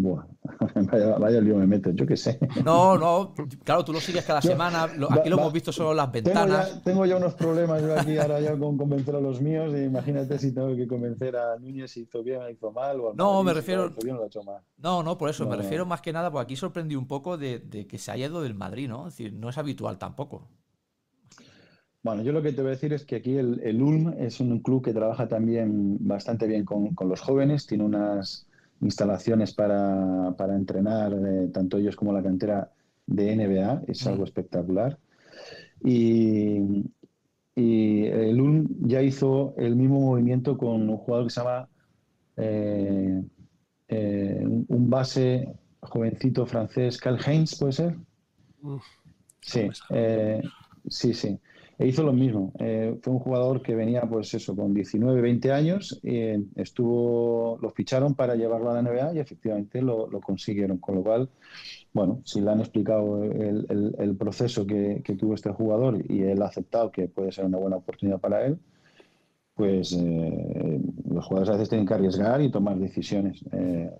Buah, 0.00 0.24
vaya, 1.18 1.40
lío 1.42 1.56
me 1.56 1.66
meto, 1.66 1.90
yo 1.90 2.06
qué 2.06 2.16
sé. 2.16 2.38
No, 2.64 2.96
no, 2.96 3.34
claro, 3.62 3.84
tú 3.84 3.92
lo 3.92 4.00
sigues 4.00 4.24
cada 4.24 4.40
semana. 4.52 4.84
aquí 4.84 5.28
lo 5.28 5.36
hemos 5.36 5.52
visto 5.52 5.72
solo 5.72 5.92
las 5.92 6.10
ventanas. 6.10 6.82
Tengo 6.82 7.04
ya, 7.04 7.16
unos 7.16 7.34
problemas 7.34 7.82
yo 7.82 7.98
aquí 7.98 8.16
ahora 8.16 8.40
ya 8.40 8.56
con 8.56 8.78
convencer 8.78 9.14
a 9.14 9.20
los 9.20 9.42
míos. 9.42 9.74
imagínate 9.76 10.38
si 10.38 10.52
tengo 10.54 10.74
que 10.74 10.88
convencer 10.88 11.36
a 11.36 11.58
Núñez 11.58 11.90
si 11.90 12.02
hizo 12.02 12.22
bien 12.22 12.40
o 12.40 12.48
hizo 12.48 12.72
mal. 12.72 12.98
O 12.98 13.12
no, 13.14 13.42
me 13.42 13.52
refiero. 13.52 13.92
no, 14.78 15.02
no, 15.02 15.18
por 15.18 15.28
eso, 15.28 15.46
me 15.46 15.56
refiero 15.56 15.84
más 15.84 16.00
que 16.00 16.14
nada, 16.14 16.30
porque 16.30 16.44
aquí 16.44 16.56
sorprendí 16.56 16.96
un 16.96 17.06
poco 17.06 17.36
de, 17.36 17.86
que 17.86 17.98
se 17.98 18.10
haya 18.10 18.26
ido 18.26 18.40
del 18.40 18.54
Madrid, 18.54 18.88
¿no? 18.88 19.08
Es 19.08 19.18
decir, 19.18 19.34
no 19.34 19.50
es 19.50 19.58
habitual 19.58 19.98
tampoco. 19.98 20.48
Bueno, 22.02 22.22
yo 22.22 22.32
lo 22.32 22.40
que 22.40 22.52
te 22.52 22.62
voy 22.62 22.68
a 22.68 22.70
decir 22.70 22.94
es 22.94 23.04
que 23.04 23.16
aquí 23.16 23.36
el, 23.36 23.82
Ulm 23.82 24.14
es 24.18 24.40
un 24.40 24.60
club 24.60 24.82
que 24.82 24.94
trabaja 24.94 25.28
también 25.28 25.98
bastante 26.00 26.46
bien 26.46 26.64
con, 26.64 26.94
con 26.94 27.10
los 27.10 27.20
jóvenes, 27.20 27.66
tiene 27.66 27.84
unas 27.84 28.46
instalaciones 28.80 29.52
para, 29.54 30.34
para 30.36 30.56
entrenar, 30.56 31.12
eh, 31.12 31.48
tanto 31.52 31.78
ellos 31.78 31.96
como 31.96 32.12
la 32.12 32.22
cantera 32.22 32.72
de 33.06 33.32
NBA, 33.36 33.82
es 33.88 34.06
algo 34.06 34.24
espectacular. 34.24 34.98
Y, 35.84 36.84
y 37.54 38.04
el 38.04 38.40
ULM 38.40 38.66
ya 38.88 39.02
hizo 39.02 39.54
el 39.56 39.76
mismo 39.76 40.00
movimiento 40.00 40.56
con 40.56 40.88
un 40.88 40.96
jugador 40.96 41.26
que 41.26 41.30
se 41.30 41.40
llama 41.40 41.68
eh, 42.36 43.22
eh, 43.88 44.44
un 44.44 44.90
base 44.90 45.52
jovencito 45.80 46.46
francés, 46.46 46.98
Karl 46.98 47.18
Heinz, 47.24 47.58
¿puede 47.58 47.72
ser? 47.72 47.96
sí, 49.40 49.68
sí, 50.88 51.14
sí. 51.14 51.38
E 51.80 51.86
hizo 51.86 52.02
lo 52.02 52.12
mismo. 52.12 52.52
Eh, 52.58 52.98
fue 53.00 53.14
un 53.14 53.20
jugador 53.20 53.62
que 53.62 53.74
venía, 53.74 54.02
pues 54.02 54.34
eso, 54.34 54.54
con 54.54 54.74
19, 54.74 55.22
20 55.22 55.50
años. 55.50 55.98
Y 56.02 56.34
estuvo, 56.60 57.58
lo 57.62 57.70
ficharon 57.70 58.14
para 58.14 58.34
llevarlo 58.34 58.70
a 58.70 58.74
la 58.74 58.82
NBA 58.82 59.14
y 59.14 59.18
efectivamente 59.18 59.80
lo, 59.80 60.10
consiguieron. 60.20 60.76
Con 60.76 60.96
lo 60.96 61.02
cual, 61.02 61.30
bueno, 61.94 62.20
si 62.26 62.42
le 62.42 62.50
han 62.50 62.60
explicado 62.60 63.24
el, 63.24 64.14
proceso 64.18 64.66
que, 64.66 65.02
tuvo 65.18 65.32
este 65.32 65.48
jugador 65.52 66.04
y 66.06 66.20
él 66.20 66.42
ha 66.42 66.48
aceptado 66.48 66.92
que 66.92 67.08
puede 67.08 67.32
ser 67.32 67.46
una 67.46 67.56
buena 67.56 67.76
oportunidad 67.76 68.20
para 68.20 68.44
él, 68.44 68.58
pues 69.54 69.96
eh, 69.98 70.80
los 71.08 71.24
jugadores 71.24 71.48
a 71.48 71.52
veces 71.52 71.70
tienen 71.70 71.86
que 71.86 71.94
arriesgar 71.94 72.42
y 72.42 72.50
tomar 72.50 72.78
decisiones. 72.78 73.42
Eh, 73.52 73.90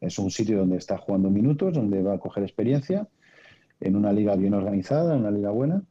es 0.00 0.18
un 0.18 0.30
sitio 0.30 0.56
donde 0.60 0.78
está 0.78 0.96
jugando 0.96 1.28
minutos, 1.28 1.74
donde 1.74 2.02
va 2.02 2.14
a 2.14 2.18
coger 2.18 2.42
experiencia, 2.42 3.06
en 3.80 3.96
una 3.96 4.14
liga 4.14 4.34
bien 4.34 4.54
organizada, 4.54 5.14
en 5.14 5.20
una 5.20 5.30
liga 5.30 5.50
buena. 5.50 5.82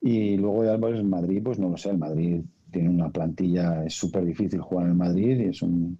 Y 0.00 0.36
luego 0.36 0.64
ya 0.64 0.78
pues, 0.78 0.98
en 0.98 1.10
Madrid, 1.10 1.40
pues 1.42 1.58
no 1.58 1.68
lo 1.68 1.76
sé, 1.76 1.90
el 1.90 1.98
Madrid 1.98 2.42
tiene 2.70 2.88
una 2.88 3.10
plantilla, 3.10 3.84
es 3.84 3.94
súper 3.94 4.24
difícil 4.24 4.60
jugar 4.60 4.88
en 4.88 4.96
Madrid 4.96 5.40
y 5.40 5.44
es 5.44 5.62
un, 5.62 5.98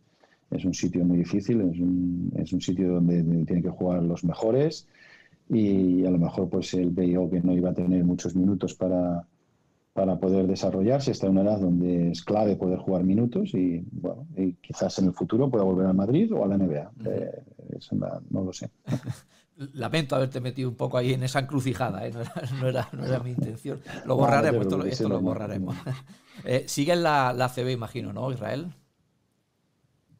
es 0.50 0.64
un 0.64 0.74
sitio 0.74 1.04
muy 1.04 1.18
difícil, 1.18 1.60
es 1.62 1.78
un, 1.78 2.32
es 2.36 2.52
un 2.52 2.60
sitio 2.60 2.94
donde 2.94 3.22
tienen 3.44 3.62
que 3.62 3.70
jugar 3.70 4.02
los 4.02 4.24
mejores 4.24 4.86
y 5.48 6.04
a 6.04 6.10
lo 6.10 6.18
mejor 6.18 6.48
pues 6.48 6.74
él 6.74 6.90
veía 6.90 7.18
que 7.30 7.40
no 7.40 7.54
iba 7.54 7.70
a 7.70 7.74
tener 7.74 8.04
muchos 8.04 8.34
minutos 8.34 8.74
para, 8.74 9.26
para 9.92 10.18
poder 10.18 10.46
desarrollarse, 10.46 11.12
está 11.12 11.26
en 11.26 11.32
una 11.32 11.42
edad 11.42 11.60
donde 11.60 12.10
es 12.10 12.22
clave 12.22 12.56
poder 12.56 12.78
jugar 12.78 13.04
minutos 13.04 13.54
y 13.54 13.84
bueno, 13.92 14.26
y 14.36 14.52
quizás 14.54 14.98
en 14.98 15.06
el 15.06 15.12
futuro 15.12 15.50
pueda 15.50 15.64
volver 15.64 15.86
a 15.86 15.92
Madrid 15.92 16.32
o 16.32 16.44
a 16.44 16.48
la 16.48 16.58
NBA, 16.58 16.90
eh, 17.06 17.42
no, 17.92 18.06
no, 18.30 18.44
lo 18.44 18.52
sé. 18.52 18.70
Lamento 19.56 20.14
haberte 20.14 20.40
metido 20.40 20.68
un 20.68 20.74
poco 20.74 20.98
ahí 20.98 21.14
en 21.14 21.22
esa 21.22 21.38
encrucijada, 21.38 22.06
¿eh? 22.06 22.12
no, 22.60 22.68
era, 22.68 22.88
mi 23.24 23.30
intención. 23.30 23.80
Lo 24.04 24.16
borraremos, 24.16 24.66
esto, 24.86 25.08
lo 25.08 25.20
borraremos. 25.20 25.76
Eh, 26.44 26.64
sigue 26.68 26.92
en 26.92 27.02
la, 27.02 27.32
la 27.32 27.48
CB, 27.48 27.70
imagino, 27.70 28.12
¿no, 28.12 28.30
Israel? 28.30 28.70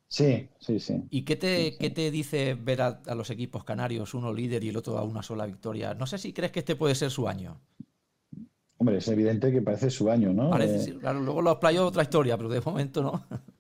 Sí, 0.09 0.49
sí, 0.59 0.79
sí. 0.79 1.05
¿Y 1.11 1.23
qué 1.23 1.37
te, 1.37 1.77
¿qué 1.77 1.91
te 1.91 2.11
dice 2.11 2.55
ver 2.55 2.81
a, 2.81 3.03
los 3.15 3.31
equipos 3.31 3.65
canarios, 3.65 4.15
uno 4.15 4.33
líder 4.33 4.63
y 4.65 4.69
el 4.69 4.77
otro 4.77 4.97
a 4.99 5.03
una 5.03 5.23
sola 5.23 5.47
victoria? 5.47 5.95
No 5.95 6.07
sé 6.07 6.19
si 6.19 6.33
crees 6.33 6.53
que 6.53 6.61
este 6.61 6.77
puede 6.77 6.95
ser 6.95 7.11
su 7.11 7.29
año. 7.29 7.61
Hombre, 8.79 8.99
es 8.99 9.09
evidente 9.09 9.51
que 9.51 9.63
parece 9.63 9.91
su 9.91 10.11
año, 10.11 10.33
¿no? 10.33 10.51
Parece, 10.51 10.91
eh, 10.91 10.99
claro, 10.99 11.21
luego 11.21 11.43
los 11.43 11.57
playos 11.57 11.85
otra 11.85 12.03
historia, 12.03 12.37
pero 12.37 12.49
de 12.49 12.61
momento 12.61 13.03
no. 13.03 13.27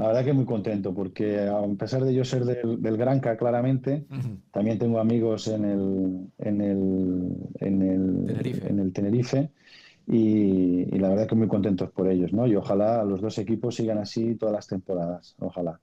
La 0.00 0.06
verdad 0.06 0.24
que 0.24 0.32
muy 0.32 0.46
contento, 0.46 0.94
porque 0.94 1.46
a 1.46 1.60
pesar 1.78 2.02
de 2.02 2.14
yo 2.14 2.24
ser 2.24 2.46
del, 2.46 2.80
del 2.80 2.96
Granca, 2.96 3.36
claramente, 3.36 4.06
también 4.50 4.78
tengo 4.78 4.98
amigos 4.98 5.46
en 5.48 5.64
el, 5.66 6.26
en 6.38 6.60
el, 6.62 7.36
en 7.56 7.82
el 7.82 8.26
Tenerife. 8.26 8.68
En 8.70 8.78
el 8.78 8.92
Tenerife 8.94 9.50
y, 10.06 10.86
la 10.98 11.10
verdad 11.10 11.28
que 11.28 11.34
muy 11.34 11.48
contentos 11.48 11.90
por 11.90 12.08
ellos, 12.08 12.32
¿no? 12.32 12.46
Y 12.46 12.56
ojalá 12.56 13.04
los 13.04 13.20
dos 13.20 13.36
equipos 13.36 13.74
sigan 13.74 13.98
así 13.98 14.36
todas 14.36 14.54
las 14.54 14.66
temporadas, 14.66 15.36
ojalá. 15.38 15.78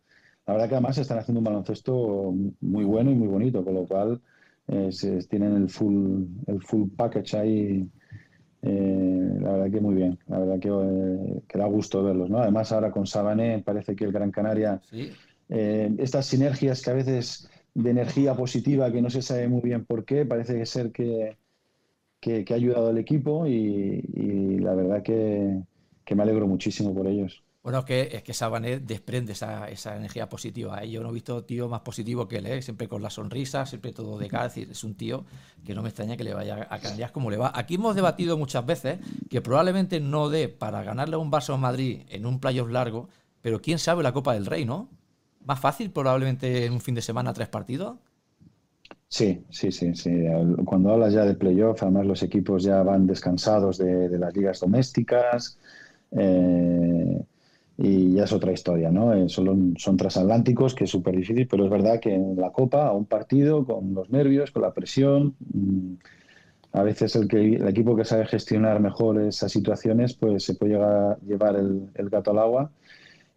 La 0.47 0.53
verdad 0.53 0.67
que 0.67 0.75
además 0.75 0.97
están 0.97 1.19
haciendo 1.19 1.39
un 1.39 1.45
baloncesto 1.45 2.33
muy 2.61 2.85
bueno 2.85 3.11
y 3.11 3.15
muy 3.15 3.27
bonito, 3.27 3.63
con 3.63 3.75
lo 3.75 3.85
cual 3.85 4.19
eh, 4.67 4.89
tienen 5.29 5.55
el 5.57 5.69
full, 5.69 6.23
el 6.47 6.59
full 6.63 6.89
package 6.95 7.35
ahí. 7.35 7.87
Eh, 8.63 9.37
la 9.39 9.51
verdad 9.51 9.71
que 9.71 9.81
muy 9.81 9.95
bien, 9.95 10.17
la 10.27 10.39
verdad 10.39 10.59
que, 10.59 10.69
eh, 10.69 11.57
da 11.57 11.65
gusto 11.65 12.03
verlos, 12.03 12.29
¿no? 12.29 12.39
Además 12.39 12.71
ahora 12.71 12.91
con 12.91 13.05
Sabané 13.05 13.61
parece 13.63 13.95
que 13.95 14.05
el 14.05 14.11
Gran 14.11 14.31
Canaria, 14.31 14.81
estas 15.49 16.25
sinergias 16.25 16.81
que 16.81 16.89
a 16.89 16.93
veces 16.93 17.49
de 17.73 17.91
energía 17.91 18.35
positiva 18.35 18.91
que 18.91 19.01
no 19.01 19.09
se 19.09 19.21
sabe 19.21 19.47
muy 19.47 19.61
bien 19.61 19.85
por 19.85 20.03
qué, 20.03 20.25
parece 20.25 20.65
ser 20.65 20.91
que, 20.91 21.37
que, 22.19 22.45
ha 22.49 22.55
ayudado 22.55 22.89
al 22.89 22.97
equipo 22.97 23.47
y, 23.47 24.59
la 24.59 24.73
verdad 24.73 25.03
que, 25.03 25.61
me 26.15 26.23
alegro 26.23 26.47
muchísimo 26.47 26.93
por 26.93 27.07
ellos. 27.07 27.43
Bueno, 27.67 27.79
es 27.79 27.85
que, 27.85 28.09
es 28.13 28.23
que 28.23 28.33
Sabanet 28.33 28.83
desprende 28.83 29.33
esa, 29.33 29.67
energía 29.93 30.29
positiva. 30.29 30.85
Yo 30.85 31.03
no 31.03 31.09
he 31.09 31.11
visto 31.11 31.43
tío 31.43 31.67
más 31.67 31.81
positivo 31.81 32.25
que 32.25 32.37
él, 32.37 32.45
¿eh? 32.45 32.61
siempre 32.61 32.87
con 32.87 33.01
la 33.01 33.09
sonrisa, 33.09 33.65
siempre 33.65 33.91
todo 33.91 34.17
de 34.17 34.29
cara. 34.29 34.45
Es, 34.45 34.85
un 34.85 34.95
tío 34.95 35.25
que 35.65 35.75
no 35.75 35.81
me 35.81 35.89
extraña 35.89 36.15
que 36.15 36.23
le 36.23 36.33
vaya 36.33 36.65
a 36.69 36.79
Canarias 36.79 37.11
como 37.11 37.29
le 37.29 37.35
va. 37.35 37.51
Aquí 37.53 37.75
hemos 37.75 37.93
debatido 37.93 38.37
muchas 38.37 38.65
veces 38.65 38.99
que 39.29 39.41
probablemente 39.41 39.99
no 39.99 40.29
dé 40.29 40.47
para 40.47 40.81
ganarle 40.81 41.17
un 41.17 41.29
vaso 41.29 41.55
a 41.55 41.57
Madrid 41.57 42.03
en 42.07 42.25
un 42.25 42.39
playoff 42.39 42.69
largo, 42.69 43.09
pero 43.41 43.61
quién 43.61 43.79
sabe 43.79 44.01
la 44.01 44.13
Copa 44.13 44.33
del 44.33 44.45
Rey, 44.45 44.63
¿no? 44.63 44.87
Más 45.43 45.59
fácil 45.59 45.91
probablemente 45.91 46.67
en 46.67 46.71
un 46.71 46.79
fin 46.79 46.95
de 46.95 47.01
semana 47.01 47.33
tres 47.33 47.49
partidos. 47.49 47.97
Sí, 49.09 49.43
sí, 49.49 49.73
sí, 49.73 49.93
sí. 49.93 50.23
Cuando 50.63 50.93
hablas 50.93 51.11
ya 51.11 51.25
de 51.25 51.33
playoff, 51.33 51.83
además 51.83 52.05
los 52.05 52.23
equipos 52.23 52.63
ya 52.63 52.81
van 52.81 53.07
descansados 53.07 53.77
de, 53.77 54.17
las 54.17 54.33
ligas 54.33 54.61
domésticas 54.61 55.57
eh, 56.11 56.96
y 57.77 58.13
ya 58.13 58.23
es 58.23 58.33
otra 58.33 58.51
historia, 58.51 58.89
¿no? 58.89 59.13
Eh, 59.13 59.29
son, 59.29 59.75
son 59.77 59.97
transatlánticos, 59.97 60.73
que 60.73 60.85
es 60.85 60.89
súper 60.89 61.15
difícil, 61.15 61.47
pero 61.47 61.65
es 61.65 61.69
verdad 61.69 61.99
que 61.99 62.13
en 62.13 62.35
la 62.35 62.51
Copa, 62.51 62.87
a 62.87 62.91
un 62.91 63.05
partido, 63.05 63.65
con 63.65 63.93
los 63.93 64.09
nervios, 64.09 64.51
con 64.51 64.63
la 64.63 64.73
presión, 64.73 65.35
mm, 65.53 65.93
a 66.73 66.83
veces 66.83 67.15
el, 67.15 67.27
que, 67.27 67.55
el 67.55 67.67
equipo 67.67 67.95
que 67.95 68.03
sabe 68.03 68.25
gestionar 68.25 68.79
mejor 68.79 69.21
esas 69.21 69.51
situaciones, 69.51 70.13
pues 70.13 70.43
se 70.43 70.55
puede 70.55 70.73
llegar 70.73 70.91
a 70.91 71.17
llevar 71.25 71.55
el, 71.55 71.89
el 71.95 72.09
gato 72.09 72.31
al 72.31 72.39
agua 72.39 72.71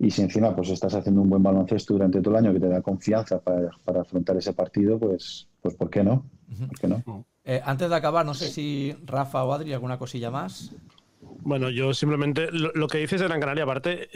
y 0.01 0.11
si 0.11 0.23
encima 0.23 0.57
pues 0.57 0.71
estás 0.71 0.95
haciendo 0.95 1.21
un 1.21 1.29
buen 1.29 1.43
baloncesto 1.43 1.93
durante 1.93 2.23
todo 2.23 2.37
el 2.37 2.45
año 2.45 2.55
que 2.55 2.61
te 2.61 2.69
da 2.69 2.81
confianza 2.81 3.39
para, 3.39 3.69
para 3.85 4.01
afrontar 4.01 4.35
ese 4.39 4.55
partido, 4.55 4.99
pues, 4.99 5.47
pues 5.61 5.75
¿por 5.75 5.91
qué 5.91 6.03
no? 6.03 6.25
no? 6.89 7.27
Eh, 7.45 7.61
antes 7.63 7.91
de 7.91 7.97
acabar, 7.97 8.25
no 8.25 8.33
sé 8.33 8.49
si 8.49 8.97
Rafa 9.05 9.45
o 9.45 9.53
Adri, 9.53 9.75
alguna 9.75 9.99
cosilla 9.99 10.31
más. 10.31 10.73
Bueno, 11.43 11.71
yo 11.71 11.95
simplemente 11.95 12.49
lo, 12.53 12.87
que 12.87 12.99
dices 12.99 13.21
de 13.21 13.29
Gran 13.29 13.41
Canaria, 13.41 13.65
aparte, 13.65 14.09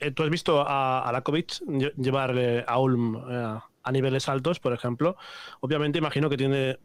eh, 0.00 0.10
tú 0.10 0.22
has 0.22 0.30
visto 0.30 0.60
a, 0.60 1.08
a 1.08 1.12
Lakovic 1.12 1.60
llevar 1.96 2.34
a 2.66 2.78
Ulm 2.78 3.16
eh, 3.16 3.58
a 3.82 3.92
niveles 3.92 4.28
altos, 4.28 4.60
por 4.60 4.72
ejemplo. 4.72 5.16
Obviamente 5.60 5.98
imagino 5.98 6.28
que 6.28 6.36
tiene 6.36 6.78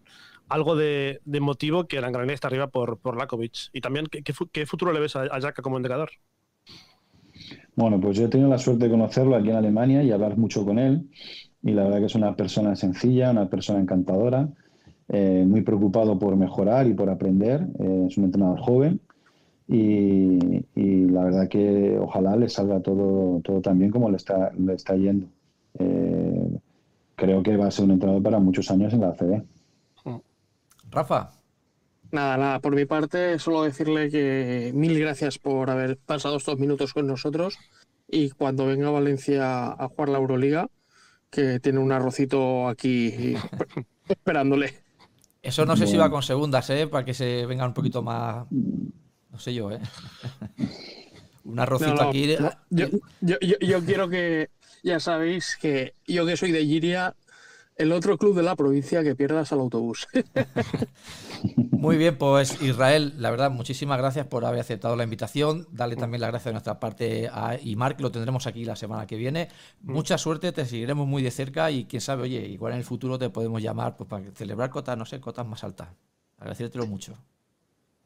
algo 0.48 0.76
de, 0.76 1.20
motivo 1.42 1.88
que 1.88 1.98
Gran 1.98 2.14
Canaria 2.14 2.34
está 2.34 2.48
arriba 2.48 2.68
por, 2.68 3.00
por 3.00 3.18
Lakovic. 3.18 3.70
Y 3.74 3.82
también, 3.82 4.06
¿qué, 4.08 4.66
futuro 4.66 4.94
le 4.94 5.00
ves 5.00 5.16
a, 5.16 5.24
a 5.24 5.54
como 5.54 5.78
entrenador? 5.78 6.12
Bueno, 7.76 8.00
pues 8.00 8.18
yo 8.18 8.26
he 8.26 8.28
tenido 8.28 8.50
la 8.50 8.60
suerte 8.60 8.86
de 8.86 8.92
conocerlo 8.92 9.36
aquí 9.36 9.50
en 9.50 9.56
Alemania 9.56 10.04
y 10.04 10.12
hablar 10.12 10.38
mucho 10.38 10.66
con 10.66 10.78
él. 10.78 11.10
Y 11.64 11.72
la 11.72 11.84
verdad 11.84 12.00
que 12.00 12.06
es 12.06 12.16
una 12.16 12.36
persona 12.36 12.76
sencilla, 12.76 13.32
una 13.32 13.50
persona 13.50 13.80
encantadora, 13.80 14.50
eh, 15.10 15.44
muy 15.48 15.62
preocupado 15.62 16.18
por 16.20 16.36
mejorar 16.36 16.88
y 16.88 16.94
por 16.94 17.10
aprender. 17.10 17.68
Es 18.08 18.18
un 18.18 18.26
entrenador 18.26 18.60
joven 18.60 19.02
y, 19.72 20.66
la 21.08 21.24
verdad 21.24 21.48
que 21.48 21.98
ojalá 22.00 22.36
le 22.36 22.50
salga 22.50 22.82
todo, 22.82 23.40
todo 23.42 23.62
tan 23.62 23.80
bien 23.80 23.92
como 23.92 24.10
le 24.10 24.18
está, 24.18 24.52
le 24.58 24.74
está 24.74 24.96
yendo. 24.96 25.28
Eh, 25.80 26.60
creo 27.16 27.42
que 27.42 27.56
va 27.56 27.68
a 27.68 27.72
ser 27.72 27.86
un 27.86 27.92
entrenador 27.92 28.22
para 28.22 28.40
muchos 28.40 28.70
años 28.70 28.94
en 28.94 29.02
la 29.02 29.10
ACB. 29.10 29.44
Rafa. 30.90 31.32
Nada, 32.12 32.38
nada, 32.38 32.60
por 32.60 32.76
mi 32.76 32.86
parte, 32.86 33.40
solo 33.40 33.64
decirle 33.64 34.10
que 34.10 34.72
mil 34.74 35.00
gracias 35.00 35.38
por 35.38 35.70
haber 35.70 35.98
pasado 35.98 36.36
estos 36.36 36.60
minutos 36.60 36.94
con 36.94 37.08
nosotros 37.08 37.58
y 38.10 38.32
cuando 38.32 38.66
venga 38.66 38.90
a 38.90 38.92
Valencia 38.92 39.68
a 39.68 39.88
jugar 39.88 40.10
la 40.10 40.18
Euroliga, 40.18 40.68
que 41.30 41.62
tiene 41.62 41.80
un 41.80 41.94
arrocito 41.94 42.68
aquí 42.68 43.36
esperándole. 44.10 44.74
Eso 45.42 45.66
no 45.66 45.78
sé 45.78 45.88
si 45.88 45.96
va 45.96 46.12
con 46.12 46.22
segundas, 46.22 46.70
¿eh? 46.70 46.88
Para 46.88 47.06
que 47.06 47.14
se 47.14 47.46
venga 47.46 47.66
un 47.66 47.74
poquito 47.74 48.04
más. 48.04 48.46
Sé 49.42 49.54
yo, 49.56 49.72
¿eh? 49.72 49.80
un 51.46 51.60
arrocito 51.60 52.02
aquí. 52.02 52.38
Yo, 52.70 52.88
yo, 53.22 53.38
yo, 53.40 53.84
quiero 53.84 54.08
que. 54.08 54.50
Ya 54.84 55.00
sabéis 55.00 55.58
que 55.60 55.94
yo 56.08 56.26
que 56.26 56.38
soy 56.38 56.52
de 56.52 56.66
Giria, 56.66 57.16
el 57.76 57.92
otro 57.92 58.18
club 58.18 58.36
de 58.36 58.44
la 58.44 58.56
provincia 58.56 59.04
que 59.04 59.16
pierdas 59.16 59.52
al 59.52 59.60
autobús. 59.60 60.08
Muy 61.72 61.98
bien, 61.98 62.16
pues 62.18 62.62
Israel, 62.62 63.16
la 63.18 63.32
verdad, 63.32 63.50
muchísimas 63.50 63.98
gracias 63.98 64.28
por 64.28 64.46
haber 64.46 64.60
aceptado 64.60 64.96
la 64.96 65.04
invitación. 65.04 65.68
Dale 65.72 65.96
también 65.96 66.22
las 66.22 66.30
gracias 66.30 66.46
de 66.46 66.52
nuestra 66.52 66.80
parte 66.80 67.28
a 67.32 67.58
Imar, 67.64 67.96
que 67.96 68.04
lo 68.04 68.12
tendremos 68.12 68.46
aquí 68.46 68.66
la 68.66 68.76
semana 68.76 69.08
que 69.08 69.16
viene. 69.16 69.50
Mucha 69.82 70.20
suerte, 70.20 70.52
te 70.52 70.66
seguiremos 70.66 71.08
muy 71.08 71.24
de 71.24 71.32
cerca 71.32 71.72
y 71.72 71.86
quién 71.86 72.02
sabe, 72.02 72.24
oye, 72.24 72.48
igual 72.48 72.74
en 72.74 72.80
el 72.80 72.86
futuro 72.86 73.18
te 73.18 73.32
podemos 73.32 73.62
llamar 73.62 73.98
pues, 73.98 74.08
para 74.08 74.32
celebrar 74.36 74.70
cotas, 74.70 74.96
no 74.98 75.06
sé, 75.06 75.20
cotas 75.20 75.48
más 75.48 75.64
altas. 75.64 75.90
Agradecértelo 76.38 76.86
mucho. 76.86 77.18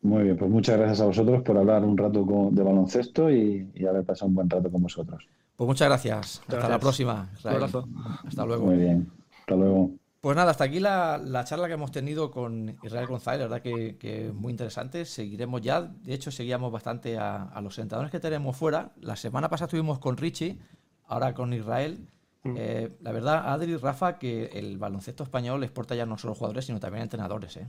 Muy 0.06 0.24
bien, 0.24 0.38
pues 0.38 0.52
muchas 0.52 0.78
gracias 0.78 1.02
a 1.02 1.06
vosotros 1.06 1.42
por 1.42 1.58
hablar 1.58 1.84
un 1.84 1.98
rato 1.98 2.24
de 2.52 2.62
baloncesto 2.62 3.32
y, 3.32 3.68
haber 3.90 4.04
pasado 4.04 4.28
un 4.28 4.36
buen 4.36 4.48
rato 4.48 4.72
con 4.72 4.84
vosotros. 4.84 5.28
Pues 5.56 5.68
muchas 5.68 5.88
gracias. 5.88 6.42
Hasta 6.48 6.70
la 6.70 6.80
próxima. 6.80 7.28
Hasta 7.34 8.46
luego. 8.46 8.66
Muy 8.68 8.78
bien. 8.78 9.10
Hasta 9.40 9.56
luego. 9.56 9.90
Pues 10.22 10.36
nada, 10.36 10.52
hasta 10.52 10.66
aquí 10.66 10.80
la, 10.80 11.44
charla 11.46 11.66
que 11.66 11.74
hemos 11.74 11.92
tenido 11.92 12.30
con 12.30 12.78
Israel 12.84 13.08
González, 13.08 13.40
la 13.40 13.48
verdad 13.48 13.64
que, 13.64 14.28
es 14.28 14.34
muy 14.34 14.52
interesante. 14.52 15.06
Seguiremos 15.06 15.62
ya, 15.62 15.82
de 15.82 16.14
hecho, 16.14 16.30
seguíamos 16.30 16.72
bastante 16.72 17.18
a, 17.18 17.60
los 17.64 17.74
sentadores 17.74 18.12
que 18.12 18.20
tenemos 18.20 18.56
fuera. 18.56 18.92
La 19.02 19.16
semana 19.16 19.50
pasada 19.50 19.66
estuvimos 19.66 19.98
con 19.98 20.18
Richie, 20.18 20.60
ahora 21.08 21.34
con 21.34 21.52
Israel. 21.52 22.08
Mm. 22.44 22.54
Eh, 22.58 22.92
la 23.02 23.12
verdad, 23.12 23.52
Adri 23.52 23.72
y 23.72 23.78
Rafa, 23.78 24.20
que 24.20 24.52
el 24.54 24.78
baloncesto 24.78 25.24
español 25.24 25.64
exporta 25.64 25.96
ya 25.96 26.06
no 26.06 26.16
solo 26.20 26.36
jugadores, 26.36 26.66
sino 26.66 26.80
también 26.80 27.02
entrenadores. 27.02 27.58
¿eh? 27.58 27.66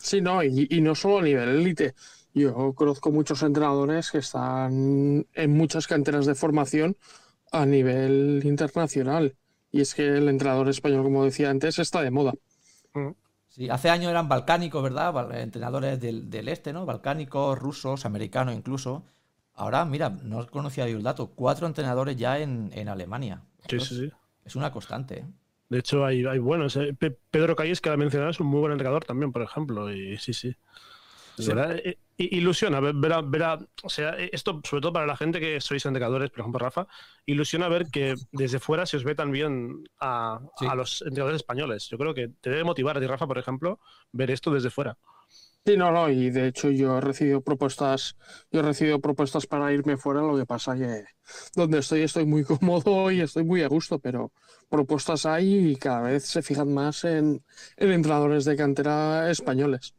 Sí, 0.00 0.20
no, 0.20 0.42
y, 0.42 0.66
y 0.70 0.80
no 0.80 0.94
solo 0.94 1.18
a 1.18 1.22
nivel 1.22 1.48
élite. 1.48 1.94
Yo 2.32 2.72
conozco 2.74 3.10
muchos 3.10 3.42
entrenadores 3.42 4.10
que 4.10 4.18
están 4.18 5.26
en 5.34 5.50
muchas 5.50 5.86
canteras 5.86 6.26
de 6.26 6.34
formación 6.34 6.96
a 7.52 7.66
nivel 7.66 8.40
internacional 8.44 9.36
y 9.72 9.80
es 9.80 9.94
que 9.94 10.06
el 10.06 10.28
entrenador 10.28 10.68
español, 10.68 11.04
como 11.04 11.24
decía 11.24 11.50
antes, 11.50 11.78
está 11.78 12.02
de 12.02 12.10
moda. 12.10 12.32
Mm. 12.94 13.10
Sí, 13.48 13.68
hace 13.68 13.90
años 13.90 14.10
eran 14.10 14.28
balcánicos, 14.28 14.82
¿verdad? 14.82 15.40
Entrenadores 15.40 16.00
del, 16.00 16.48
este, 16.48 16.72
¿no? 16.72 16.86
Balcánicos, 16.86 17.58
rusos, 17.58 18.04
americanos 18.06 18.54
incluso. 18.54 19.04
Ahora, 19.54 19.84
mira, 19.84 20.10
no 20.10 20.46
conocía 20.46 20.88
yo 20.88 20.96
el 20.96 21.02
dato. 21.02 21.32
Cuatro 21.34 21.66
entrenadores 21.66 22.16
ya 22.16 22.38
en, 22.38 22.88
Alemania. 22.88 23.42
Sí, 23.68 23.80
sí, 23.80 23.96
sí. 23.96 24.12
Es 24.44 24.54
una 24.54 24.70
constante. 24.70 25.18
¿eh? 25.18 25.24
De 25.70 25.78
hecho, 25.78 26.04
hay, 26.04 26.26
hay 26.26 26.38
buenos. 26.38 26.76
¿eh? 26.76 26.94
Pedro 27.30 27.56
Calles, 27.56 27.80
que 27.80 27.88
ha 27.88 27.96
mencionado, 27.96 28.30
es 28.30 28.40
un 28.40 28.48
muy 28.48 28.60
buen 28.60 28.72
entrenador 28.72 29.04
también, 29.04 29.32
por 29.32 29.40
ejemplo. 29.40 29.90
Y 29.90 30.18
sí, 30.18 30.34
sí. 30.34 30.54
Eh, 31.38 31.96
ilusiona 32.18 32.80
ver, 32.80 32.94
o 33.82 33.88
sea, 33.88 34.10
eh, 34.18 34.30
esto 34.32 34.60
sobre 34.68 34.82
todo 34.82 34.92
para 34.92 35.06
la 35.06 35.16
gente 35.16 35.40
que 35.40 35.60
sois 35.60 35.86
entrenadores, 35.86 36.30
por 36.30 36.40
ejemplo, 36.40 36.58
Rafa, 36.58 36.86
ilusiona 37.24 37.68
ver 37.68 37.86
que 37.86 38.14
desde 38.32 38.58
fuera 38.58 38.84
se 38.84 38.96
os 38.98 39.04
ve 39.04 39.14
tan 39.14 39.32
bien 39.32 39.84
a, 40.00 40.40
los 40.76 41.02
entrenadores 41.02 41.36
españoles. 41.36 41.88
Yo 41.88 41.96
creo 41.96 42.12
que 42.12 42.28
te 42.40 42.50
debe 42.50 42.64
motivar 42.64 42.96
a 42.96 43.00
ti, 43.00 43.06
Rafa, 43.06 43.26
por 43.26 43.38
ejemplo, 43.38 43.80
ver 44.12 44.30
esto 44.30 44.50
desde 44.50 44.70
fuera. 44.70 44.98
Sí, 45.66 45.76
no, 45.76 45.92
no, 45.92 46.08
y 46.08 46.30
de 46.30 46.48
hecho 46.48 46.70
yo 46.70 46.96
he 46.96 47.00
recibido 47.02 47.42
propuestas, 47.42 48.16
yo 48.50 48.60
he 48.60 48.62
recibido 48.62 48.98
propuestas 48.98 49.46
para 49.46 49.70
irme 49.72 49.98
fuera, 49.98 50.22
lo 50.22 50.34
que 50.36 50.46
pasa 50.46 50.74
que 50.74 51.04
donde 51.54 51.78
estoy 51.78 52.00
estoy 52.00 52.24
muy 52.24 52.44
cómodo 52.44 53.10
y 53.10 53.20
estoy 53.20 53.44
muy 53.44 53.62
a 53.62 53.68
gusto, 53.68 53.98
pero 53.98 54.32
propuestas 54.70 55.26
hay 55.26 55.72
y 55.72 55.76
cada 55.76 56.00
vez 56.00 56.24
se 56.24 56.40
fijan 56.40 56.72
más 56.72 57.04
en, 57.04 57.44
entrenadores 57.76 58.46
de 58.46 58.56
cantera 58.56 59.30
españoles. 59.30 59.94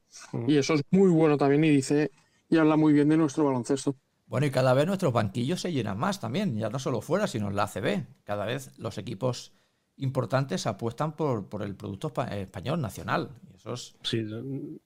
Y 0.47 0.57
eso 0.57 0.73
es 0.73 0.81
muy 0.89 1.09
bueno 1.09 1.37
también 1.37 1.63
y 1.63 1.69
dice 1.69 2.11
y 2.49 2.57
habla 2.57 2.75
muy 2.75 2.91
bien 2.91 3.07
de 3.09 3.17
nuestro 3.17 3.45
baloncesto. 3.45 3.95
Bueno, 4.25 4.47
y 4.47 4.51
cada 4.51 4.73
vez 4.73 4.87
nuestros 4.87 5.13
banquillos 5.13 5.61
se 5.61 5.71
llenan 5.71 5.97
más 5.97 6.19
también, 6.19 6.57
ya 6.57 6.69
no 6.69 6.79
solo 6.79 7.01
fuera, 7.01 7.27
sino 7.27 7.49
en 7.49 7.55
la 7.55 7.63
ACB. 7.63 8.05
Cada 8.23 8.45
vez 8.45 8.77
los 8.77 8.97
equipos 8.97 9.53
importantes 9.97 10.65
apuestan 10.65 11.15
por, 11.15 11.47
por 11.49 11.61
el 11.61 11.75
producto 11.75 12.11
español 12.31 12.81
nacional. 12.81 13.29
Y 13.61 13.69
eso 13.69 13.73
es, 13.73 13.95
sí, 14.03 14.25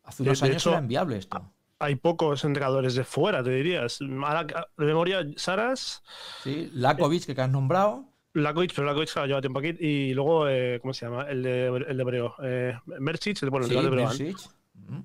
hace 0.03 0.23
unos 0.23 0.43
años 0.43 0.65
era 0.65 0.79
inviable 0.79 1.17
esto. 1.17 1.51
Hay 1.79 1.95
pocos 1.95 2.43
entrenadores 2.45 2.95
de 2.95 3.03
fuera, 3.03 3.43
te 3.43 3.51
dirías. 3.51 3.99
De 3.99 4.85
memoria, 4.85 5.25
Saras. 5.35 6.03
Sí, 6.43 6.69
Lakovic, 6.73 7.25
que, 7.25 7.41
has 7.41 7.49
nombrado. 7.49 8.05
Lakovic, 8.33 8.73
pero 8.73 8.87
Lakovic 8.87 9.13
lleva 9.25 9.41
tiempo 9.41 9.59
aquí. 9.59 9.75
Y 9.79 10.13
luego, 10.13 10.47
eh, 10.47 10.79
¿cómo 10.81 10.93
se 10.93 11.05
llama? 11.05 11.23
El 11.23 11.43
de, 11.43 11.67
el 11.67 11.97
de 11.97 12.03
Breo. 12.03 12.35
Eh, 12.41 12.77
Mercic, 12.99 13.41
bueno, 13.49 13.65
el 13.65 13.73
de 13.73 13.89
Breo. 13.89 14.09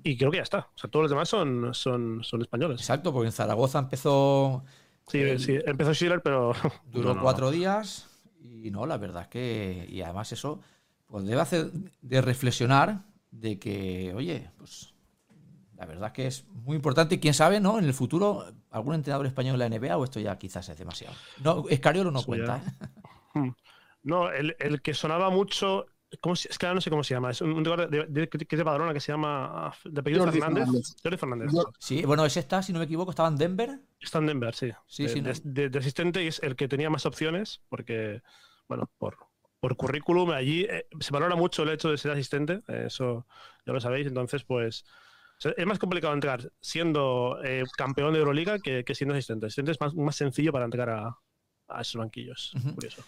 Y 0.03 0.17
creo 0.17 0.31
que 0.31 0.37
ya 0.37 0.43
está. 0.43 0.69
O 0.73 0.77
sea, 0.77 0.89
todos 0.89 1.03
los 1.03 1.11
demás 1.11 1.27
son, 1.27 1.73
son, 1.73 2.23
son 2.23 2.41
españoles. 2.41 2.79
Exacto, 2.79 3.11
porque 3.11 3.27
en 3.27 3.33
Zaragoza 3.33 3.79
empezó. 3.79 4.63
Sí, 5.07 5.39
sí, 5.39 5.59
empezó 5.65 5.93
Schiller, 5.93 6.21
pero. 6.21 6.53
Duró 6.91 7.19
cuatro 7.19 7.51
días. 7.51 8.07
Y 8.41 8.71
no, 8.71 8.85
la 8.85 8.97
verdad 8.97 9.23
es 9.23 9.27
que, 9.29 9.87
y 9.89 10.01
además 10.01 10.31
eso, 10.31 10.59
pues 11.07 11.25
debe 11.25 11.41
hacer 11.41 11.71
de 12.01 12.21
reflexionar 12.21 13.10
de 13.31 13.59
que, 13.59 14.13
oye, 14.15 14.51
pues 14.57 14.93
la 15.75 15.85
verdad 15.85 16.07
es 16.07 16.13
que 16.13 16.27
es 16.27 16.47
muy 16.47 16.75
importante 16.75 17.15
y 17.15 17.19
quién 17.19 17.33
sabe, 17.33 17.59
¿no? 17.59 17.79
En 17.79 17.85
el 17.85 17.93
futuro, 17.93 18.45
algún 18.69 18.93
entrenador 18.93 19.25
español 19.25 19.59
en 19.59 19.71
la 19.71 19.77
NBA 19.77 19.97
o 19.97 20.03
esto 20.03 20.19
ya 20.19 20.37
quizás 20.37 20.69
es 20.69 20.77
demasiado. 20.77 21.15
No, 21.43 21.65
Escariolo 21.69 22.11
no 22.11 22.23
cuenta. 22.23 22.61
No, 24.03 24.31
el, 24.31 24.55
el, 24.57 24.81
que 24.81 24.95
sonaba 24.95 25.29
mucho 25.29 25.85
¿Cómo 26.19 26.33
es 26.33 26.57
que 26.57 26.65
ahora 26.65 26.75
no 26.75 26.81
sé 26.81 26.89
cómo 26.89 27.03
se 27.03 27.13
llama. 27.13 27.31
Es 27.31 27.39
un, 27.39 27.63
de, 27.63 28.05
de, 28.09 28.27
que 28.27 28.37
es 28.37 28.39
de 28.39 28.93
que 28.93 28.99
se 28.99 29.11
llama. 29.13 29.73
De 29.85 30.01
apellido 30.01 30.29
Fernández. 30.29 30.67
Jordi 31.01 31.17
Fernández. 31.17 31.51
Sí, 31.79 32.03
bueno, 32.03 32.25
ese 32.25 32.41
está, 32.41 32.61
si 32.61 32.73
no 32.73 32.79
me 32.79 32.85
equivoco, 32.85 33.11
estaba 33.11 33.29
en 33.29 33.37
Denver. 33.37 33.79
Está 33.99 34.19
en 34.19 34.25
Denver, 34.25 34.53
sí. 34.53 34.71
sí, 34.87 35.07
sí 35.07 35.21
de, 35.21 35.71
asistente 35.77 36.21
y 36.23 36.27
es 36.27 36.43
el 36.43 36.57
que 36.57 36.67
tenía 36.67 36.89
más 36.89 37.05
opciones, 37.05 37.61
porque, 37.69 38.21
bueno, 38.67 38.91
por, 38.97 39.17
por 39.61 39.77
currículum, 39.77 40.31
allí 40.31 40.63
eh, 40.63 40.87
se 40.99 41.13
valora 41.13 41.35
mucho 41.35 41.63
el 41.63 41.69
hecho 41.69 41.89
de 41.89 41.97
ser 41.97 42.11
asistente, 42.11 42.61
eso 42.67 43.27
ya 43.65 43.71
lo 43.71 43.79
sabéis, 43.79 44.07
entonces, 44.07 44.43
pues. 44.43 44.83
Es 45.57 45.65
más 45.65 45.79
complicado 45.79 46.13
entrar 46.13 46.51
siendo 46.59 47.39
eh, 47.43 47.63
campeón 47.75 48.13
de 48.13 48.19
Euroliga 48.19 48.59
que, 48.59 48.83
que, 48.83 48.93
siendo 48.93 49.15
asistente. 49.15 49.47
Asistente 49.47 49.71
es 49.71 49.81
más, 49.81 49.95
más 49.95 50.15
sencillo 50.15 50.51
para 50.51 50.65
entrar 50.65 50.89
a, 50.91 51.17
a 51.67 51.81
esos 51.81 51.95
banquillos. 51.95 52.53
Curioso. 52.75 53.03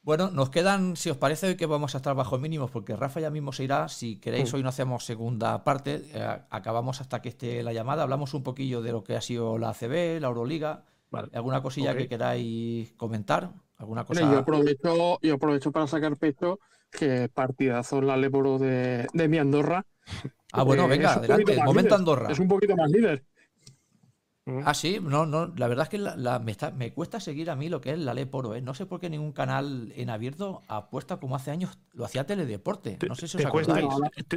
Bueno, 0.00 0.30
nos 0.30 0.50
quedan, 0.50 0.96
si 0.96 1.08
os 1.10 1.16
parece, 1.16 1.46
hoy 1.46 1.56
que 1.56 1.66
vamos 1.66 1.94
a 1.94 1.98
estar 1.98 2.14
bajo 2.14 2.38
mínimos, 2.38 2.70
porque 2.70 2.94
Rafa 2.96 3.20
ya 3.20 3.30
mismo 3.30 3.52
se 3.52 3.64
irá. 3.64 3.88
Si 3.88 4.18
queréis, 4.18 4.52
mm. 4.52 4.56
hoy 4.56 4.62
no 4.62 4.68
hacemos 4.68 5.04
segunda 5.04 5.64
parte. 5.64 6.02
Eh, 6.12 6.38
acabamos 6.50 7.00
hasta 7.00 7.20
que 7.20 7.30
esté 7.30 7.62
la 7.62 7.72
llamada. 7.72 8.02
Hablamos 8.02 8.34
un 8.34 8.42
poquillo 8.42 8.80
de 8.82 8.92
lo 8.92 9.04
que 9.04 9.16
ha 9.16 9.20
sido 9.20 9.58
la 9.58 9.70
ACB, 9.70 10.20
la 10.20 10.28
Euroliga. 10.28 10.84
¿Alguna 11.32 11.62
cosilla 11.62 11.96
que 11.96 12.08
queráis 12.08 12.92
comentar? 12.94 13.52
¿Alguna 13.76 14.04
cosa? 14.04 14.20
yo, 14.20 14.38
aprovecho, 14.38 15.18
yo 15.20 15.34
aprovecho 15.34 15.72
para 15.72 15.86
sacar 15.86 16.16
pecho 16.16 16.60
que 16.90 17.28
partidazo 17.28 17.98
en 17.98 18.06
la 18.06 18.16
Leboro 18.16 18.58
de, 18.58 19.06
de 19.12 19.28
mi 19.28 19.38
Andorra. 19.38 19.84
Ah, 20.52 20.62
bueno, 20.62 20.86
venga, 20.86 21.14
adelante. 21.14 21.60
Momento 21.64 21.94
Andorra. 21.94 22.30
Es 22.30 22.38
un 22.38 22.48
poquito 22.48 22.76
más 22.76 22.90
líder. 22.90 23.24
Ah, 24.64 24.74
sí, 24.74 24.98
no, 25.00 25.24
no, 25.24 25.54
la 25.56 25.68
verdad 25.68 25.84
es 25.84 25.88
que 25.88 25.96
la, 25.98 26.38
me, 26.38 26.52
está, 26.52 26.70
me, 26.70 26.92
cuesta 26.92 27.18
seguir 27.18 27.48
a 27.48 27.56
mí 27.56 27.70
lo 27.70 27.80
que 27.80 27.92
es 27.92 27.98
la 27.98 28.12
ley 28.12 28.26
poro, 28.26 28.54
¿eh? 28.54 28.60
No 28.60 28.74
sé 28.74 28.84
por 28.84 29.00
qué 29.00 29.08
ningún 29.08 29.32
canal 29.32 29.90
en 29.96 30.10
abierto 30.10 30.62
apuesta 30.68 31.16
como 31.16 31.34
hace 31.34 31.50
años 31.50 31.78
lo 31.92 32.04
hacía 32.04 32.26
Teledeporte. 32.26 32.98
No 33.08 33.14
sé 33.14 33.26
si 33.26 33.38
os 33.38 33.42
te 33.42 33.48
cuesta, 33.48 33.74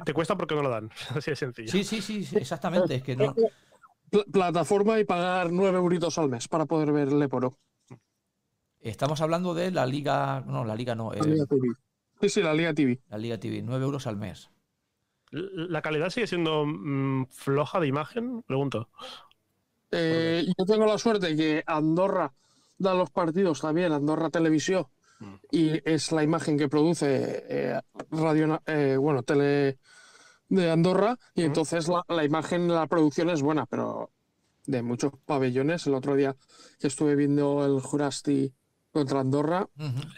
te, 0.05 0.13
cuesta 0.13 0.37
porque 0.37 0.55
no 0.55 0.61
lo 0.61 0.69
dan, 0.69 0.89
así 1.15 1.31
de 1.31 1.35
sencillo. 1.35 1.69
Sí, 1.69 1.83
sí, 1.83 2.01
sí, 2.01 2.25
exactamente. 2.37 2.95
Es 2.95 3.03
que 3.03 3.15
no... 3.17 3.35
Plataforma 4.31 4.97
y 4.97 5.03
pagar 5.03 5.51
9 5.51 5.77
euritos 5.77 6.17
al 6.17 6.29
mes 6.29 6.47
para 6.47 6.65
poder 6.65 6.93
ver 6.93 7.11
Leporo. 7.11 7.57
Estamos 8.81 9.21
hablando 9.21 9.53
de 9.53 9.71
la 9.71 9.85
Liga. 9.85 10.43
No, 10.45 10.63
la 10.63 10.75
Liga 10.75 10.95
no. 10.95 11.11
La 11.13 11.21
Liga 11.21 11.43
eh, 11.43 11.47
TV. 11.47 11.67
Sí, 12.21 12.29
sí, 12.29 12.41
la 12.41 12.53
Liga 12.53 12.73
TV. 12.73 13.01
La 13.09 13.17
Liga 13.17 13.39
TV, 13.39 13.61
9 13.61 13.83
euros 13.83 14.07
al 14.07 14.17
mes. 14.17 14.49
¿La 15.31 15.81
calidad 15.81 16.09
sigue 16.09 16.27
siendo 16.27 16.65
mm, 16.65 17.27
floja 17.29 17.79
de 17.79 17.87
imagen? 17.87 18.43
Pregunto. 18.43 18.89
Eh, 19.91 20.45
yo 20.57 20.65
tengo 20.65 20.85
la 20.85 20.97
suerte 20.97 21.35
que 21.35 21.63
Andorra 21.65 22.33
da 22.77 22.93
los 22.93 23.09
partidos 23.09 23.61
también, 23.61 23.91
Andorra 23.91 24.29
Televisión, 24.29 24.87
mm. 25.19 25.33
y 25.51 25.89
es 25.89 26.11
la 26.11 26.23
imagen 26.23 26.57
que 26.57 26.69
produce 26.69 27.43
eh, 27.49 27.81
Radio, 28.11 28.61
eh, 28.65 28.97
bueno, 28.97 29.23
Tele 29.23 29.79
de 30.49 30.71
Andorra, 30.71 31.17
y 31.35 31.43
entonces 31.43 31.87
la, 31.87 32.03
la, 32.07 32.23
imagen, 32.23 32.67
la 32.67 32.87
producción 32.87 33.29
es 33.29 33.41
buena, 33.41 33.65
pero 33.65 34.11
de 34.65 34.81
muchos 34.81 35.13
pabellones. 35.25 35.87
El 35.87 35.95
otro 35.95 36.15
día 36.15 36.35
que 36.79 36.87
estuve 36.87 37.15
viendo 37.15 37.65
el 37.65 37.81
Jurasti 37.81 38.53
contra 38.97 39.19
Andorra, 39.19 39.69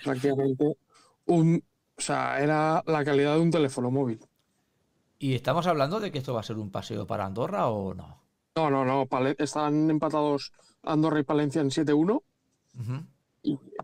prácticamente 0.03 0.77
un, 1.25 1.61
o 1.97 2.01
sea, 2.01 2.39
era 2.39 2.81
la 2.87 3.03
calidad 3.03 3.35
de 3.35 3.41
un 3.41 3.51
teléfono 3.51 3.91
móvil. 3.91 4.19
¿Y 5.17 5.35
estamos 5.35 5.67
hablando 5.67 5.99
de 5.99 6.11
que 6.11 6.19
esto 6.19 6.33
va 6.33 6.39
a 6.39 6.43
ser 6.43 6.57
un 6.57 6.71
paseo 6.71 7.05
para 7.05 7.25
Andorra 7.25 7.67
o 7.67 7.93
no? 7.93 8.23
No, 8.55 8.69
no, 8.69 8.85
no. 8.85 9.07
están 9.37 9.89
empatados 9.89 10.53
Andorra 10.83 11.19
y 11.19 11.23
Palencia 11.23 11.61
en 11.61 11.69
7-1. 11.69 12.23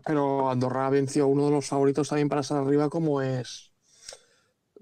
Pero 0.04 0.50
Andorra 0.50 0.88
venció 0.88 1.28
uno 1.28 1.46
de 1.46 1.50
los 1.50 1.66
favoritos 1.66 2.08
también 2.08 2.28
para 2.28 2.40
estar 2.40 2.58
arriba, 2.58 2.88
como 2.88 3.20
es 3.20 3.72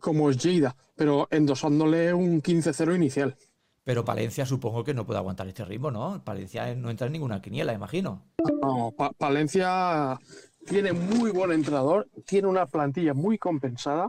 como 0.01 0.29
es 0.29 0.37
Lleida, 0.37 0.77
pero 0.95 1.27
endosándole 1.31 2.13
un 2.13 2.43
15-0 2.43 2.95
inicial. 2.95 3.37
Pero 3.85 4.05
Palencia 4.05 4.47
supongo 4.47 4.83
que 4.83 4.95
no 4.95 5.07
puede 5.07 5.19
aguantar 5.19 5.47
este 5.47 5.65
ritmo, 5.65 5.91
¿no? 5.91 6.23
Palencia 6.25 6.75
no 6.75 6.91
entra 6.91 7.07
en 7.07 7.13
ninguna 7.13 7.43
quiniela, 7.43 7.75
imagino. 7.75 8.23
No, 8.63 8.95
Palencia 9.19 10.19
tiene 10.67 10.93
muy 10.95 11.31
buen 11.31 11.53
entrenador, 11.53 12.09
tiene 12.27 12.49
una 12.49 12.67
plantilla 12.67 13.13
muy 13.13 13.37
compensada 13.37 14.09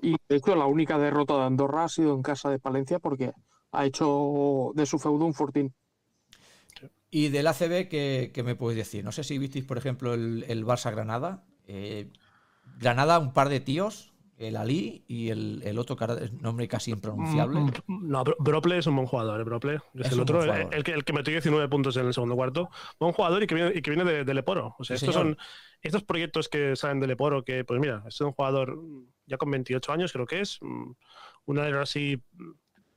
y 0.00 0.16
de 0.28 0.36
hecho 0.36 0.56
la 0.56 0.66
única 0.66 0.98
derrota 0.98 1.36
de 1.36 1.44
Andorra 1.44 1.84
ha 1.84 1.88
sido 1.88 2.14
en 2.14 2.22
casa 2.22 2.50
de 2.50 2.58
Palencia 2.58 2.98
porque 2.98 3.32
ha 3.72 3.84
hecho 3.84 4.72
de 4.74 4.86
su 4.86 4.98
feudo 4.98 5.24
un 5.26 5.34
fortín. 5.34 5.74
Y 7.10 7.28
del 7.28 7.46
ACB, 7.46 7.88
¿qué, 7.88 8.42
me 8.42 8.54
puedes 8.54 8.78
decir? 8.78 9.04
No 9.04 9.12
sé 9.12 9.22
si 9.22 9.36
visteis, 9.36 9.66
por 9.66 9.76
ejemplo, 9.76 10.14
el, 10.14 10.64
Barça-Granada. 10.64 11.44
Eh, 11.66 12.10
Granada, 12.78 13.18
un 13.18 13.34
par 13.34 13.50
de 13.50 13.60
tíos, 13.60 14.11
el 14.38 14.56
Ali 14.56 15.04
y 15.06 15.30
el, 15.30 15.78
otro 15.78 15.96
nombre 16.40 16.66
casi 16.68 16.90
impronunciable. 16.90 17.60
Mm, 17.60 17.70
mm, 17.86 18.08
no, 18.08 18.24
Brople 18.38 18.78
es 18.78 18.86
un 18.86 18.96
buen 18.96 19.06
jugador, 19.06 19.40
¿eh? 19.40 19.44
Brople. 19.44 19.80
Es, 19.94 20.12
el 20.12 20.20
otro, 20.20 20.42
el, 20.42 20.84
que, 20.84 20.92
el 20.92 21.04
que 21.04 21.12
metió 21.12 21.32
19 21.32 21.68
puntos 21.68 21.96
en 21.96 22.06
el 22.06 22.14
segundo 22.14 22.34
cuarto. 22.34 22.70
Buen 22.98 23.12
jugador 23.12 23.42
y 23.42 23.46
que 23.46 23.54
viene, 23.54 23.72
y 23.74 23.82
que 23.82 23.90
viene 23.90 24.24
de, 24.24 24.34
Leporo. 24.34 24.74
O 24.78 24.84
sea, 24.84 24.96
estos 24.96 25.14
son 25.14 25.36
estos 25.80 26.02
proyectos 26.02 26.48
que 26.48 26.76
salen 26.76 27.00
de 27.00 27.06
Leporo, 27.06 27.44
que, 27.44 27.64
pues 27.64 27.80
mira, 27.80 28.02
es 28.06 28.20
un 28.20 28.32
jugador 28.32 28.78
ya 29.26 29.36
con 29.36 29.50
28 29.50 29.92
años, 29.92 30.12
creo 30.12 30.26
que 30.26 30.40
es. 30.40 30.58
Mm, 30.60 30.92
una 31.44 31.64
de 31.64 31.80
así 31.80 32.22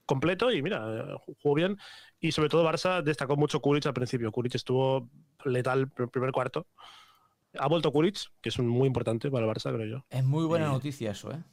completo 0.06 0.52
y 0.52 0.62
mira, 0.62 1.18
jugó 1.42 1.56
bien. 1.56 1.78
Y 2.20 2.32
sobre 2.32 2.50
todo 2.50 2.64
Barça 2.64 3.02
destacó 3.02 3.36
mucho 3.36 3.60
Kuric 3.60 3.86
al 3.86 3.94
principio. 3.94 4.32
Kuric 4.32 4.56
estuvo 4.56 5.10
letal 5.44 5.92
el 5.98 6.10
primer 6.10 6.32
cuarto. 6.32 6.68
Ha 7.60 7.68
vuelto 7.68 7.92
Kuric, 7.92 8.18
que 8.42 8.50
es 8.50 8.60
muy 8.60 8.88
importante 8.88 9.30
para 9.32 9.46
el 9.46 9.52
Barça, 9.52 9.74
creo 9.74 9.86
yo. 9.86 10.06
Es 10.10 10.24
muy 10.24 10.46
buena 10.46 10.68
noticia 10.68 11.12
eso, 11.12 11.32
¿eh? 11.32 11.44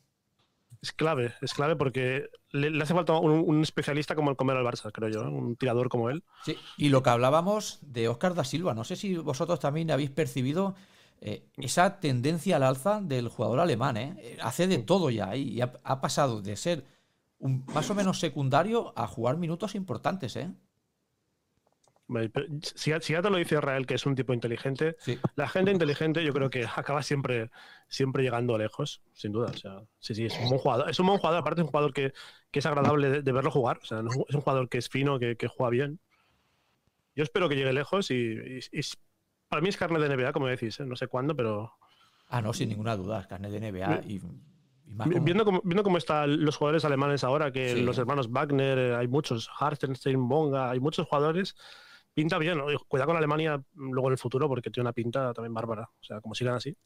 Es 0.80 0.92
clave, 0.92 1.32
es 1.40 1.54
clave 1.54 1.76
porque 1.76 2.28
le, 2.50 2.82
hace 2.82 2.92
falta 2.92 3.12
un, 3.12 3.62
especialista 3.62 4.16
como 4.16 4.30
el 4.30 4.36
comer 4.36 4.56
al 4.56 4.64
Barça, 4.64 4.90
creo 4.92 5.08
yo, 5.08 5.22
¿eh? 5.22 5.28
un 5.28 5.54
tirador 5.54 5.88
como 5.88 6.10
él. 6.10 6.24
Sí, 6.44 6.56
y 6.76 6.88
lo 6.88 7.02
que 7.02 7.10
hablábamos 7.10 7.78
de 7.82 8.08
Oscar 8.08 8.34
da 8.34 8.42
Silva, 8.42 8.74
no 8.74 8.82
sé 8.82 8.96
si 8.96 9.16
vosotros 9.16 9.60
también 9.60 9.92
habéis 9.92 10.10
percibido 10.10 10.74
eh, 11.20 11.46
esa 11.58 12.00
tendencia 12.00 12.56
al 12.56 12.64
alza 12.64 13.00
del 13.00 13.28
jugador 13.28 13.60
alemán, 13.60 13.96
¿eh? 13.96 14.36
Hace 14.42 14.66
de 14.66 14.78
todo 14.78 15.10
ya 15.10 15.36
y 15.36 15.60
ha 15.60 16.00
pasado 16.00 16.42
de 16.42 16.56
ser 16.56 16.84
un, 17.38 17.64
más 17.74 17.90
o 17.90 17.94
menos 17.94 18.18
secundario 18.18 18.92
a 18.96 19.06
jugar 19.06 19.36
minutos 19.36 19.74
importantes, 19.74 20.34
¿eh? 20.36 20.50
Si, 22.74 22.90
ya 22.90 23.00
te 23.00 23.30
lo 23.30 23.36
dice 23.36 23.54
Israel, 23.54 23.86
que 23.86 23.94
es 23.94 24.04
un 24.04 24.14
tipo 24.14 24.34
inteligente, 24.34 24.96
la 25.34 25.48
gente 25.48 25.70
inteligente 25.70 26.24
yo 26.24 26.32
creo 26.32 26.50
que 26.50 26.66
acaba 26.76 27.02
siempre, 27.02 27.50
siempre 27.88 28.22
llegando 28.22 28.58
lejos, 28.58 29.02
sin 29.12 29.32
duda. 29.32 29.50
O 29.50 29.56
sea, 29.56 29.82
sí, 29.98 30.14
sí, 30.14 30.26
es 30.26 30.38
un 30.38 30.48
buen 30.48 30.58
jugador. 30.58 30.90
Es 30.90 31.00
un 31.00 31.06
buen 31.06 31.18
jugador, 31.18 31.40
aparte 31.40 31.60
es 31.60 31.64
un 31.64 31.70
jugador 31.70 31.92
que, 31.92 32.12
es 32.52 32.66
agradable 32.66 33.22
de, 33.22 33.32
verlo 33.32 33.50
jugar. 33.50 33.78
O 33.82 33.86
sea, 33.86 34.00
es 34.00 34.34
un 34.34 34.40
jugador 34.40 34.68
que 34.68 34.78
es 34.78 34.88
fino, 34.88 35.18
que, 35.18 35.36
juega 35.48 35.70
bien. 35.70 36.00
Yo 37.14 37.22
espero 37.22 37.48
que 37.48 37.56
llegue 37.56 37.72
lejos 37.72 38.10
y, 38.10 38.60
para 39.48 39.62
mí 39.62 39.68
es 39.68 39.76
carne 39.76 39.98
de 39.98 40.16
NBA, 40.16 40.32
como 40.32 40.46
decís, 40.48 40.80
¿eh? 40.80 40.86
no 40.86 40.96
sé 40.96 41.06
cuándo, 41.06 41.36
pero... 41.36 41.72
Ah, 42.28 42.40
no, 42.40 42.52
sin 42.54 42.70
ninguna 42.70 42.96
duda, 42.96 43.20
es 43.20 43.26
carne 43.26 43.50
de 43.50 43.60
NBA 43.60 44.02
y 44.06 44.20
Viendo 44.94 45.44
cómo, 45.44 45.62
viendo 45.64 45.82
cómo 45.82 45.96
están 45.96 46.44
los 46.44 46.56
jugadores 46.56 46.84
alemanes 46.84 47.24
ahora, 47.24 47.50
que 47.50 47.76
los 47.76 47.96
hermanos 47.98 48.30
Wagner, 48.30 48.78
eh, 48.78 48.94
hay 48.94 49.08
muchos, 49.08 49.48
Hartenstein, 49.58 50.28
Bonga, 50.28 50.70
hay 50.70 50.80
muchos 50.80 51.06
jugadores, 51.08 51.56
pinta 52.14 52.38
bien. 52.38 52.60
Cuidado 52.88 53.08
con 53.08 53.16
Alemania 53.16 53.62
luego 53.74 54.08
en 54.08 54.12
el 54.12 54.18
futuro 54.18 54.48
porque 54.48 54.70
tiene 54.70 54.84
una 54.86 54.92
pinta 54.92 55.32
también 55.32 55.54
bárbara. 55.54 55.82
O 55.82 56.04
sea, 56.04 56.20
como 56.20 56.34
sigan 56.34 56.54
así. 56.54 56.76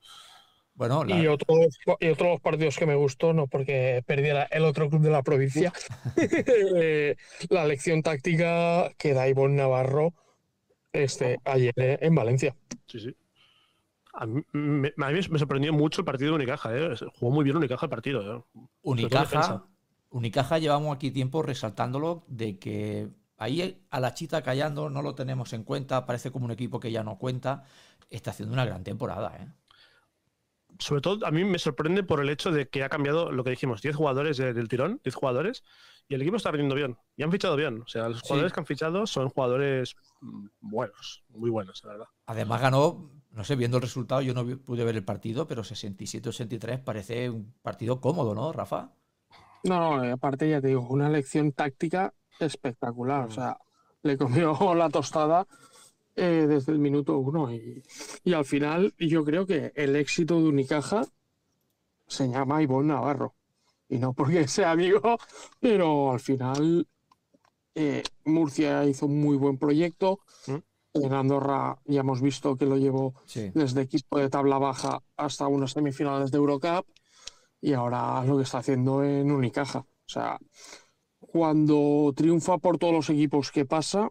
Bueno, 0.74 1.04
y, 1.06 1.26
otros, 1.26 1.78
y 2.00 2.08
otros 2.08 2.38
partidos 2.42 2.76
que 2.76 2.84
me 2.84 2.94
gustó, 2.94 3.32
no 3.32 3.46
porque 3.46 4.04
perdiera 4.06 4.42
el 4.44 4.64
otro 4.66 4.90
club 4.90 5.00
de 5.00 5.08
la 5.08 5.22
provincia, 5.22 5.72
la 7.48 7.66
lección 7.66 8.02
táctica 8.02 8.92
que 8.98 9.14
da 9.14 9.26
Ivonne 9.26 9.56
Navarro 9.56 10.12
este, 10.92 11.38
ayer 11.44 11.72
en 11.76 12.14
Valencia. 12.14 12.54
Sí, 12.86 13.00
sí. 13.00 13.16
A 14.12 14.26
mí, 14.26 14.42
me, 14.52 15.38
sorprendió 15.38 15.72
mucho 15.72 16.02
el 16.02 16.04
partido 16.04 16.30
de 16.30 16.36
Unicaja. 16.36 16.76
¿eh? 16.76 16.94
Jugó 17.18 17.32
muy 17.32 17.44
bien 17.44 17.56
Unicaja 17.56 17.86
el 17.86 17.90
partido. 17.90 18.36
¿eh? 18.36 18.42
Unicaja, 18.82 19.66
Unicaja 20.10 20.58
llevamos 20.58 20.94
aquí 20.94 21.10
tiempo 21.10 21.42
resaltándolo 21.42 22.24
de 22.26 22.58
que 22.58 23.08
ahí 23.36 23.84
a 23.90 24.00
la 24.00 24.14
chita 24.14 24.42
callando 24.42 24.90
no 24.90 25.02
lo 25.02 25.14
tenemos 25.14 25.52
en 25.52 25.64
cuenta. 25.64 26.06
Parece 26.06 26.30
como 26.30 26.44
un 26.44 26.50
equipo 26.50 26.80
que 26.80 26.90
ya 26.90 27.02
no 27.02 27.18
cuenta. 27.18 27.64
Está 28.10 28.30
haciendo 28.30 28.52
una 28.52 28.64
gran 28.64 28.84
temporada. 28.84 29.36
¿eh? 29.36 29.48
Sobre 30.78 31.00
todo 31.00 31.26
a 31.26 31.30
mí 31.30 31.44
me 31.44 31.58
sorprende 31.58 32.02
por 32.02 32.20
el 32.20 32.28
hecho 32.28 32.50
de 32.50 32.68
que 32.68 32.84
ha 32.84 32.88
cambiado 32.88 33.32
lo 33.32 33.44
que 33.44 33.50
dijimos, 33.50 33.82
10 33.82 33.96
jugadores 33.96 34.36
del 34.36 34.68
tirón, 34.68 35.00
10 35.02 35.14
jugadores, 35.14 35.64
y 36.08 36.14
el 36.14 36.22
equipo 36.22 36.36
está 36.36 36.50
rindiendo 36.50 36.74
bien. 36.74 36.96
Y 37.16 37.22
han 37.22 37.32
fichado 37.32 37.56
bien. 37.56 37.82
O 37.82 37.88
sea, 37.88 38.08
los 38.08 38.22
jugadores 38.22 38.52
que 38.52 38.60
han 38.60 38.66
fichado 38.66 39.06
son 39.06 39.28
jugadores 39.28 39.96
mm, 40.20 40.46
buenos, 40.60 41.24
muy 41.30 41.50
buenos, 41.50 41.82
la 41.84 41.92
verdad. 41.92 42.06
Además 42.26 42.60
ganó 42.60 43.10
no 43.36 43.44
sé, 43.44 43.54
viendo 43.54 43.76
el 43.76 43.82
resultado, 43.82 44.22
yo 44.22 44.32
no 44.32 44.46
pude 44.60 44.82
ver 44.82 44.96
el 44.96 45.04
partido, 45.04 45.46
pero 45.46 45.62
67-63 45.62 46.82
parece 46.82 47.28
un 47.28 47.52
partido 47.60 48.00
cómodo, 48.00 48.34
¿no, 48.34 48.50
Rafa? 48.50 48.92
No, 49.62 50.02
no, 50.02 50.12
aparte 50.14 50.48
ya 50.48 50.62
te 50.62 50.68
digo, 50.68 50.86
una 50.88 51.10
lección 51.10 51.52
táctica 51.52 52.14
espectacular. 52.40 53.26
O 53.26 53.30
sea, 53.30 53.56
le 54.02 54.16
comió 54.16 54.56
la 54.74 54.88
tostada 54.88 55.46
eh, 56.14 56.46
desde 56.48 56.72
el 56.72 56.78
minuto 56.78 57.18
uno. 57.18 57.52
Y, 57.52 57.82
al 58.32 58.44
final, 58.44 58.94
yo 58.98 59.24
creo 59.24 59.46
que 59.46 59.72
el 59.74 59.96
éxito 59.96 60.40
de 60.40 60.48
Unicaja 60.48 61.02
se 62.06 62.28
llama 62.28 62.62
Ivonne 62.62 62.88
Navarro. 62.88 63.34
Y 63.88 63.98
no 63.98 64.12
porque 64.12 64.48
sea 64.48 64.72
amigo, 64.72 65.18
pero 65.60 66.12
al 66.12 66.20
final 66.20 66.88
eh, 67.74 68.02
Murcia 68.24 68.84
hizo 68.84 69.06
un 69.06 69.20
muy 69.20 69.36
buen 69.36 69.58
proyecto. 69.58 70.20
¿Mm? 70.46 70.56
En 70.94 71.12
Andorra 71.12 71.78
ya 71.84 72.00
hemos 72.00 72.22
visto 72.22 72.56
que 72.56 72.64
lo 72.64 72.78
llevó 72.78 73.12
desde 73.52 73.82
equipo 73.82 74.18
de 74.18 74.30
tabla 74.30 74.56
baja 74.56 75.02
hasta 75.18 75.46
unas 75.46 75.72
semifinales 75.72 76.30
de 76.30 76.38
Eurocup 76.38 76.86
y 77.60 77.74
ahora 77.74 78.24
lo 78.24 78.38
que 78.38 78.44
está 78.44 78.58
haciendo 78.58 79.04
en 79.04 79.30
Unicaja. 79.30 79.80
O 79.80 80.08
sea, 80.08 80.38
cuando 81.36 82.14
triunfa 82.16 82.56
por 82.56 82.78
todos 82.78 82.94
los 82.94 83.10
equipos 83.10 83.52
que 83.52 83.66
pasa, 83.66 84.08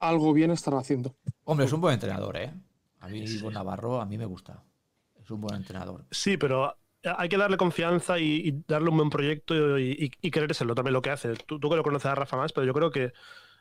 algo 0.00 0.32
bien 0.32 0.50
estará 0.50 0.78
haciendo. 0.78 1.14
Hombre, 1.44 1.66
es 1.66 1.72
un 1.72 1.80
buen 1.80 1.94
entrenador, 1.94 2.36
¿eh? 2.36 2.52
A 2.98 3.06
mí, 3.06 3.24
Navarro, 3.52 4.00
a 4.00 4.04
mí 4.04 4.18
me 4.18 4.26
gusta. 4.26 4.64
Es 5.22 5.30
un 5.30 5.40
buen 5.40 5.54
entrenador. 5.54 6.04
Sí, 6.10 6.36
pero 6.36 6.76
hay 7.04 7.28
que 7.28 7.36
darle 7.36 7.56
confianza 7.56 8.18
y, 8.18 8.64
darle 8.66 8.90
un 8.90 8.96
buen 8.96 9.10
proyecto 9.10 9.78
y, 9.78 10.10
y, 10.20 10.30
querérselo 10.32 10.74
también 10.74 10.94
lo 10.94 11.02
que 11.02 11.10
hace. 11.10 11.34
Tú, 11.34 11.60
tú 11.60 11.70
que 11.70 11.76
lo 11.76 11.84
conoces 11.84 12.06
a 12.06 12.16
Rafa 12.16 12.36
más, 12.36 12.52
pero 12.52 12.66
yo 12.66 12.74
creo 12.74 12.90
que 12.90 13.12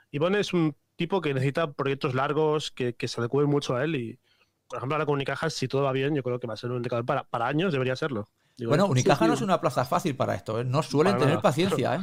Ivonne 0.10 0.40
es 0.40 0.52
un 0.52 0.76
tipo 0.96 1.22
que 1.22 1.32
necesita 1.32 1.74
proyectos 1.74 2.16
largos 2.16 2.72
que, 2.72 2.96
que 2.96 3.08
se 3.08 3.22
adecúen 3.22 3.48
mucho 3.48 3.76
a 3.76 3.84
él 3.84 3.96
y, 3.96 4.20
por 4.68 4.78
ejemplo, 4.78 4.96
ahora 4.96 5.06
con 5.06 5.14
Unicaja, 5.14 5.52
si 5.52 5.68
todo 5.68 5.84
va 5.84 5.92
bien, 5.92 6.16
yo 6.16 6.24
creo 6.24 6.40
que 6.40 6.48
va 6.48 6.56
a 6.56 6.58
ser 6.58 6.72
un 6.72 6.78
indicador 6.78 7.06
para, 7.06 7.24
para 7.26 7.46
años, 7.46 7.72
debería 7.72 7.96
serlo. 7.96 8.28
bueno, 8.66 8.88
Unicaja 8.88 9.28
no 9.28 9.36
es 9.36 9.42
una 9.42 9.62
plaza 9.62 9.86
fácil 9.86 10.16
para 10.16 10.34
esto, 10.34 10.60
¿eh? 10.60 10.66
no 10.66 10.82
suelen 10.82 11.20
tener 11.20 11.40
paciencia. 11.40 11.98
¿eh? 11.98 12.00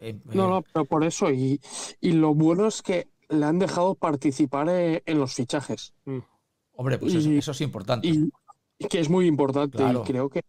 Eh, 0.00 0.18
no, 0.26 0.48
no, 0.48 0.62
pero 0.62 0.84
por 0.84 1.04
eso, 1.04 1.30
y, 1.30 1.60
y, 2.00 2.12
lo 2.12 2.34
bueno 2.34 2.66
es 2.66 2.82
que 2.82 3.08
le 3.28 3.44
han 3.46 3.58
dejado 3.58 3.94
participar 3.94 4.68
en 4.68 5.18
los 5.18 5.34
fichajes. 5.34 5.94
Mm. 6.04 6.18
Hombre, 6.74 6.98
pues 6.98 7.14
eso, 7.14 7.50
es 7.52 7.60
importante. 7.62 8.06
Y, 8.06 8.30
que 8.90 9.00
es 9.00 9.08
muy 9.08 9.26
importante, 9.26 9.82
y 9.82 9.94
creo 10.04 10.28
que, 10.28 10.42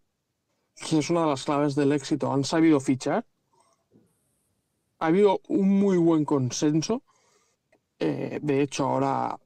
que 0.75 0.99
es 0.99 1.09
una 1.09 1.21
de 1.21 1.27
las 1.27 1.45
claves 1.45 1.75
del 1.75 1.93
éxito. 1.93 2.31
Han 2.31 2.43
sabido 2.43 2.79
fichar 2.81 3.25
ha 4.99 5.07
habido 5.07 5.41
un 5.47 5.69
muy 5.79 5.97
buen 5.97 6.25
consenso. 6.25 7.03
Eh, 7.99 8.39
de 8.41 8.61
hecho, 8.61 8.85
ahora 8.85 9.37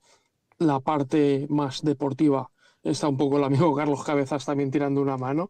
la 0.60 0.80
parte 0.80 1.48
más 1.50 1.82
deportiva 1.82 2.50
está 2.84 3.08
un 3.08 3.18
poco 3.18 3.38
el 3.38 3.44
amigo 3.44 3.76
Carlos 3.76 4.04
Cabezas 4.04 4.46
también 4.46 4.72
tirando 4.72 5.02
una 5.02 5.18
mano. 5.18 5.50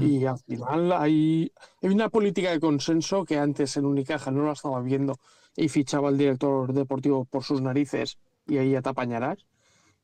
Y 0.00 0.24
al 0.24 0.38
final 0.38 0.92
hay, 0.92 1.52
hay, 1.82 1.88
una 1.88 2.08
política 2.08 2.52
de 2.52 2.60
consenso 2.60 3.24
que 3.24 3.36
antes 3.36 3.76
en 3.76 3.84
Unicaja 3.84 4.30
no 4.30 4.44
la 4.44 4.52
estaba 4.52 4.80
viendo 4.80 5.18
y 5.56 5.68
fichaba 5.68 6.08
el 6.08 6.18
director 6.18 6.72
deportivo 6.72 7.24
por 7.24 7.42
sus 7.42 7.60
narices 7.60 8.18
y 8.46 8.58
ahí 8.58 8.70
ya 8.70 8.82
te 8.82 8.90
apañarás. 8.90 9.44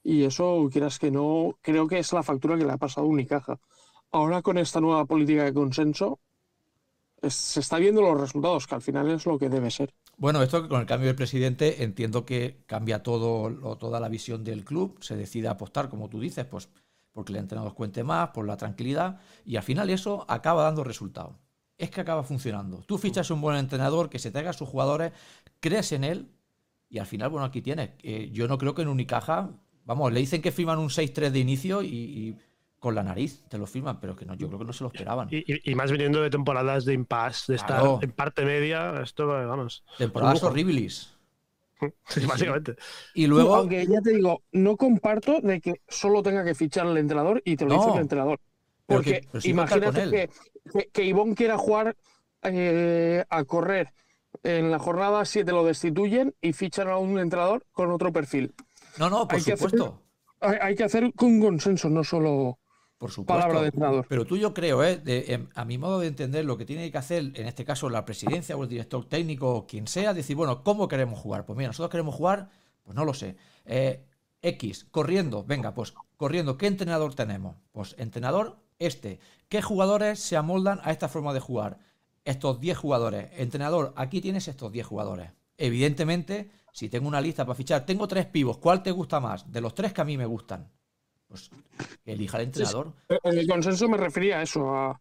Y 0.02 0.24
eso, 0.24 0.68
quieras 0.72 0.98
que 0.98 1.10
no, 1.10 1.58
creo 1.62 1.86
que 1.86 1.98
es 1.98 2.12
la 2.12 2.22
factura 2.22 2.56
que 2.56 2.64
le 2.64 2.72
ha 2.72 2.76
pasado 2.76 3.06
a 3.06 3.10
Unicaja. 3.10 3.60
Ahora 4.10 4.42
con 4.42 4.58
esta 4.58 4.80
nueva 4.80 5.04
política 5.04 5.44
de 5.44 5.54
consenso, 5.54 6.18
se 7.22 7.60
está 7.60 7.78
viendo 7.78 8.00
los 8.00 8.20
resultados, 8.20 8.66
que 8.66 8.74
al 8.74 8.82
final 8.82 9.10
es 9.10 9.26
lo 9.26 9.38
que 9.38 9.48
debe 9.48 9.70
ser. 9.70 9.94
Bueno, 10.16 10.42
esto 10.42 10.68
con 10.68 10.80
el 10.80 10.86
cambio 10.86 11.08
del 11.08 11.16
presidente 11.16 11.82
entiendo 11.84 12.24
que 12.24 12.62
cambia 12.66 13.02
todo, 13.02 13.76
toda 13.76 14.00
la 14.00 14.08
visión 14.08 14.42
del 14.44 14.64
club, 14.64 14.98
se 15.00 15.16
decide 15.16 15.48
apostar, 15.48 15.88
como 15.88 16.08
tú 16.08 16.20
dices, 16.20 16.44
pues 16.46 16.68
porque 17.18 17.32
el 17.32 17.40
entrenador 17.40 17.74
cuente 17.74 18.04
más, 18.04 18.28
por 18.28 18.46
la 18.46 18.56
tranquilidad, 18.56 19.18
y 19.44 19.56
al 19.56 19.64
final 19.64 19.90
eso 19.90 20.24
acaba 20.28 20.62
dando 20.62 20.84
resultados. 20.84 21.34
Es 21.76 21.90
que 21.90 22.00
acaba 22.00 22.22
funcionando. 22.22 22.84
Tú 22.86 22.96
fichas 22.96 23.28
un 23.32 23.40
buen 23.40 23.56
entrenador, 23.56 24.08
que 24.08 24.20
se 24.20 24.30
traiga 24.30 24.50
a 24.50 24.52
sus 24.52 24.68
jugadores, 24.68 25.10
crees 25.58 25.90
en 25.90 26.04
él, 26.04 26.30
y 26.88 27.00
al 27.00 27.06
final, 27.06 27.30
bueno, 27.30 27.44
aquí 27.44 27.60
tienes. 27.60 27.90
Eh, 28.04 28.30
yo 28.32 28.46
no 28.46 28.56
creo 28.56 28.72
que 28.72 28.82
en 28.82 28.88
Unicaja, 28.88 29.50
vamos, 29.84 30.12
le 30.12 30.20
dicen 30.20 30.40
que 30.40 30.52
firman 30.52 30.78
un 30.78 30.90
6-3 30.90 31.30
de 31.30 31.38
inicio 31.40 31.82
y 31.82 32.36
con 32.78 32.94
la 32.94 33.02
nariz, 33.02 33.42
te 33.48 33.58
lo 33.58 33.66
firman, 33.66 33.98
pero 33.98 34.14
que 34.14 34.24
no, 34.24 34.34
yo 34.34 34.46
creo 34.46 34.60
que 34.60 34.64
no 34.64 34.72
se 34.72 34.84
lo 34.84 34.90
esperaban. 34.92 35.28
Y, 35.32 35.74
más 35.74 35.90
viniendo 35.90 36.22
de 36.22 36.30
temporadas 36.30 36.84
de 36.84 36.94
impasse, 36.94 37.50
de 37.50 37.56
estar 37.56 37.82
en 38.00 38.12
parte 38.12 38.44
media, 38.44 38.94
esto, 39.02 39.26
vamos. 39.26 39.82
Temporadas 39.98 40.40
horribles. 40.44 41.17
Sí, 42.08 42.26
básicamente. 42.26 42.76
Y 43.14 43.26
luego. 43.26 43.54
Aunque 43.54 43.86
ya 43.86 44.00
te 44.00 44.14
digo, 44.14 44.42
no 44.52 44.76
comparto 44.76 45.40
de 45.40 45.60
que 45.60 45.74
solo 45.88 46.22
tenga 46.22 46.44
que 46.44 46.54
fichar 46.54 46.86
el 46.86 46.96
entrenador 46.96 47.42
y 47.44 47.56
te 47.56 47.64
lo 47.64 47.74
dice 47.74 47.90
el 47.92 48.00
entrenador. 48.00 48.40
Porque 48.86 49.28
imagínate 49.44 50.10
que, 50.72 50.88
que, 50.92 51.04
Ivonne 51.04 51.34
quiera 51.34 51.58
jugar 51.58 51.94
eh, 52.42 53.24
a 53.28 53.44
correr 53.44 53.92
en 54.42 54.70
la 54.70 54.78
jornada 54.78 55.24
7 55.24 55.50
lo 55.52 55.64
destituyen 55.64 56.34
y 56.40 56.52
fichan 56.52 56.88
a 56.88 56.96
un 56.96 57.18
entrenador 57.18 57.66
con 57.72 57.90
otro 57.90 58.12
perfil. 58.12 58.54
No, 58.98 59.10
no, 59.10 59.26
por 59.28 59.40
supuesto. 59.40 60.02
hay, 60.40 60.56
hay, 60.60 60.74
que 60.74 60.84
hacer 60.84 61.12
con 61.14 61.40
consenso, 61.40 61.88
no 61.88 62.04
solo 62.04 62.58
por 62.99 63.12
supuesto. 63.12 64.05
Pero 64.09 64.26
tú 64.26 64.36
yo 64.36 64.53
creo, 64.53 64.84
¿eh? 64.84 65.01
Em, 65.07 65.49
a 65.55 65.64
mi 65.64 65.78
modo 65.78 66.01
de 66.01 66.09
entender, 66.09 66.44
lo 66.44 66.59
que 66.59 66.64
tiene 66.64 66.90
que 66.90 66.99
hacer, 66.99 67.32
en 67.34 67.46
este 67.46 67.64
caso 67.64 67.88
la 67.88 68.05
presidencia 68.05 68.57
o 68.57 68.64
el 68.64 68.68
director 68.68 69.05
técnico 69.05 69.55
o 69.55 69.66
quien 69.66 69.86
sea, 69.86 70.12
decir, 70.12 70.36
bueno, 70.36 70.64
¿cómo 70.64 70.88
queremos 70.88 71.18
jugar? 71.20 71.46
Pues 71.46 71.57
mira, 71.57 71.68
nosotros 71.68 71.90
queremos 71.90 72.16
jugar, 72.16 72.51
pues 72.82 72.96
no 72.96 73.05
lo 73.05 73.14
sé. 73.14 73.36
Eh, 73.64 74.05
X, 74.42 74.86
corriendo, 74.90 75.44
venga, 75.44 75.74
pues 75.74 75.94
corriendo, 76.16 76.59
¿qué 76.59 76.66
entrenador 76.66 77.14
tenemos? 77.14 77.57
Pues 77.70 77.94
entrenador 77.99 78.59
este. 78.80 79.20
¿Qué 79.49 79.62
jugadores 79.62 80.18
se 80.18 80.36
amoldan 80.36 80.80
a 80.82 80.90
esta 80.90 81.09
forma 81.09 81.32
de 81.32 81.40
jugar? 81.40 81.78
Estos 82.24 82.61
10 82.61 82.76
jugadores. 82.76 83.30
Entrenador, 83.36 83.94
aquí 83.96 84.20
tienes 84.20 84.49
estos 84.49 84.72
10 84.72 84.86
jugadores. 84.86 85.30
Evidentemente, 85.57 86.51
si 86.72 86.88
tengo 86.88 87.09
una 87.09 87.20
lista 87.20 87.46
para 87.46 87.57
fichar, 87.57 87.86
tengo 87.86 88.09
tres 88.09 88.26
pivos, 88.26 88.59
¿cuál 88.59 88.82
te 88.82 88.90
gusta 88.90 89.20
más? 89.20 89.51
De 89.51 89.61
los 89.61 89.74
tres 89.74 89.92
que 89.92 90.01
a 90.01 90.05
mí 90.05 90.16
me 90.18 90.26
gustan 90.26 90.68
pues 91.28 91.50
elija 92.04 92.38
al 92.38 92.44
entrenador. 92.44 92.92
En 93.08 93.38
el 93.38 93.46
consenso 93.46 93.88
me 93.88 93.96
refería 93.96 94.38
a 94.38 94.42
eso, 94.42 94.98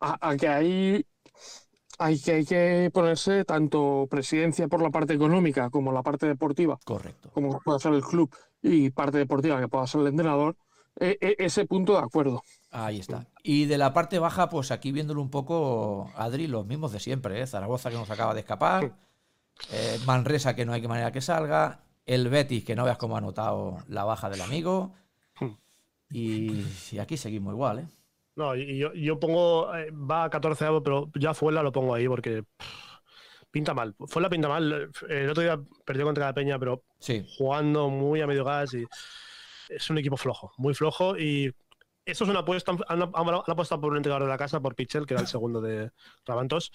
a, 0.00 0.36
que 0.36 0.48
hay, 0.48 1.06
hay, 1.98 2.18
que 2.20 2.32
hay 2.32 2.44
que 2.44 2.90
ponerse 2.92 3.44
tanto 3.44 4.06
presidencia 4.10 4.68
por 4.68 4.82
la 4.82 4.90
parte 4.90 5.14
económica 5.14 5.70
como 5.70 5.92
la 5.92 6.02
parte 6.02 6.26
deportiva. 6.26 6.78
Correcto. 6.84 7.30
Como 7.32 7.60
pueda 7.60 7.78
ser 7.78 7.92
el 7.92 8.02
club 8.02 8.34
y 8.62 8.90
parte 8.90 9.18
deportiva 9.18 9.60
que 9.60 9.68
pueda 9.68 9.86
ser 9.86 10.02
el 10.02 10.08
entrenador. 10.08 10.56
E, 10.98 11.16
e, 11.20 11.36
ese 11.38 11.66
punto 11.66 11.92
de 11.92 12.00
acuerdo. 12.00 12.42
Ahí 12.70 12.98
está. 12.98 13.26
Y 13.42 13.64
de 13.66 13.78
la 13.78 13.94
parte 13.94 14.18
baja, 14.18 14.48
pues 14.48 14.70
aquí 14.70 14.92
viéndolo 14.92 15.22
un 15.22 15.30
poco, 15.30 16.10
Adri, 16.16 16.46
los 16.46 16.66
mismos 16.66 16.92
de 16.92 17.00
siempre. 17.00 17.40
¿eh? 17.40 17.46
Zaragoza 17.46 17.90
que 17.90 17.96
nos 17.96 18.10
acaba 18.10 18.34
de 18.34 18.40
escapar, 18.40 18.92
eh, 19.72 19.98
Manresa 20.04 20.54
que 20.54 20.66
no 20.66 20.72
hay 20.72 20.86
manera 20.86 21.12
que 21.12 21.20
salga, 21.20 21.84
el 22.06 22.28
Betis 22.28 22.64
que 22.64 22.76
no 22.76 22.84
veas 22.84 22.98
cómo 22.98 23.16
ha 23.16 23.20
notado 23.20 23.78
la 23.88 24.04
baja 24.04 24.28
del 24.28 24.42
amigo, 24.42 24.92
y, 26.10 26.64
aquí 26.98 27.16
seguimos 27.16 27.54
igual, 27.54 27.80
¿eh? 27.80 27.88
No, 28.36 28.56
y 28.56 28.78
yo, 28.78 29.20
pongo, 29.20 29.74
eh, 29.74 29.90
va 29.90 30.24
a 30.24 30.30
14 30.30 30.64
pero 30.82 31.10
ya 31.14 31.34
Fuela 31.34 31.62
lo 31.62 31.72
pongo 31.72 31.94
ahí 31.94 32.08
porque 32.08 32.44
pinta 33.50 33.74
mal. 33.74 33.94
Fuela 34.06 34.30
pinta 34.30 34.48
mal. 34.48 34.90
El 35.08 35.30
otro 35.30 35.42
día 35.42 35.60
perdió 35.84 36.04
contra 36.04 36.26
la 36.26 36.34
Peña, 36.34 36.58
pero 36.58 36.84
jugando 37.36 37.90
muy 37.90 38.20
a 38.20 38.26
medio 38.26 38.44
gas 38.44 38.72
y 38.74 38.84
es 39.68 39.90
un 39.90 39.98
equipo 39.98 40.16
flojo, 40.16 40.52
muy 40.56 40.74
flojo 40.74 41.18
y 41.18 41.52
eso 42.04 42.24
es 42.24 42.30
una 42.30 42.40
apuesta, 42.40 42.72
han, 42.88 43.02
apostado 43.02 43.80
por 43.80 43.90
un 43.92 43.98
entrenador 43.98 44.24
de 44.24 44.30
la 44.30 44.38
casa, 44.38 44.60
por 44.60 44.74
Pichel, 44.74 45.06
que 45.06 45.14
era 45.14 45.20
el 45.20 45.28
segundo 45.28 45.60
de 45.60 45.90
Rabantos. 46.24 46.72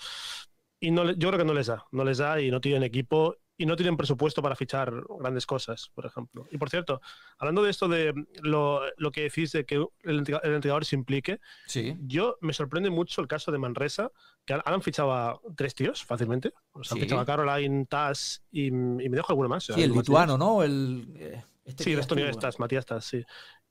Y 0.79 0.91
no, 0.91 1.11
yo 1.11 1.29
creo 1.29 1.39
que 1.39 1.45
no 1.45 1.53
les 1.53 1.67
da, 1.67 1.85
no 1.91 2.03
les 2.03 2.19
da 2.19 2.39
y 2.39 2.51
no 2.51 2.61
tienen 2.61 2.83
equipo 2.83 3.37
y 3.57 3.65
no 3.65 3.75
tienen 3.75 3.97
presupuesto 3.97 4.41
para 4.41 4.55
fichar 4.55 4.91
grandes 5.19 5.45
cosas, 5.45 5.89
por 5.93 6.05
ejemplo. 6.05 6.45
Y 6.51 6.57
por 6.57 6.69
cierto, 6.69 7.01
hablando 7.37 7.63
de 7.63 7.71
esto 7.71 7.87
de 7.87 8.13
lo, 8.41 8.81
que 9.13 9.21
decís 9.21 9.51
de 9.51 9.65
que 9.65 9.75
el, 10.03 10.19
entrenador 10.19 10.85
se 10.85 10.95
implique, 10.95 11.39
sí. 11.65 11.97
yo 12.01 12.37
me 12.41 12.53
sorprende 12.53 12.89
mucho 12.89 13.21
el 13.21 13.27
caso 13.27 13.51
de 13.51 13.57
Manresa, 13.57 14.11
que 14.45 14.53
han, 14.53 14.81
fichado 14.81 15.13
a 15.13 15.39
tres 15.55 15.73
tíos 15.73 16.03
fácilmente. 16.03 16.53
O 16.73 16.83
sea, 16.83 16.95
han 16.95 17.01
fichado 17.01 17.21
a 17.21 17.25
Caroline, 17.25 17.85
Tass 17.85 18.43
y, 18.51 18.71
me 18.71 19.09
dejo 19.09 19.31
alguno 19.31 19.49
más. 19.49 19.65
Sí, 19.65 19.81
el 19.81 19.93
lituano, 19.93 20.37
¿no? 20.37 20.61
El, 20.61 21.13
eh, 21.15 21.43
este 21.63 21.83
sí, 21.85 21.93
el 21.93 21.99
estonio 21.99 22.29
Tass, 22.33 22.59
Matías 22.59 22.85
Tass, 22.85 23.05
sí. 23.05 23.23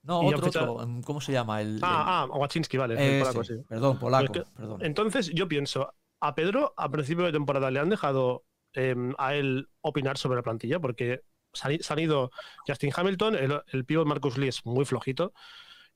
No, 0.02 0.20
otro, 0.20 0.86
¿cómo 1.04 1.20
se 1.20 1.32
llama? 1.32 1.62
El, 1.62 1.78
ah, 1.82 2.26
ah, 2.30 2.36
Wachinski, 2.36 2.76
vale. 2.76 3.20
polaco, 3.20 3.42
sí. 3.42 3.54
Perdón, 3.66 3.98
polaco. 3.98 4.32
perdón. 4.54 4.84
Entonces 4.84 5.30
yo 5.30 5.48
pienso, 5.48 5.94
a 6.20 6.34
Pedro 6.34 6.74
a 6.76 6.90
principio 6.90 7.24
de 7.24 7.32
temporada 7.32 7.70
le 7.70 7.80
han 7.80 7.88
dejado 7.88 8.44
em, 8.74 9.14
a 9.18 9.34
él 9.34 9.68
opinar 9.80 10.18
sobre 10.18 10.36
la 10.36 10.42
plantilla 10.42 10.80
porque 10.80 11.22
se 11.52 11.92
han, 11.92 11.98
ido 11.98 12.30
Justin 12.66 12.92
Hamilton, 12.94 13.36
el, 13.36 13.60
el 13.68 13.84
pívot 13.84 14.06
Marcus 14.06 14.36
Lee 14.36 14.48
es 14.48 14.66
muy 14.66 14.84
flojito 14.84 15.32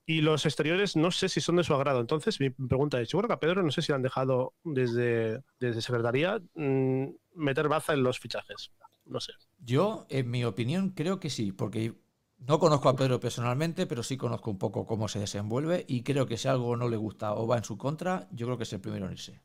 y 0.09 0.21
los 0.21 0.47
exteriores 0.47 0.95
no 0.95 1.11
sé 1.11 1.29
si 1.29 1.39
son 1.39 1.57
de 1.57 1.63
su 1.63 1.73
agrado. 1.75 1.99
Entonces 1.99 2.39
mi 2.39 2.49
pregunta 2.49 2.99
es, 2.99 3.09
yo 3.09 3.19
creo 3.19 3.27
que 3.27 3.33
a 3.33 3.39
Pedro 3.39 3.61
no 3.61 3.69
sé 3.69 3.83
si 3.83 3.91
le 3.91 3.97
han 3.97 4.01
dejado 4.01 4.55
desde, 4.63 5.43
desde 5.59 5.83
Secretaría 5.83 6.41
mm, 6.55 7.05
meter 7.35 7.67
baza 7.67 7.93
en 7.93 8.01
los 8.01 8.19
fichajes. 8.19 8.71
No 9.05 9.19
sé. 9.19 9.33
Yo, 9.59 10.07
en 10.09 10.31
mi 10.31 10.43
opinión, 10.45 10.89
creo 10.89 11.19
que 11.19 11.29
sí, 11.29 11.51
porque 11.51 11.93
no 12.39 12.57
conozco 12.57 12.89
a 12.89 12.95
Pedro 12.95 13.19
personalmente, 13.19 13.85
pero 13.85 14.01
sí 14.01 14.17
conozco 14.17 14.49
un 14.49 14.57
poco 14.57 14.87
cómo 14.87 15.07
se 15.07 15.19
desenvuelve 15.19 15.85
y 15.87 16.01
creo 16.01 16.25
que 16.25 16.37
si 16.37 16.47
algo 16.47 16.75
no 16.75 16.89
le 16.89 16.97
gusta 16.97 17.35
o 17.35 17.45
va 17.45 17.57
en 17.57 17.63
su 17.63 17.77
contra, 17.77 18.27
yo 18.31 18.47
creo 18.47 18.57
que 18.57 18.63
es 18.63 18.73
el 18.73 18.81
primero 18.81 19.05
en 19.05 19.11
irse. 19.11 19.43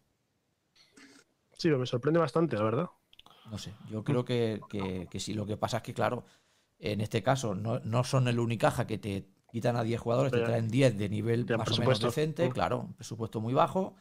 Sí, 1.58 1.68
me 1.68 1.84
sorprende 1.84 2.20
bastante, 2.20 2.56
la 2.56 2.64
verdad. 2.64 2.86
No 3.50 3.58
sé, 3.58 3.74
yo 3.90 4.02
creo 4.04 4.24
que, 4.24 4.60
que, 4.68 5.20
sí. 5.20 5.34
Lo 5.34 5.46
que 5.46 5.56
pasa 5.56 5.78
es 5.78 5.82
que, 5.82 5.94
claro, 5.94 6.24
en 6.78 7.00
este 7.00 7.22
caso 7.22 7.54
no, 7.54 8.04
son 8.04 8.28
el 8.28 8.38
Unicaja 8.38 8.86
que 8.86 8.98
te 8.98 9.28
quitan 9.50 9.76
a 9.76 9.82
10 9.82 10.00
jugadores, 10.00 10.32
te 10.32 10.40
traen 10.40 10.68
10 10.68 10.98
de 10.98 11.08
nivel 11.08 11.46
más 11.56 11.70
o 11.70 11.80
menos 11.80 12.00
decente, 12.00 12.48
claro, 12.50 12.88
presupuesto 12.96 13.40
muy 13.40 13.54
bajo. 13.54 13.94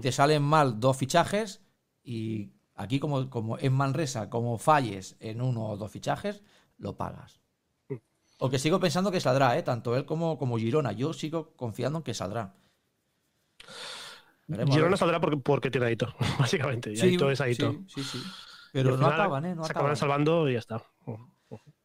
Te 0.00 0.10
salen 0.10 0.42
mal 0.42 0.80
dos 0.80 0.96
fichajes 0.96 1.60
y 2.02 2.52
aquí 2.74 2.98
como, 2.98 3.28
como 3.28 3.58
en 3.58 3.72
Manresa, 3.74 4.30
como 4.30 4.56
falles 4.58 5.16
en 5.20 5.42
uno 5.42 5.66
o 5.66 5.76
dos 5.76 5.90
fichajes, 5.90 6.42
lo 6.78 6.96
pagas. 6.96 7.40
Aunque 8.38 8.58
sigo 8.58 8.80
pensando 8.80 9.12
que 9.12 9.20
saldrá, 9.20 9.56
¿eh? 9.56 9.62
tanto 9.62 9.96
él 9.96 10.04
como, 10.04 10.36
como 10.36 10.58
Girona. 10.58 10.90
Yo 10.92 11.12
sigo 11.12 11.54
confiando 11.54 11.98
en 11.98 12.02
que 12.02 12.12
saldrá. 12.12 12.54
Girona 14.48 14.96
saldrá 14.96 15.20
porque, 15.20 15.36
porque 15.36 15.70
tiene 15.70 15.86
Aito, 15.86 16.12
básicamente. 16.38 16.92
Y 16.92 17.00
Aito 17.00 17.30
es 17.30 17.40
Aito. 17.40 17.72
Sí, 17.86 18.02
sí, 18.02 18.18
Pero 18.72 18.96
no 18.96 19.06
acaban, 19.06 19.44
¿eh? 19.44 19.56
se 19.62 19.72
acaban 19.72 19.96
salvando 19.96 20.48
y 20.48 20.54
ya 20.54 20.58
está. 20.58 20.82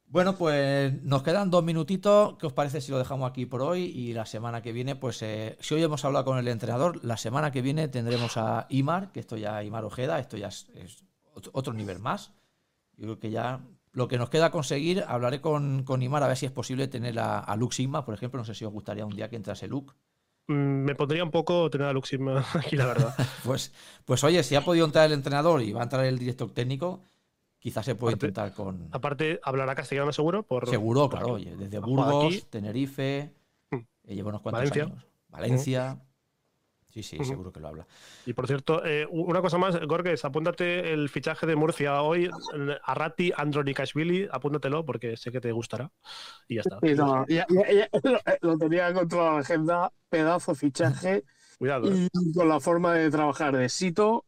Bueno, 0.10 0.38
pues 0.38 1.04
nos 1.04 1.22
quedan 1.22 1.52
dos 1.52 1.66
minutitos. 1.66 2.38
¿Qué 2.38 2.48
os 2.48 2.54
parece 2.54 2.80
si 2.80 2.92
lo 2.92 2.98
dejamos 2.98 3.30
aquí 3.30 3.46
por 3.46 3.62
hoy? 3.62 3.84
Y 3.84 4.14
la 4.14 4.26
semana 4.26 4.62
que 4.62 4.72
viene, 4.72 4.96
pues 4.96 5.22
eh, 5.22 5.58
si 5.60 5.76
hoy 5.76 5.84
hemos 5.84 6.06
hablado 6.06 6.24
con 6.24 6.38
el 6.38 6.48
entrenador, 6.48 7.04
la 7.04 7.18
semana 7.18 7.52
que 7.52 7.62
viene 7.62 7.90
tendremos 7.90 8.38
a 8.38 8.68
Imar, 8.70 9.12
que 9.12 9.20
esto 9.20 9.36
ya 9.36 9.62
Imar 9.64 9.84
Ojeda, 9.84 10.18
esto 10.20 10.38
ya 10.38 10.48
es, 10.48 10.70
es 10.76 11.04
otro 11.52 11.74
nivel 11.74 12.00
más. 12.00 12.32
Yo 12.96 13.04
creo 13.04 13.20
que 13.20 13.32
ya 13.32 13.60
lo 13.92 14.08
que 14.08 14.18
nos 14.18 14.30
queda 14.30 14.50
conseguir, 14.50 15.04
hablaré 15.06 15.42
con, 15.42 15.84
con 15.84 16.02
Imar 16.02 16.24
a 16.24 16.28
ver 16.28 16.38
si 16.38 16.46
es 16.46 16.52
posible 16.54 16.88
tener 16.88 17.20
a, 17.20 17.40
a 17.40 17.56
Luke 17.58 17.76
Sigma, 17.76 18.06
por 18.06 18.14
ejemplo. 18.14 18.40
No 18.40 18.46
sé 18.46 18.56
si 18.56 18.64
os 18.64 18.72
gustaría 18.72 19.06
un 19.06 19.14
día 19.14 19.30
que 19.30 19.36
entrase 19.36 19.68
Luke. 19.68 19.94
Mm, 20.48 20.84
me 20.86 20.96
pondría 20.96 21.24
un 21.24 21.32
poco 21.32 21.70
tener 21.70 21.88
a 21.88 21.94
Luke 21.94 22.08
Sigma 22.08 22.46
aquí, 22.54 22.76
la 22.76 22.86
verdad. 22.86 23.16
pues, 23.44 23.74
pues 24.06 24.24
oye, 24.24 24.44
si 24.44 24.56
ha 24.56 24.62
podido 24.62 24.86
entrar 24.86 25.06
el 25.06 25.14
entrenador 25.14 25.62
y 25.62 25.74
va 25.74 25.82
a 25.82 25.84
entrar 25.84 26.06
el 26.06 26.18
director 26.18 26.50
técnico, 26.52 27.02
quizás 27.60 27.86
se 27.86 27.96
puede 27.96 28.14
intentar 28.14 28.54
con. 28.54 28.88
Aparte, 28.92 29.40
hablará 29.44 29.76
castellano 29.76 30.14
seguro. 30.14 30.44
Por, 30.44 30.70
seguro, 30.70 31.10
claro. 31.10 31.34
Oye, 31.34 31.56
desde 31.56 31.80
Burgos, 31.80 32.48
Tenerife, 32.50 33.34
mm. 33.72 33.76
eh, 33.76 34.16
lleva 34.16 34.30
unos 34.30 34.42
cuantos 34.42 34.62
Valencia. 34.62 34.84
años. 34.84 35.06
Valencia. 35.30 36.07
Sí, 37.04 37.18
sí, 37.18 37.24
seguro 37.26 37.52
que 37.52 37.60
lo 37.60 37.68
habla. 37.68 37.86
Y 38.26 38.34
por 38.34 38.48
cierto, 38.48 38.84
eh, 38.84 39.06
una 39.12 39.42
cosa 39.42 39.60
más, 39.60 39.80
Gorges, 39.86 40.26
apúntate 40.26 40.94
el 40.94 41.10
fichaje 41.10 41.46
de 41.46 41.56
Murcia 41.56 42.02
hoy, 42.02 42.30
Arrati 42.84 43.32
Andronikashvili, 43.36 44.28
apúntatelo 44.32 44.84
porque 44.84 45.16
sé 45.16 45.32
que 45.32 45.40
te 45.40 45.52
gustará. 45.52 45.92
Y 46.48 46.56
ya 46.56 46.62
está. 46.62 46.80
lo, 48.42 48.58
tenía 48.58 48.94
contra 48.94 49.34
la 49.34 49.40
agenda, 49.40 49.92
pedazo 50.10 50.56
fichaje. 50.56 51.24
Cuidado. 51.60 51.88
Y 51.94 52.06
eh. 52.06 52.10
con 52.36 52.50
la 52.50 52.60
forma 52.60 52.94
de 52.94 53.12
trabajar 53.12 53.56
de 53.56 53.70
Sito, 53.70 54.26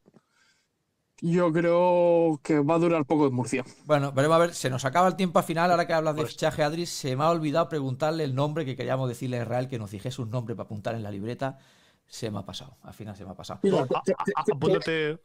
yo 1.21 1.51
creo 1.51 2.39
que 2.43 2.59
va 2.59 2.75
a 2.75 2.79
durar 2.79 3.05
poco 3.05 3.27
en 3.27 3.33
Murcia. 3.33 3.65
Bueno, 3.85 4.11
veremos 4.11 4.35
a 4.35 4.39
ver, 4.39 4.53
se 4.53 4.69
nos 4.69 4.85
acaba 4.85 5.07
el 5.07 5.15
tiempo 5.15 5.39
al 5.39 5.45
final, 5.45 5.71
ahora 5.71 5.87
que 5.87 5.93
hablas 5.93 6.15
de 6.15 6.21
pues 6.21 6.33
fichaje, 6.33 6.63
Adris, 6.63 6.89
se 6.89 7.15
me 7.15 7.23
ha 7.23 7.29
olvidado 7.29 7.67
preguntarle 7.67 8.23
el 8.23 8.35
nombre 8.35 8.63
que 8.65 8.75
queríamos 8.75 9.09
decirle 9.09 9.39
a 9.39 9.43
Israel, 9.43 9.67
que 9.67 9.79
nos 9.79 9.91
dijese 9.91 10.21
un 10.21 10.29
nombre 10.29 10.55
para 10.55 10.65
apuntar 10.65 10.95
en 10.95 11.03
la 11.03 11.11
libreta 11.11 11.57
se 12.09 12.31
me 12.31 12.39
ha 12.39 12.45
pasado. 12.45 12.77
Al 12.81 12.93
final 12.93 13.15
se 13.15 13.23
me 13.23 13.31
ha 13.31 13.35
pasado. 13.35 13.59
apúntate. 14.35 15.19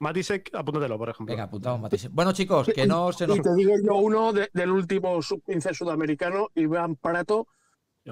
Matisek, 0.00 0.54
apúntatelo, 0.54 0.96
por 0.96 1.08
ejemplo. 1.08 1.32
Venga, 1.32 1.44
apuntamos 1.44 1.80
Matisek. 1.80 2.12
Bueno, 2.12 2.32
chicos, 2.32 2.70
que 2.72 2.86
no 2.86 3.12
se 3.12 3.26
nos. 3.26 3.38
Y 3.38 3.42
te 3.42 3.54
digo 3.54 3.74
yo 3.84 3.96
uno 3.96 4.32
del 4.32 4.70
último 4.70 5.20
sub-15 5.20 5.74
sudamericano, 5.74 6.48
Iván 6.54 6.94
Prato, 6.96 7.48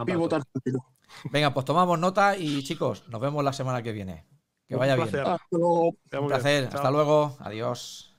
pivotar 0.05 0.43
Venga, 1.31 1.55
pues 1.55 1.65
tomamos 1.65 1.99
nota 2.01 2.37
y 2.37 2.65
chicos, 2.65 3.05
nos 3.09 3.21
vemos 3.21 3.45
la 3.45 3.53
semana 3.53 3.83
que 3.83 3.93
viene. 3.93 4.27
Que 4.67 4.75
vaya 4.75 4.97
bien. 4.97 5.09
Un 5.53 6.27
placer. 6.27 6.65
Hasta 6.73 6.91
luego. 6.91 7.37
Adiós. 7.39 8.16